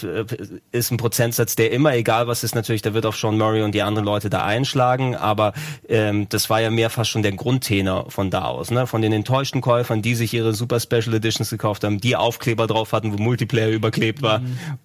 [0.72, 3.74] ist ein Prozentsatz, der immer, egal was ist, natürlich, der wird auf Sean Murray und
[3.74, 5.52] die anderen Leute da einschlagen, aber
[5.88, 8.86] ähm, das war ja mehr fast schon der Grundtenor von da aus, ne?
[8.86, 12.92] Von den enttäuschten Käufern, die sich ihre Super Special Editions gekauft haben, die Aufkleber drauf
[12.92, 14.42] hatten, wo Multiplayer überklebt war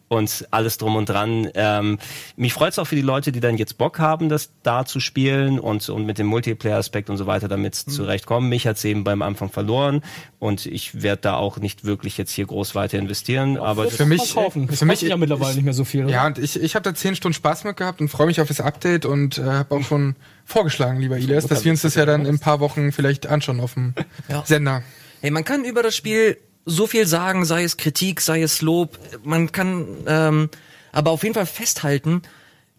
[0.07, 1.49] und alles drum und dran.
[1.55, 1.97] Ähm,
[2.35, 5.59] mich freut's auch für die Leute, die dann jetzt Bock haben, das da zu spielen
[5.59, 8.49] und, und mit dem Multiplayer-Aspekt und so weiter damit zurechtkommen.
[8.49, 10.01] Mich hat's eben beim Anfang verloren
[10.39, 13.57] und ich werde da auch nicht wirklich jetzt hier groß weiter investieren.
[13.57, 14.67] Aber Das Für mich- kaufen.
[14.67, 16.03] Das für mich- ja mittlerweile nicht mehr so viel.
[16.05, 16.13] Oder?
[16.13, 18.47] Ja, und ich, ich habe da zehn Stunden Spaß mit gehabt und freue mich auf
[18.47, 20.15] das Update und äh, habe auch schon
[20.45, 23.59] vorgeschlagen, lieber Elias, dass wir uns das ja dann in ein paar Wochen vielleicht anschauen
[23.59, 23.93] auf dem
[24.29, 24.43] Ja.
[24.45, 24.83] Sender.
[25.21, 28.97] Hey, man kann über das Spiel so viel sagen, sei es Kritik, sei es Lob.
[29.23, 30.49] Man kann ähm,
[30.91, 32.21] aber auf jeden Fall festhalten,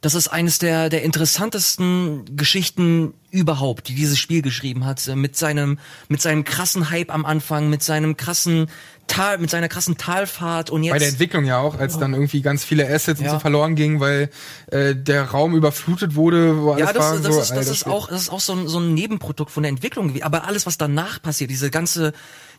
[0.01, 5.36] dass es eines der, der interessantesten Geschichten überhaupt, die dieses Spiel geschrieben hat, äh, mit
[5.36, 5.78] seinem,
[6.09, 8.69] mit seinem krassen Hype am Anfang, mit seinem krassen
[9.09, 10.93] Tal, mit seiner krassen Talfahrt und jetzt.
[10.93, 13.32] Bei der Entwicklung ja auch, als dann irgendwie ganz viele Assets und Ja.
[13.35, 14.31] so verloren gingen, weil
[14.73, 17.19] äh, der Raum überflutet wurde, wo alles Ja, das, war.
[17.20, 19.62] das, so, ist, das ist auch, das ist auch so ein, so ein Nebenprodukt von
[19.62, 20.20] der Entwicklung.
[20.23, 22.15] Aber alles, was danach passiert, diese ganze,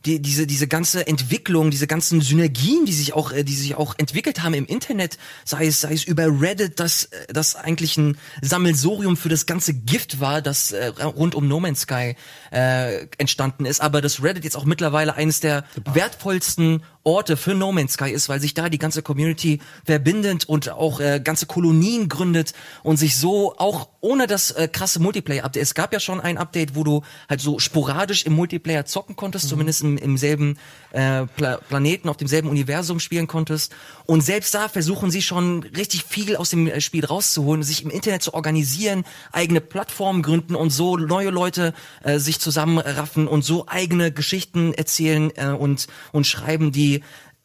[0.05, 3.95] die, diese, diese ganze Entwicklung, diese ganzen Synergien, die sich auch, äh, die sich auch
[3.97, 8.17] entwickelt haben im Internet, sei es, sei es über Reddit, das, äh, das eigentlich ein
[8.41, 12.15] Sammelsorium für das ganze Gift war, das äh, rund um No Man's Sky
[12.51, 13.81] äh, entstanden ist.
[13.81, 18.27] Aber das Reddit jetzt auch mittlerweile eines der wertvollsten Orte für No Man's Sky ist,
[18.27, 22.53] weil sich da die ganze Community verbindet und auch äh, ganze Kolonien gründet
[22.83, 25.63] und sich so auch ohne das äh, krasse Multiplayer-Update.
[25.63, 29.47] Es gab ja schon ein Update, wo du halt so sporadisch im Multiplayer zocken konntest,
[29.47, 30.57] zumindest im, im selben
[30.91, 33.73] äh, Pla Planeten, auf demselben Universum spielen konntest.
[34.05, 37.89] Und selbst da versuchen sie schon richtig viel aus dem äh, Spiel rauszuholen, sich im
[37.89, 41.73] Internet zu organisieren, eigene Plattformen gründen und so neue Leute
[42.03, 46.96] äh, sich zusammenraffen und so eigene Geschichten erzählen äh, und, und schreiben, die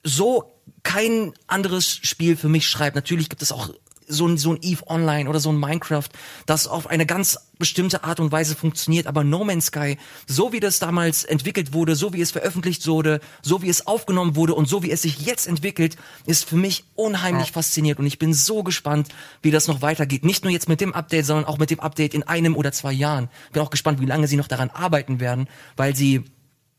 [0.05, 0.53] so
[0.83, 2.97] kein anderes Spiel für mich schreibt.
[2.97, 3.71] Natürlich gibt es auch
[4.09, 6.09] so ein, so ein Eve Online oder so ein Minecraft,
[6.47, 9.97] das auf eine ganz bestimmte Art und Weise funktioniert, aber No Man's Sky,
[10.27, 14.37] so wie das damals entwickelt wurde, so wie es veröffentlicht wurde, so wie es aufgenommen
[14.37, 15.97] wurde und so wie es sich jetzt entwickelt,
[16.27, 19.09] ist für mich unheimlich faszinierend und ich bin so gespannt,
[19.41, 20.25] wie das noch weitergeht.
[20.25, 22.93] Nicht nur jetzt mit dem Update, sondern auch mit dem Update in einem oder zwei
[22.93, 23.29] Jahren.
[23.53, 26.25] Bin auch gespannt, wie lange sie noch daran arbeiten werden, weil sie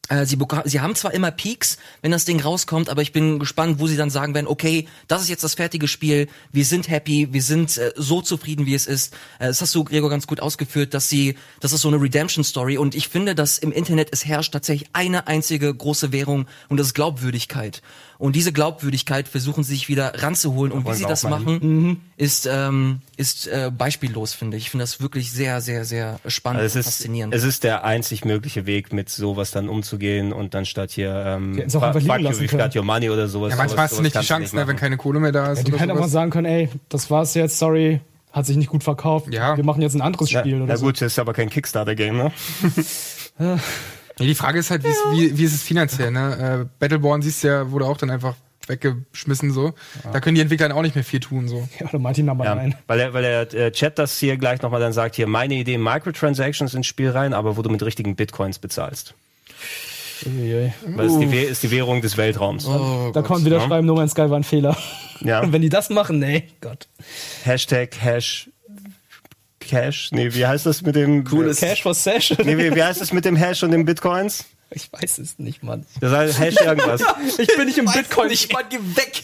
[0.09, 3.79] Sie, beka- sie haben zwar immer Peaks, wenn das Ding rauskommt, aber ich bin gespannt,
[3.79, 7.29] wo sie dann sagen werden, okay, das ist jetzt das fertige Spiel, wir sind happy,
[7.31, 9.13] wir sind äh, so zufrieden, wie es ist.
[9.39, 12.77] Äh, das hast du, Gregor, ganz gut ausgeführt, dass sie, das ist so eine Redemption-Story
[12.77, 16.87] und ich finde, dass im Internet es herrscht tatsächlich eine einzige große Währung und das
[16.87, 17.81] ist Glaubwürdigkeit.
[18.23, 21.99] Und diese Glaubwürdigkeit versuchen sie sich wieder ranzuholen und wie sie das auch mal machen,
[22.15, 24.63] ist, ähm, ist äh, beispiellos, finde ich.
[24.63, 27.33] Ich finde das wirklich sehr, sehr, sehr spannend Also es und ist, faszinierend.
[27.33, 31.57] es ist der einzig mögliche Weg, mit sowas dann umzugehen und dann statt hier ähm,
[31.57, 32.71] hätten auch liegen fuck you, können.
[32.77, 33.49] your money oder sowas.
[33.51, 34.77] Ja, manchmal sowas, hast du nicht die Chance, ne, wenn machen.
[34.79, 35.57] keine Kohle mehr da ist.
[35.57, 36.11] Ja, die können einfach sowas.
[36.13, 37.99] sagen können, ey, das war's jetzt, sorry,
[38.31, 39.33] hat sich nicht gut verkauft.
[39.33, 39.57] Ja.
[39.57, 40.85] Wir machen jetzt ein anderes Ja, Spiel na oder so.
[40.85, 42.31] gut, das ist aber kein Kickstarter-Game, ne?
[44.19, 46.63] Ja, die Frage ist halt, wie, ist, wie, wie ist es finanziell, ne?
[46.63, 48.35] Äh, Battleborn siehst du ja, wurde auch dann einfach
[48.67, 49.73] weggeschmissen so.
[50.11, 51.67] Da können die Entwickler dann auch nicht mehr viel tun so.
[51.79, 52.75] Ja, oder Martin da mal Ja, rein.
[52.87, 55.77] weil der, weil der äh, Chat das hier gleich nochmal dann sagt, hier meine Idee,
[55.77, 59.15] Microtransactions ins Spiel rein, aber wo du mit richtigen Bitcoins bezahlst.
[60.25, 60.73] Uiuiui.
[60.87, 62.65] Weil es die, ist die Währung des Weltraums.
[62.65, 63.67] da kann man wieder ja.
[63.67, 64.77] schreiben, No Man's Sky war ein Fehler.
[65.19, 65.41] Ja.
[65.41, 66.87] Und wenn die das machen, nee, Gott.
[67.43, 68.49] Hashtag Hash
[69.67, 70.09] Cash.
[70.11, 72.35] Nee, wie heißt das mit dem Cooles- Cash for Sash.
[72.43, 74.45] Nee, wie, wie heißt das mit dem Hash und den Bitcoins?
[74.75, 75.85] Ich weiß es nicht, Mann.
[76.01, 77.01] Das heißt Hash irgendwas.
[77.37, 78.27] Ich bin nicht im Bitcoin.
[78.29, 79.23] nicht mal geh weg.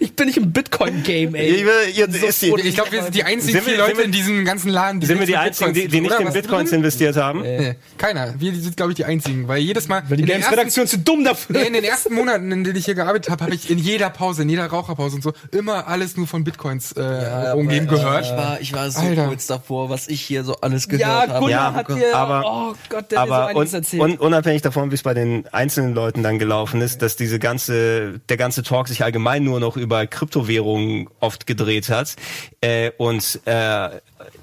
[0.00, 1.60] Ich bin nicht im Bitcoin-Game, ey.
[1.62, 4.04] Ihr, ihr, ist die, Ich glaube, wir sind die einzigen Sind wir- vier Leute wir-
[4.04, 6.78] in diesem ganzen Laden, die sind wir die einzigen, die, die nicht in Bitcoins drin?
[6.80, 7.42] investiert haben?
[7.42, 8.34] Nee, keiner.
[8.38, 11.56] Wir sind, glaube ich, die einzigen, weil jedes Mal Weil die Games-Redaktion zu dumm dafür
[11.60, 14.10] Nee, in den ersten Monaten, in denen ich hier gearbeitet habe, habe ich in jeder
[14.10, 18.24] Pause, in jeder Raucherpause und so, immer alles nur von Bitcoins äh, umgeben gehört.
[18.26, 19.26] Ich war, ich war so Alter.
[19.28, 21.32] kurz davor, was ich hier so alles gehört Ja, habe.
[21.40, 24.02] Gunnar Ja, hat dir, aber- oh Gott, der hat mir so Aber einiges erzählt.
[24.02, 28.20] un, unabhängig davon, wie es bei den einzelnen Leuten dann gelaufen ist, dass diese ganze,
[28.28, 32.16] der ganze Talk sich allgemein nur noch über Kryptowährungen oft gedreht hat.
[32.60, 33.88] Äh, und äh,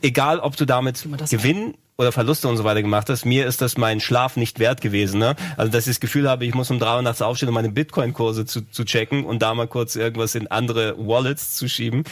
[0.02, 3.78] egal, ob du damit Gewinn oder Verluste und so weiter gemacht hast, mir ist das
[3.78, 5.20] mein Schlaf nicht wert gewesen.
[5.20, 5.36] Ne?
[5.58, 7.70] Also dass ich das Gefühl habe, ich muss um drei Uhr nachts aufstehen, um meine
[7.70, 12.06] Bitcoin-Kurse zu, zu checken und da mal kurz irgendwas in andere Wallets zu schieben.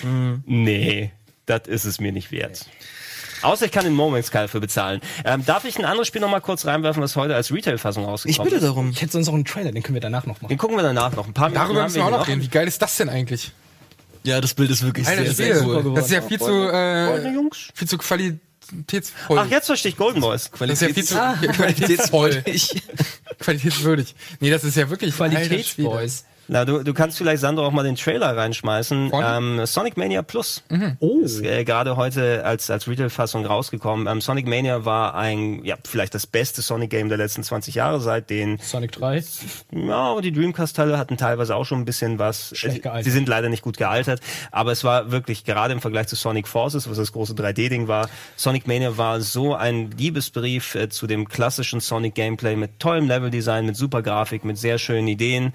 [0.46, 1.12] Nee,
[1.46, 2.66] das ist es mir nicht wert.
[3.42, 5.02] Außer ich kann den Moment Sky dafür bezahlen.
[5.26, 8.10] Ähm, darf ich ein anderes Spiel noch mal kurz reinwerfen, was heute als Retail-Fassung Ich
[8.10, 8.64] rausgekommen bitte ist?
[8.70, 8.90] darum.
[8.92, 10.50] ich hätte sonst noch einen Trailer, den können wir danach noch machen.
[10.50, 11.28] Den gucken wir danach noch.
[11.28, 12.42] Ein paar Minuten Darüber haben müssen wir auch noch reden.
[12.42, 13.52] Wie geil ist das denn eigentlich?
[14.24, 15.96] Ja, das Bild ist wirklich Alter, sehr, das, sehr Spiel, cool.
[15.96, 17.70] das ist ja viel zu, äh, Jungs.
[17.74, 19.40] viel zu qualitätsvoll.
[19.40, 20.52] Ach, jetzt verstehe ich Golden Boys.
[20.60, 22.44] das ist ja viel zu Ah, qualitätsvoll.
[22.46, 22.82] Ich,
[23.40, 24.16] Qualitätswürdig.
[24.40, 25.16] Nee, das ist ja wirklich.
[25.16, 26.26] Qualitätsboys.
[26.48, 29.10] Na, du, du kannst vielleicht, Sandro, auch mal den Trailer reinschmeißen.
[29.10, 29.24] Von?
[29.26, 30.64] Ähm, Sonic Mania Plus.
[31.00, 31.20] Oh.
[31.22, 34.08] Ist äh, gerade heute als, als Retail-Fassung rausgekommen.
[34.08, 38.30] Ähm, Sonic Mania war ein, ja, vielleicht das beste Sonic-Game der letzten 20 Jahre, seit
[38.30, 39.24] den Sonic 3.
[39.72, 42.52] Ja, und die Dreamcast-Teile hatten teilweise auch schon ein bisschen was.
[42.56, 43.06] Schlecht gealtert.
[43.06, 44.22] Sie sind leider nicht gut gealtert,
[44.52, 48.10] aber es war wirklich gerade im Vergleich zu Sonic Forces, was das große 3D-Ding war,
[48.36, 53.76] Sonic Mania war so ein Liebesbrief äh, zu dem klassischen Sonic-Gameplay mit tollem Level-Design, mit
[53.76, 55.54] super Grafik, mit sehr schönen Ideen.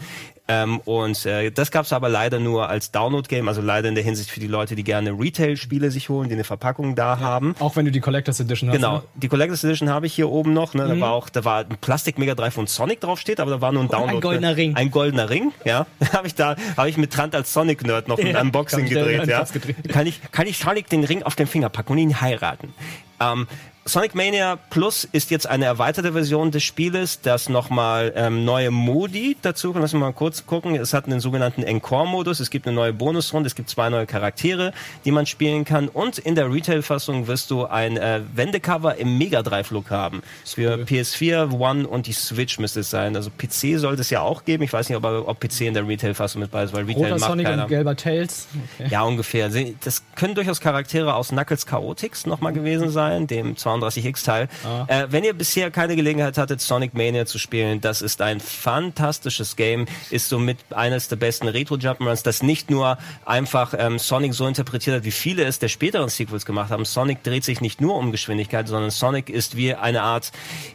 [0.49, 4.31] Ähm, und äh, das gab's aber leider nur als Download-Game, also leider in der Hinsicht
[4.31, 7.55] für die Leute, die gerne Retail-Spiele sich holen, die eine Verpackung da haben.
[7.61, 8.77] Auch wenn du die Collectors Edition hast.
[8.77, 9.03] Genau, ne?
[9.15, 10.75] die Collectors Edition habe ich hier oben noch.
[10.75, 10.89] Ne?
[10.89, 13.73] Da war auch, da war ein Plastik Mega Drive von Sonic draufsteht, aber da war
[13.73, 14.17] nur ein Download.
[14.17, 14.75] ein goldener Ring.
[14.75, 15.87] Ein goldener Ring, ja.
[16.13, 19.29] habe ich da, habe ich mit Trant als Sonic Nerd noch ein Ja, Unboxing gedreht,
[19.29, 19.45] ja.
[19.45, 19.89] Gedreht.
[19.89, 22.75] Kann ich, kann ich Sonic den Ring auf den Finger packen und ihn heiraten?
[23.21, 23.47] Ähm,
[23.85, 29.37] Sonic Mania Plus ist jetzt eine erweiterte Version des Spieles, das nochmal ähm, neue Modi
[29.43, 30.77] dazu, lass mich mal kurz gucken.
[30.77, 34.73] Es hat einen sogenannten Encore-Modus, es gibt eine neue Bonusrunde, es gibt zwei neue Charaktere,
[35.05, 39.43] die man spielen kann und in der Retail-Fassung wirst du ein äh, Wendecover im Mega
[39.43, 40.23] Drive-Look haben.
[40.45, 43.17] Für PS4, One und die Switch müsste es sein.
[43.17, 44.63] Also PC sollte es ja auch geben.
[44.63, 47.19] Ich weiß nicht, ob, ob PC in der Retail-Fassung mit bei ist, weil Retail Roter
[47.19, 47.65] macht Sonic keiner.
[47.65, 48.47] und gelber Tails.
[48.79, 48.91] Okay.
[48.91, 49.51] Ja, ungefähr.
[49.83, 54.49] Das können durchaus Charaktere aus Knuckles Chaotix nochmal gewesen sein, dem 32X-Teil.
[54.87, 59.57] Äh, wenn ihr bisher keine Gelegenheit hattet, Sonic Mania zu spielen, das ist ein fantastisches
[59.57, 64.97] Game, ist somit eines der besten Retro-Jump'n'Runs, das nicht nur einfach ähm, Sonic so interpretiert
[64.97, 66.85] hat, wie viele es der späteren Sequels gemacht haben.
[66.85, 70.33] Sonic dreht sich nicht nur um Geschwindigkeit, sondern Sonic ist wie eine Art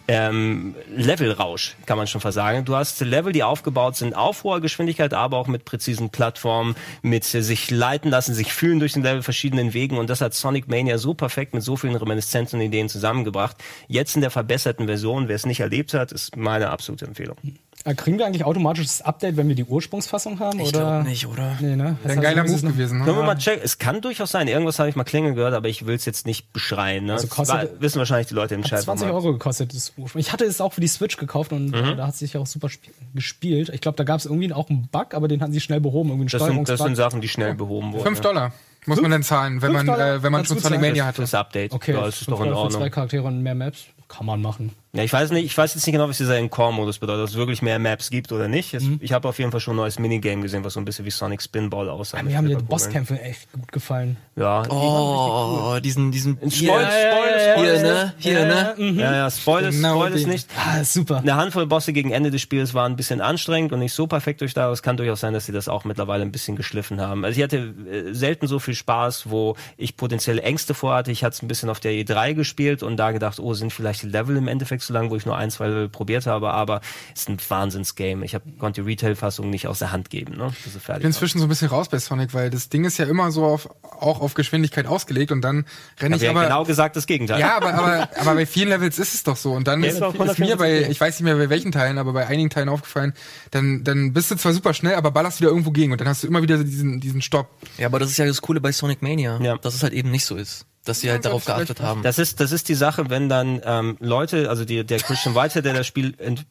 [0.07, 2.65] ähm, Levelrausch, kann man schon fast sagen.
[2.65, 7.23] Du hast Level, die aufgebaut sind auf hoher Geschwindigkeit, aber auch mit präzisen Plattformen, mit
[7.23, 10.97] sich leiten lassen, sich fühlen durch den Level verschiedenen Wegen und das hat Sonic Mania
[10.97, 13.57] so perfekt mit so vielen Reminiszenzen und Ideen zusammengebracht.
[13.87, 17.37] Jetzt in der verbesserten Version, wer es nicht erlebt hat, ist meine absolute Empfehlung.
[17.85, 20.59] Äh, Kriegen wir eigentlich automatisch das Update, wenn wir die Ursprungsfassung haben?
[20.59, 20.79] Ich oder?
[20.79, 21.55] glaube nicht, oder?
[21.61, 21.95] Nee, ne?
[22.03, 23.03] Wäre ein geiler Move gewesen.
[23.03, 23.27] Können wir Ne?
[23.27, 23.61] mal checken.
[23.63, 24.47] Es kann durchaus sein.
[24.47, 27.05] Irgendwas habe ich mal klingeln gehört, aber ich will es jetzt nicht beschreien.
[27.05, 27.13] Ne?
[27.13, 28.81] Also Das kostet- war- wissen wahrscheinlich die Leute im Chat.
[28.81, 29.21] 20 nochmal.
[29.23, 30.19] Euro gekostet das Ursprung.
[30.19, 31.73] Ich hatte es auch für die Switch gekauft und Mhm.
[31.75, 33.69] äh, da hat sich auch super sp gespielt.
[33.69, 36.09] Ich glaube, da gab es irgendwie auch einen Bug, aber den hatten sie schnell behoben.
[36.09, 38.03] Irgendwie einen Das sind, das sind Sachen, die schnell behoben wurden.
[38.03, 38.51] Fünf Dollar
[38.87, 40.81] muss man dann zahlen, wenn man, äh, wenn man schon Sonic zahlen.
[40.81, 41.21] Mania hatte.
[41.21, 41.73] Das Update.
[41.73, 42.89] Okay, Ja, das ist doch in für zwei Ordnung.
[42.91, 43.87] Charaktere und mehr Maps.
[44.07, 44.71] Kann man machen.
[44.93, 47.35] Ja, ich weiß nicht, ich weiß jetzt nicht genau, was dieser Encore-Modus bedeutet, ob es
[47.35, 48.73] wirklich mehr Maps gibt oder nicht.
[48.73, 48.99] Es, Mhm.
[49.03, 51.11] Ich habe auf jeden Fall schon ein neues Minigame gesehen, was so ein bisschen wie
[51.11, 52.23] Sonic Spinball aussah.
[52.23, 54.15] Mir haben die Bosskämpfe echt gut gefallen.
[54.37, 56.37] Ja, die- Oh, diesen, diesen.
[56.37, 58.13] Spoil, Hier, Spoil, Spoil, hier, ist ne?
[58.17, 58.75] Hier, ne?
[58.77, 58.99] Mhm.
[58.99, 60.49] Ja, ja, Spoil ist, Genau Spoil ist nicht.
[60.57, 61.17] Ah, super.
[61.17, 64.41] Eine Handvoll Bosse gegen Ende des Spiels waren ein bisschen anstrengend und nicht so perfekt
[64.41, 67.25] durchdacht, aber es kann durchaus sein, dass sie das auch mittlerweile ein bisschen geschliffen haben.
[67.25, 71.11] Also ich hatte äh, selten so viel Spaß, wo ich potenziell Ängste vorhatte.
[71.11, 73.96] Ich hatte es ein bisschen auf der E3 gespielt und da gedacht, oh, sind vielleicht
[73.99, 76.81] die Level im Endeffekt so lang, wo ich nur ein, zwei Level probiert habe, aber
[77.13, 78.23] es ist ein Wahnsinnsgame.
[78.25, 80.51] Ich hab, konnte die Retail-Fassung nicht aus der Hand geben, ne?
[80.65, 83.31] Ich bin inzwischen so ein bisschen raus bei Sonic, weil das Ding ist ja immer
[83.31, 85.65] so auf, auch auf Geschwindigkeit ausgelegt und dann
[85.99, 86.43] renne ich ja aber.
[86.43, 87.39] genau gesagt das Gegenteil.
[87.39, 89.53] Ja, aber, aber, aber bei vielen Levels ist es doch so.
[89.53, 91.97] Und dann Ja, ist, ist mir 150 bei, ich weiß nicht mehr bei welchen Teilen,
[91.97, 93.13] aber bei einigen Teilen aufgefallen,
[93.51, 96.23] dann, dann bist du zwar super schnell, aber ballerst wieder irgendwo gegen und dann hast
[96.23, 97.49] du immer wieder diesen, diesen Stopp.
[97.77, 99.57] Ja, aber das ist ja das Coole bei Sonic Mania, Ja.
[99.57, 100.66] dass es halt eben nicht so ist.
[100.87, 102.01] Dass sie halt darauf geachtet haben.
[102.01, 105.65] Das ist, das ist die Sache, wenn dann ähm, Leute, also die, der Christian Whitehead,
[105.65, 106.45] der das Spiel ent,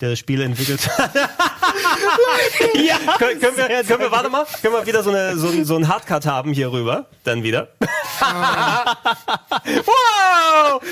[0.00, 1.14] der das Spiel entwickelt hat.
[2.74, 5.64] ja, können, können, wir, können wir, warte mal, können wir wieder so, eine, so, ein,
[5.64, 7.68] so ein Hardcut haben hier rüber, dann wieder.
[9.86, 10.82] wow!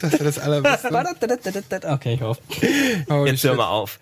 [0.00, 0.88] Das ist das Allerbeste.
[1.84, 2.40] Okay, ich hoffe.
[3.26, 3.98] Jetzt hör mal auf.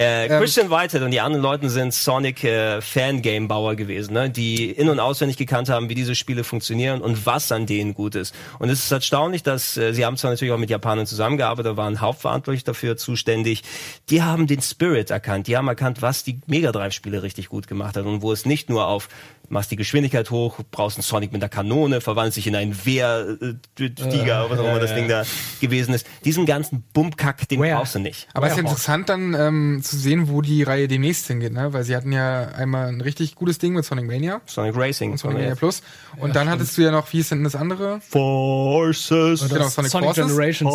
[0.00, 4.30] Äh, Christian Whitehead und die anderen Leute sind Sonic äh, gewesen, ne?
[4.30, 8.14] die in- und auswendig gekannt haben, wie diese Spiele funktionieren und was an denen gut
[8.14, 8.34] ist.
[8.58, 12.00] Und es ist erstaunlich, dass äh, sie haben zwar natürlich auch mit Japanern zusammengearbeitet, waren
[12.00, 13.62] hauptverantwortlich dafür zuständig.
[14.08, 17.98] Die haben den Spirit erkannt, die haben erkannt, was die Mega Drive-Spiele richtig gut gemacht
[17.98, 19.10] hat und wo es nicht nur auf
[19.50, 24.48] machst die Geschwindigkeit hoch, brauchst einen Sonic mit einer Kanone, verwandelt sich in einen Wehrtiger,
[24.48, 25.24] was auch immer das Ding da
[25.60, 26.06] gewesen ist.
[26.24, 27.76] Diesen ganzen Bummkack, den Where?
[27.76, 28.28] brauchst du nicht.
[28.32, 31.72] Aber es ist ja interessant dann ähm, zu sehen, wo die Reihe demnächst hingeht, ne?
[31.72, 35.12] Weil sie hatten ja einmal ein richtig gutes Ding mit Sonic Mania Sonic Racing.
[35.12, 35.82] und Sonic Mania Plus.
[36.16, 38.00] Und dann hattest du ja noch, wie ist denn das andere?
[38.08, 39.48] Forces.
[39.48, 40.26] Genau, Sonic, Forces.
[40.26, 40.72] Generations.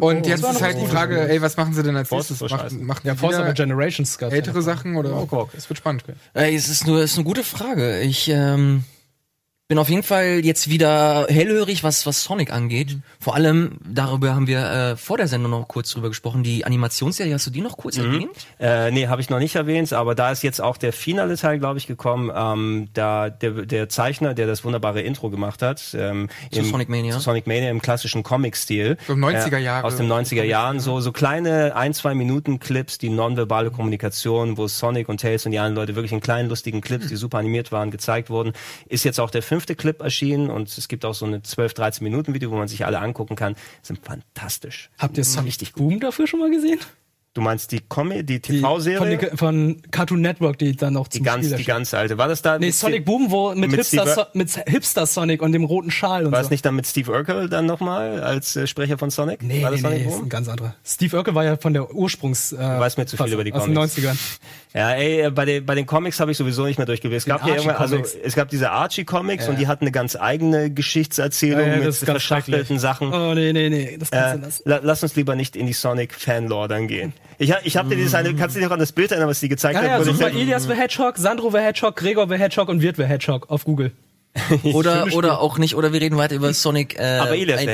[0.00, 2.40] Und jetzt war ist halt die was Frage, ey, was machen sie denn als Forces
[2.40, 2.50] nächstes?
[2.72, 4.62] Machen, machen Ja, die Force of Generations ältere ja.
[4.62, 5.16] Sachen oder?
[5.16, 6.04] Oh, Es wird spannend.
[6.34, 7.85] Ey, es ist nur, es ist eine gute Frage.
[8.02, 8.84] Ich ähm,
[9.68, 12.98] bin auf jeden Fall jetzt wieder hellhörig, was was Sonic angeht.
[13.18, 16.44] Vor allem darüber haben wir äh, vor der Sendung noch kurz drüber gesprochen.
[16.44, 18.30] Die Animationsserie, hast du die noch kurz erwähnt?
[18.60, 21.58] Äh, nee, habe ich noch nicht erwähnt, aber da ist jetzt auch der finale Teil,
[21.58, 22.30] glaube ich, gekommen.
[22.32, 26.88] Ähm, da der, der Zeichner, der das wunderbare Intro gemacht hat, ähm, Zu im, Sonic
[26.88, 27.14] Mania?
[27.14, 28.98] zu Sonic Mania im klassischen Comic-Stil.
[29.08, 29.84] So 90er Jahre.
[29.84, 34.68] Aus den 90er Jahren, so, so kleine ein, zwei Minuten Clips, die nonverbale Kommunikation, wo
[34.68, 37.72] Sonic und Tails und die anderen Leute wirklich in kleinen, lustigen Clips, die super animiert
[37.72, 38.52] waren, gezeigt wurden.
[38.86, 42.04] Ist jetzt auch der fünfte Clip erschienen und es gibt auch so eine 12, 13
[42.04, 43.56] Minuten Video, wo man sich alle angucken kann.
[43.80, 44.90] Sind fantastisch.
[44.98, 45.88] Habt ihr Sonic Richtig gut.
[45.88, 46.78] Boom dafür schon mal gesehen?
[47.36, 49.18] Du meinst die Comedy, die Die, von, TV-Serie?
[49.18, 52.16] den- von Cartoon Network, die dann noch Die zum ganz, Spiel die ganz alte.
[52.16, 52.58] War das da?
[52.58, 55.90] Nee, mit Sonic Boom, wo mit, mit Hipster, so mit Hipster Sonic und dem roten
[55.90, 56.46] Schal und War so.
[56.46, 59.42] es nicht dann mit Steve Urkel dann nochmal als äh, Sprecher von Sonic?
[59.42, 60.22] Nee, war nee, das nee, Sonic ist Boom?
[60.24, 60.74] ein ganz anderer.
[60.82, 62.52] Steve Urkel war ja von der Ursprungs...
[62.52, 63.98] Äh, du weißt mir zu viel über die Aus den Comics.
[63.98, 64.16] 90ern.
[64.74, 67.32] Ja, ey, äh, bei den, bei den Comics habe ich sowieso nicht mehr durchgelesen.
[67.32, 70.70] Es gab ja irgendwann, also es gab diese Archie-Comics und die hatten eine ganz eigene
[70.70, 72.78] Geschichtserzählung Ja, ja, mit ist ganz verschachtelten.
[72.78, 73.10] Sachen.
[73.10, 74.62] Oh, nee, nee, nee, das kannst Äh, du lassen.
[74.66, 77.14] la, lass uns lieber nicht in die Sonic-Fanlore dann gehen.
[77.38, 79.40] Ich, ich habe dir dieses eine, kannst du dich noch an das Bild erinnern, was
[79.40, 79.88] die gezeigt Ja, hat?
[79.88, 83.04] ja, such mal Elias the Hedgehog, Sandro the Hedgehog, Gregor the Hedgehog und Wirt the
[83.04, 83.92] Hedgehog auf Google.
[84.64, 87.18] Oder, oder auch nicht, oder wir reden weiter über Sonic äh.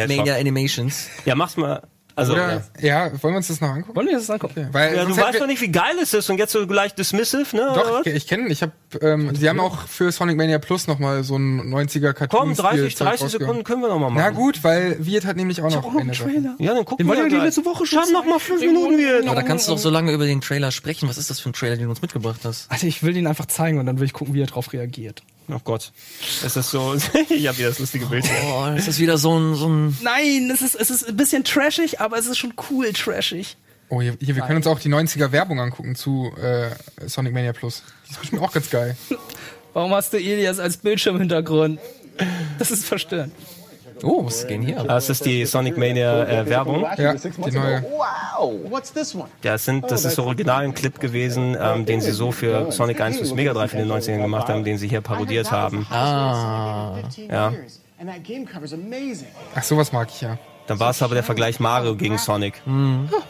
[0.07, 1.09] Mania Animations.
[1.25, 1.83] Ja, mach's mal.
[2.15, 2.45] Also, ja.
[2.47, 3.97] Oder, ja, wollen wir uns das noch angucken?
[3.97, 4.69] Wollen wir das angucken?
[4.73, 6.95] Weil Ja, du weißt wir- doch nicht, wie geil es ist und jetzt so gleich
[6.95, 7.71] dismissive, ne?
[7.71, 8.07] oder Doch, was?
[8.07, 11.37] ich, ich kenne, ich habe, ähm, sie haben auch für Sonic Mania Plus nochmal so
[11.37, 12.41] ein 90er Cartoon.
[12.41, 14.23] Komm, 30, 30 Sekunden können wir noch mal machen.
[14.25, 16.31] Na gut, weil Wirt hat nämlich auch noch eine Sache.
[16.59, 17.45] Ja, dann gucken Den wir ich die gleich.
[17.45, 19.19] letzte Woche schon noch mal fünf Minuten wieder.
[19.27, 21.09] Aber da kannst du doch so lange über den Trailer sprechen.
[21.09, 22.71] Was ist das für ein Trailer, den du uns mitgebracht hast?
[22.71, 25.23] Alter, ich will den einfach zeigen und dann will ich gucken, wie er drauf reagiert.
[25.49, 25.93] Oh Gott.
[26.45, 26.95] Es ist so,
[27.29, 28.37] ich habe wieder das lustige Bild hier.
[28.49, 31.45] Oh, das ist wieder so ein, so ein Nein, es ist, es ist ein bisschen
[31.45, 33.57] trashig, aber es ist schon cool trashig.
[33.89, 36.71] Oh, hier, hier, wir können uns auch die 90er Werbung angucken zu äh,
[37.07, 37.83] Sonic Mania Plus.
[38.07, 38.97] Die ist bestimmt auch ganz geil.
[39.75, 41.79] Warum hast du Elias als Bildschirmhintergrund?
[42.59, 43.33] Das ist verstörend.
[44.03, 44.89] Oh, was geht hier ab?
[44.89, 46.83] Das ist die Sonic Mania äh, Werbung.
[46.97, 47.83] Ja, die neue.
[47.83, 49.29] Wow, what's this one?
[49.43, 52.73] Ja, es sind, das ist so original ein Clip gewesen, ähm, den sie so für
[52.73, 55.87] Sonic 1 fürs Mega Drive in den 90ern gemacht haben, den sie hier parodiert haben.
[55.91, 56.99] Ah.
[57.29, 57.53] Ja.
[59.55, 60.39] Ach, sowas mag ich ja.
[60.67, 62.63] Dann war es aber der Vergleich Mario gegen Sonic.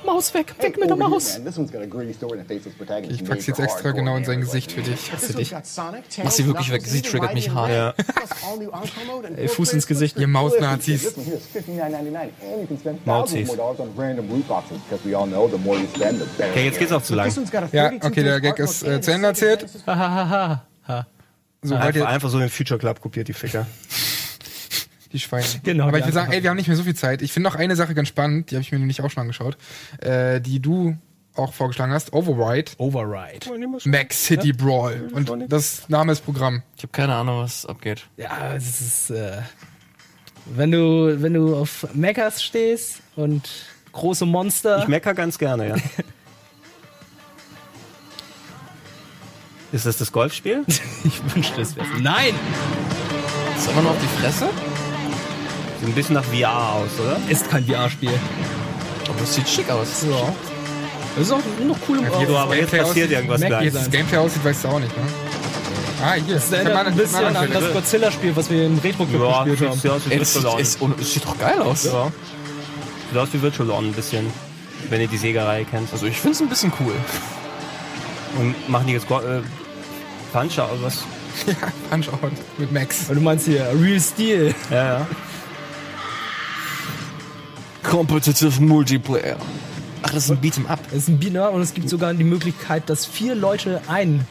[0.04, 1.40] Maus weg, weg mit der Maus.
[1.40, 3.20] Faceless protagonist.
[3.20, 5.10] Ich pack's jetzt extra genau in sein Gesicht für dich.
[5.50, 7.70] Got Sonic, Mach sie wirklich weg, sie triggert mich hart.
[7.70, 7.94] Ja.
[9.36, 10.18] Ey, Fuß ins Gesicht.
[10.18, 11.02] Ihr Mausnazis.
[11.02, 13.48] This one here is $59.99 and you can spend Mauzis.
[16.30, 17.28] Okay, jetzt geht's auch zu lang.
[17.72, 19.60] Ja, 32 okay, der Gag ist äh, zu Ende a second erzählt.
[19.60, 21.06] genesis Hahaha.
[21.64, 23.66] So, Einfach, ihr einfach so den Future Club kopiert, die Ficker.
[25.12, 25.44] die Schweine.
[25.62, 27.22] Genau, Aber ich will sagen, ey, wir haben nicht mehr so viel Zeit.
[27.22, 29.56] Ich finde noch eine Sache ganz spannend, die habe ich mir nämlich auch schon angeschaut,
[30.00, 30.96] äh, die du
[31.34, 32.12] auch vorgeschlagen hast.
[32.12, 32.72] Override.
[32.78, 33.46] Override.
[33.84, 35.08] Max City Brawl.
[35.12, 36.62] Und das Name ist Programm.
[36.76, 38.06] Ich habe keine Ahnung, was abgeht.
[38.16, 39.38] Ja, es ist, äh,
[40.46, 43.48] wenn du, wenn du auf Mechas stehst und
[43.92, 44.80] große Monster.
[44.80, 45.76] Ich mecker ganz gerne, ja.
[49.72, 50.64] Ist das das Golfspiel?
[51.04, 52.34] ich wünschte, es wäre Nein!
[53.56, 54.50] Ist aber noch auf die Fresse?
[55.82, 57.18] Sieht ein bisschen nach VR aus, oder?
[57.28, 58.12] Ist kein VR-Spiel.
[59.08, 60.04] Aber es sieht schick aus.
[60.08, 60.32] Ja.
[61.16, 62.26] Das ist auch noch cool im Ja, Auge.
[62.28, 63.66] So, aber jetzt passiert irgendwas Mac gleich.
[63.66, 65.02] Wie das Gameplay aussieht, weißt du auch nicht, ne?
[66.04, 66.34] Ah, hier.
[66.36, 69.82] Das erinnert ein bisschen an das Godzilla-Spiel, was wir im Retro Ja, gespielt haben.
[70.06, 70.60] wie Ey, das sieht, Virtual On.
[70.60, 71.84] es, und es sieht doch geil aus.
[71.84, 72.12] Ja.
[73.10, 74.26] Sieht aus wie Virtual On ein bisschen.
[74.88, 75.92] Wenn ihr die Sega-Reihe kennt.
[75.92, 76.94] Also ich find's ein bisschen cool.
[78.38, 79.42] Und machen die jetzt Go äh,
[80.32, 80.98] Puncher oder was?
[81.90, 83.08] Punch-Out mit Max.
[83.08, 84.54] Und du meinst hier Real Steel.
[84.70, 85.06] Ja, ja.
[87.82, 89.36] Competitive Multiplayer.
[90.02, 90.80] Ach, das ist ein Beat'em Up.
[90.90, 94.26] Das ist ein Biner und es gibt sogar die Möglichkeit, dass vier Leute ein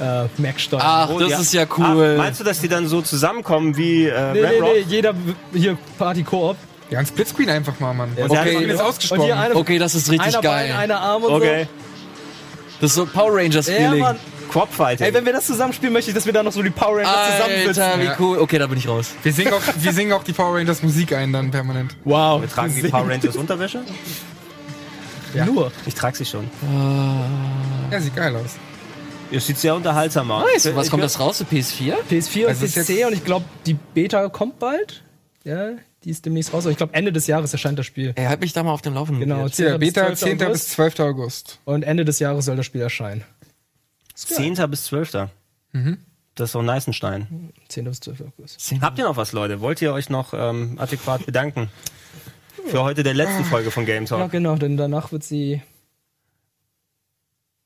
[0.00, 0.82] äh, Mac steuern.
[0.84, 1.38] Ach, Oh, das ja.
[1.40, 2.14] ist ja cool.
[2.16, 5.14] Ah, meinst du, dass die dann so zusammenkommen wie äh, nee, nee, nee, jeder
[5.52, 6.56] hier Party Koop.
[6.90, 8.10] Ja, ein Splitscreen einfach mal, Mann.
[8.16, 9.22] Ja, Okay, Und ausgesprochen.
[9.24, 10.68] hier eine, okay, das ist richtig einer geil.
[10.68, 11.66] Bein, einer Arm und Okay.
[12.80, 13.72] Das ist so Power Rangers so.
[13.72, 14.14] Ja,
[14.50, 14.60] Feeling.
[14.60, 14.66] Mann.
[14.68, 15.06] Crop Fighting.
[15.06, 17.32] Ey, wenn wir das zusammenspielen, möchte ich, dass wir da noch so die Power Rangers
[17.36, 17.82] zusammensitzen.
[17.82, 18.16] Alter, wie Ja.
[18.18, 18.38] cool.
[18.38, 19.14] Okay, da bin ich raus.
[19.22, 21.96] Wir singen, auch, wir singen auch die Power Rangers Musik ein dann permanent.
[22.04, 22.40] Wow.
[22.40, 23.82] wir tragen die Power Rangers Unterwäsche?
[25.46, 25.70] Nur.
[25.86, 26.48] Ich trage sie schon.
[27.90, 28.56] Ja, sieht geil aus.
[29.30, 30.46] Es sieht sehr unterhaltsam aus.
[30.54, 30.74] Nice.
[30.74, 31.38] Was Ich- kommt das raus?
[31.38, 31.96] Für PS4?
[32.08, 35.02] PS4 und Also ist PC und ich glaube, die Beta kommt bald.
[35.44, 35.72] Ja,
[36.04, 36.64] die ist demnächst raus.
[36.64, 38.12] Aber ich glaube, Ende des Jahres erscheint das Spiel.
[38.16, 39.20] Ey, halt mich da mal auf dem Laufenden.
[39.28, 39.56] Genau, Jetzt.
[39.56, 39.66] 10.
[39.66, 40.18] Ja, bis Beta 12.
[40.18, 40.42] 10.
[40.46, 40.52] August.
[40.52, 41.00] bis 12.
[41.00, 41.58] August.
[41.66, 43.22] Und Ende des Jahres soll das Spiel erscheinen.
[44.26, 44.54] 10.
[44.70, 45.12] bis 12.
[46.34, 47.52] Das ist so Neißenstein.
[47.68, 47.84] 10.
[47.84, 48.20] bis 12.
[48.22, 48.74] August.
[48.80, 49.60] Habt ihr noch was, Leute?
[49.60, 51.70] Wollt ihr euch noch ähm, adäquat bedanken?
[52.66, 54.30] Für heute der letzten Folge von Game Ja, Talk.
[54.30, 55.62] genau, denn danach wird sie.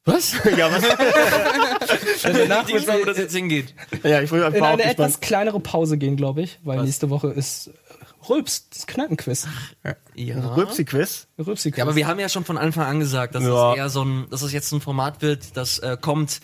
[0.05, 0.33] Was?
[0.57, 0.83] Ja, was?
[2.23, 3.74] Danach Ich wird nicht, wo das jetzt hingeht.
[4.03, 7.11] ja ich will in einfach eine auch etwas kleinere Pause gehen, glaube ich, weil nächste
[7.11, 7.70] Woche ist
[8.28, 9.47] Rülps, das Kneipenquiz.
[10.15, 10.55] Ja.
[10.57, 11.27] Rübsi-Quiz.
[11.39, 11.78] Rülpsi-Quiz.
[11.78, 13.73] Ja, aber wir haben ja schon von Anfang an gesagt, dass Ja.
[13.73, 16.40] es eher so ein, dass es jetzt ein Format wird, das äh, kommt,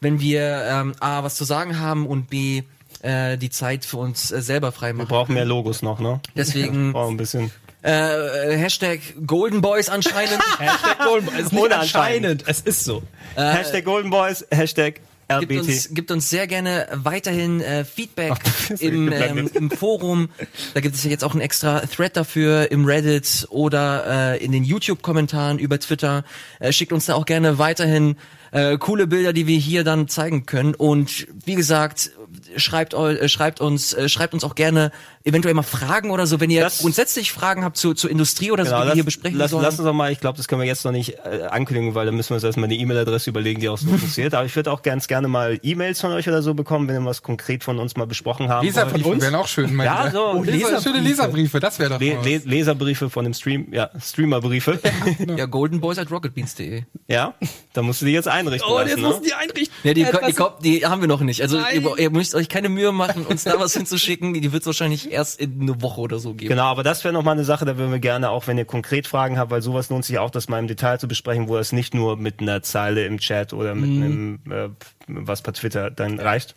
[0.00, 2.62] wenn wir ähm, A, was zu sagen haben und B,
[3.02, 6.20] äh, die Zeit für uns äh, selber frei Wir brauchen mehr Logos noch, ne?
[6.34, 7.50] Deswegen Oh, ein bisschen.
[7.82, 10.38] äh, Hashtag Golden Boys anscheinend.
[10.58, 11.34] Hashtag Golden Boy.
[11.36, 13.02] Es ist nicht anscheinend, es ist so.
[13.36, 15.00] Hashtag Golden Boys, Hashtag
[15.38, 15.58] Gibt RBT.
[15.68, 18.32] uns, gibt uns sehr gerne weiterhin äh, Feedback
[18.68, 20.28] das im, ähm, im Forum.
[20.74, 24.52] Da gibt es ja jetzt auch einen extra Thread dafür im Reddit oder äh, in
[24.52, 26.24] den YouTube-Kommentaren über Twitter.
[26.58, 28.16] Äh, schickt uns da auch gerne weiterhin
[28.52, 30.74] äh, coole Bilder, die wir hier dann zeigen können.
[30.74, 32.10] Und wie gesagt,
[32.56, 34.90] schreibt, eu- äh, schreibt uns, äh, schreibt uns auch gerne
[35.24, 38.64] eventuell mal Fragen oder so, wenn ihr Das- grundsätzlich Fragen habt zur, zur Industrie oder
[38.64, 39.62] so, Genau, die wir hier besprechen lass, sollen.
[39.62, 42.06] lass uns doch mal, ich glaube, das können wir jetzt noch nicht äh, ankündigen, weil
[42.06, 44.32] da müssen wir uns erstmal eine E-Mail-Adresse überlegen, die auch so interessiert.
[44.34, 47.04] Aber ich würde auch ganz gerne mal E-Mails von euch oder so bekommen, wenn ihr
[47.04, 48.74] was konkret von uns mal besprochen haben wollt.
[48.74, 49.74] Leserbriefe wären auch schön.
[49.74, 50.82] meine Ja, so, oh, Leser, Leserbriefe.
[50.82, 52.44] schöne Leserbriefe, das wäre doch Le Le was.
[52.46, 54.80] Leserbriefe von dem Stream, ja, Streamerbriefe.
[55.36, 56.82] ja, goldenboys at rocketbeans.de.
[57.08, 57.34] ja,
[57.74, 59.08] da musst du die jetzt einrichten Oh, lassen, jetzt ne?
[59.08, 59.74] müssen die einrichten.
[59.82, 61.42] Ja, die, die, kommt- die haben wir noch nicht.
[61.42, 64.32] Also ihr, ihr müsst euch keine Mühe machen, uns da was hinzuschicken.
[64.34, 66.48] Die wird es wahrscheinlich erst in eine Woche oder so geben.
[66.48, 69.06] Genau, aber das wäre nochmal eine Sache, da würden wir gerne, auch wenn ihr konkret
[69.06, 71.72] Fragen habt, weil sowas lohnt sich auch, das mal im Detail zu besprechen, wo es
[71.72, 74.68] nicht nur mit einer Zeile im Chat oder mit einem, äh,
[75.06, 76.54] was per Twitter dann reicht.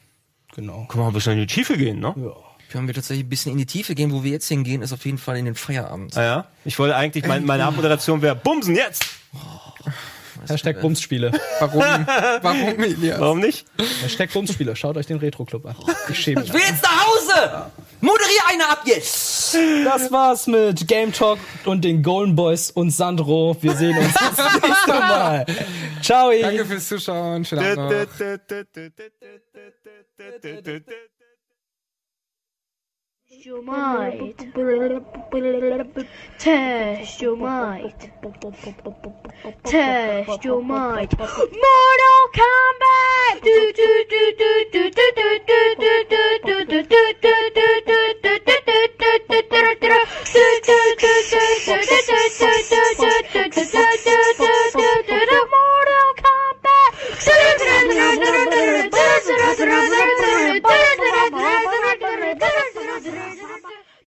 [0.55, 0.85] Genau.
[0.89, 2.13] Kann man ein bisschen in die Tiefe gehen, ne?
[2.71, 4.11] Können wir tatsächlich ein bisschen in die Tiefe gehen.
[4.11, 6.17] Wo wir jetzt hingehen, ist auf jeden Fall in den Feierabend.
[6.17, 9.05] Ah ja, ich wollte eigentlich, mein, meine Abmoderation wäre Bumsen jetzt!
[10.47, 11.31] Hashtag Bumsspiele.
[11.59, 11.81] Warum?
[12.41, 13.19] Warum, Elias?
[13.19, 13.65] Warum nicht?
[14.01, 14.75] Hashtag Bumsspiele.
[14.75, 15.75] Schaut euch den Retro-Club an.
[16.09, 16.49] Ich schäme mich.
[16.49, 17.71] Ich will jetzt nach Hause!
[18.03, 19.55] Moderier eine ab jetzt!
[19.85, 23.55] Das war's mit Game Talk und den Golden Boys und Sandro.
[23.61, 25.45] Wir sehen uns das nächste Mal.
[26.01, 26.29] Ciao.
[26.41, 27.45] Danke fürs Zuschauen.
[27.45, 28.27] Schönen Abend noch.
[33.43, 34.35] Test your mind.
[36.39, 37.93] Test your mind.
[39.65, 41.19] Test your might.
[41.19, 43.41] Mortal Kombat!
[43.43, 46.03] Do, do, do, do, do, do, do, do, do,
[46.39, 47.27] do, do, do, do, do,
[55.51, 56.91] Mortal Kombat!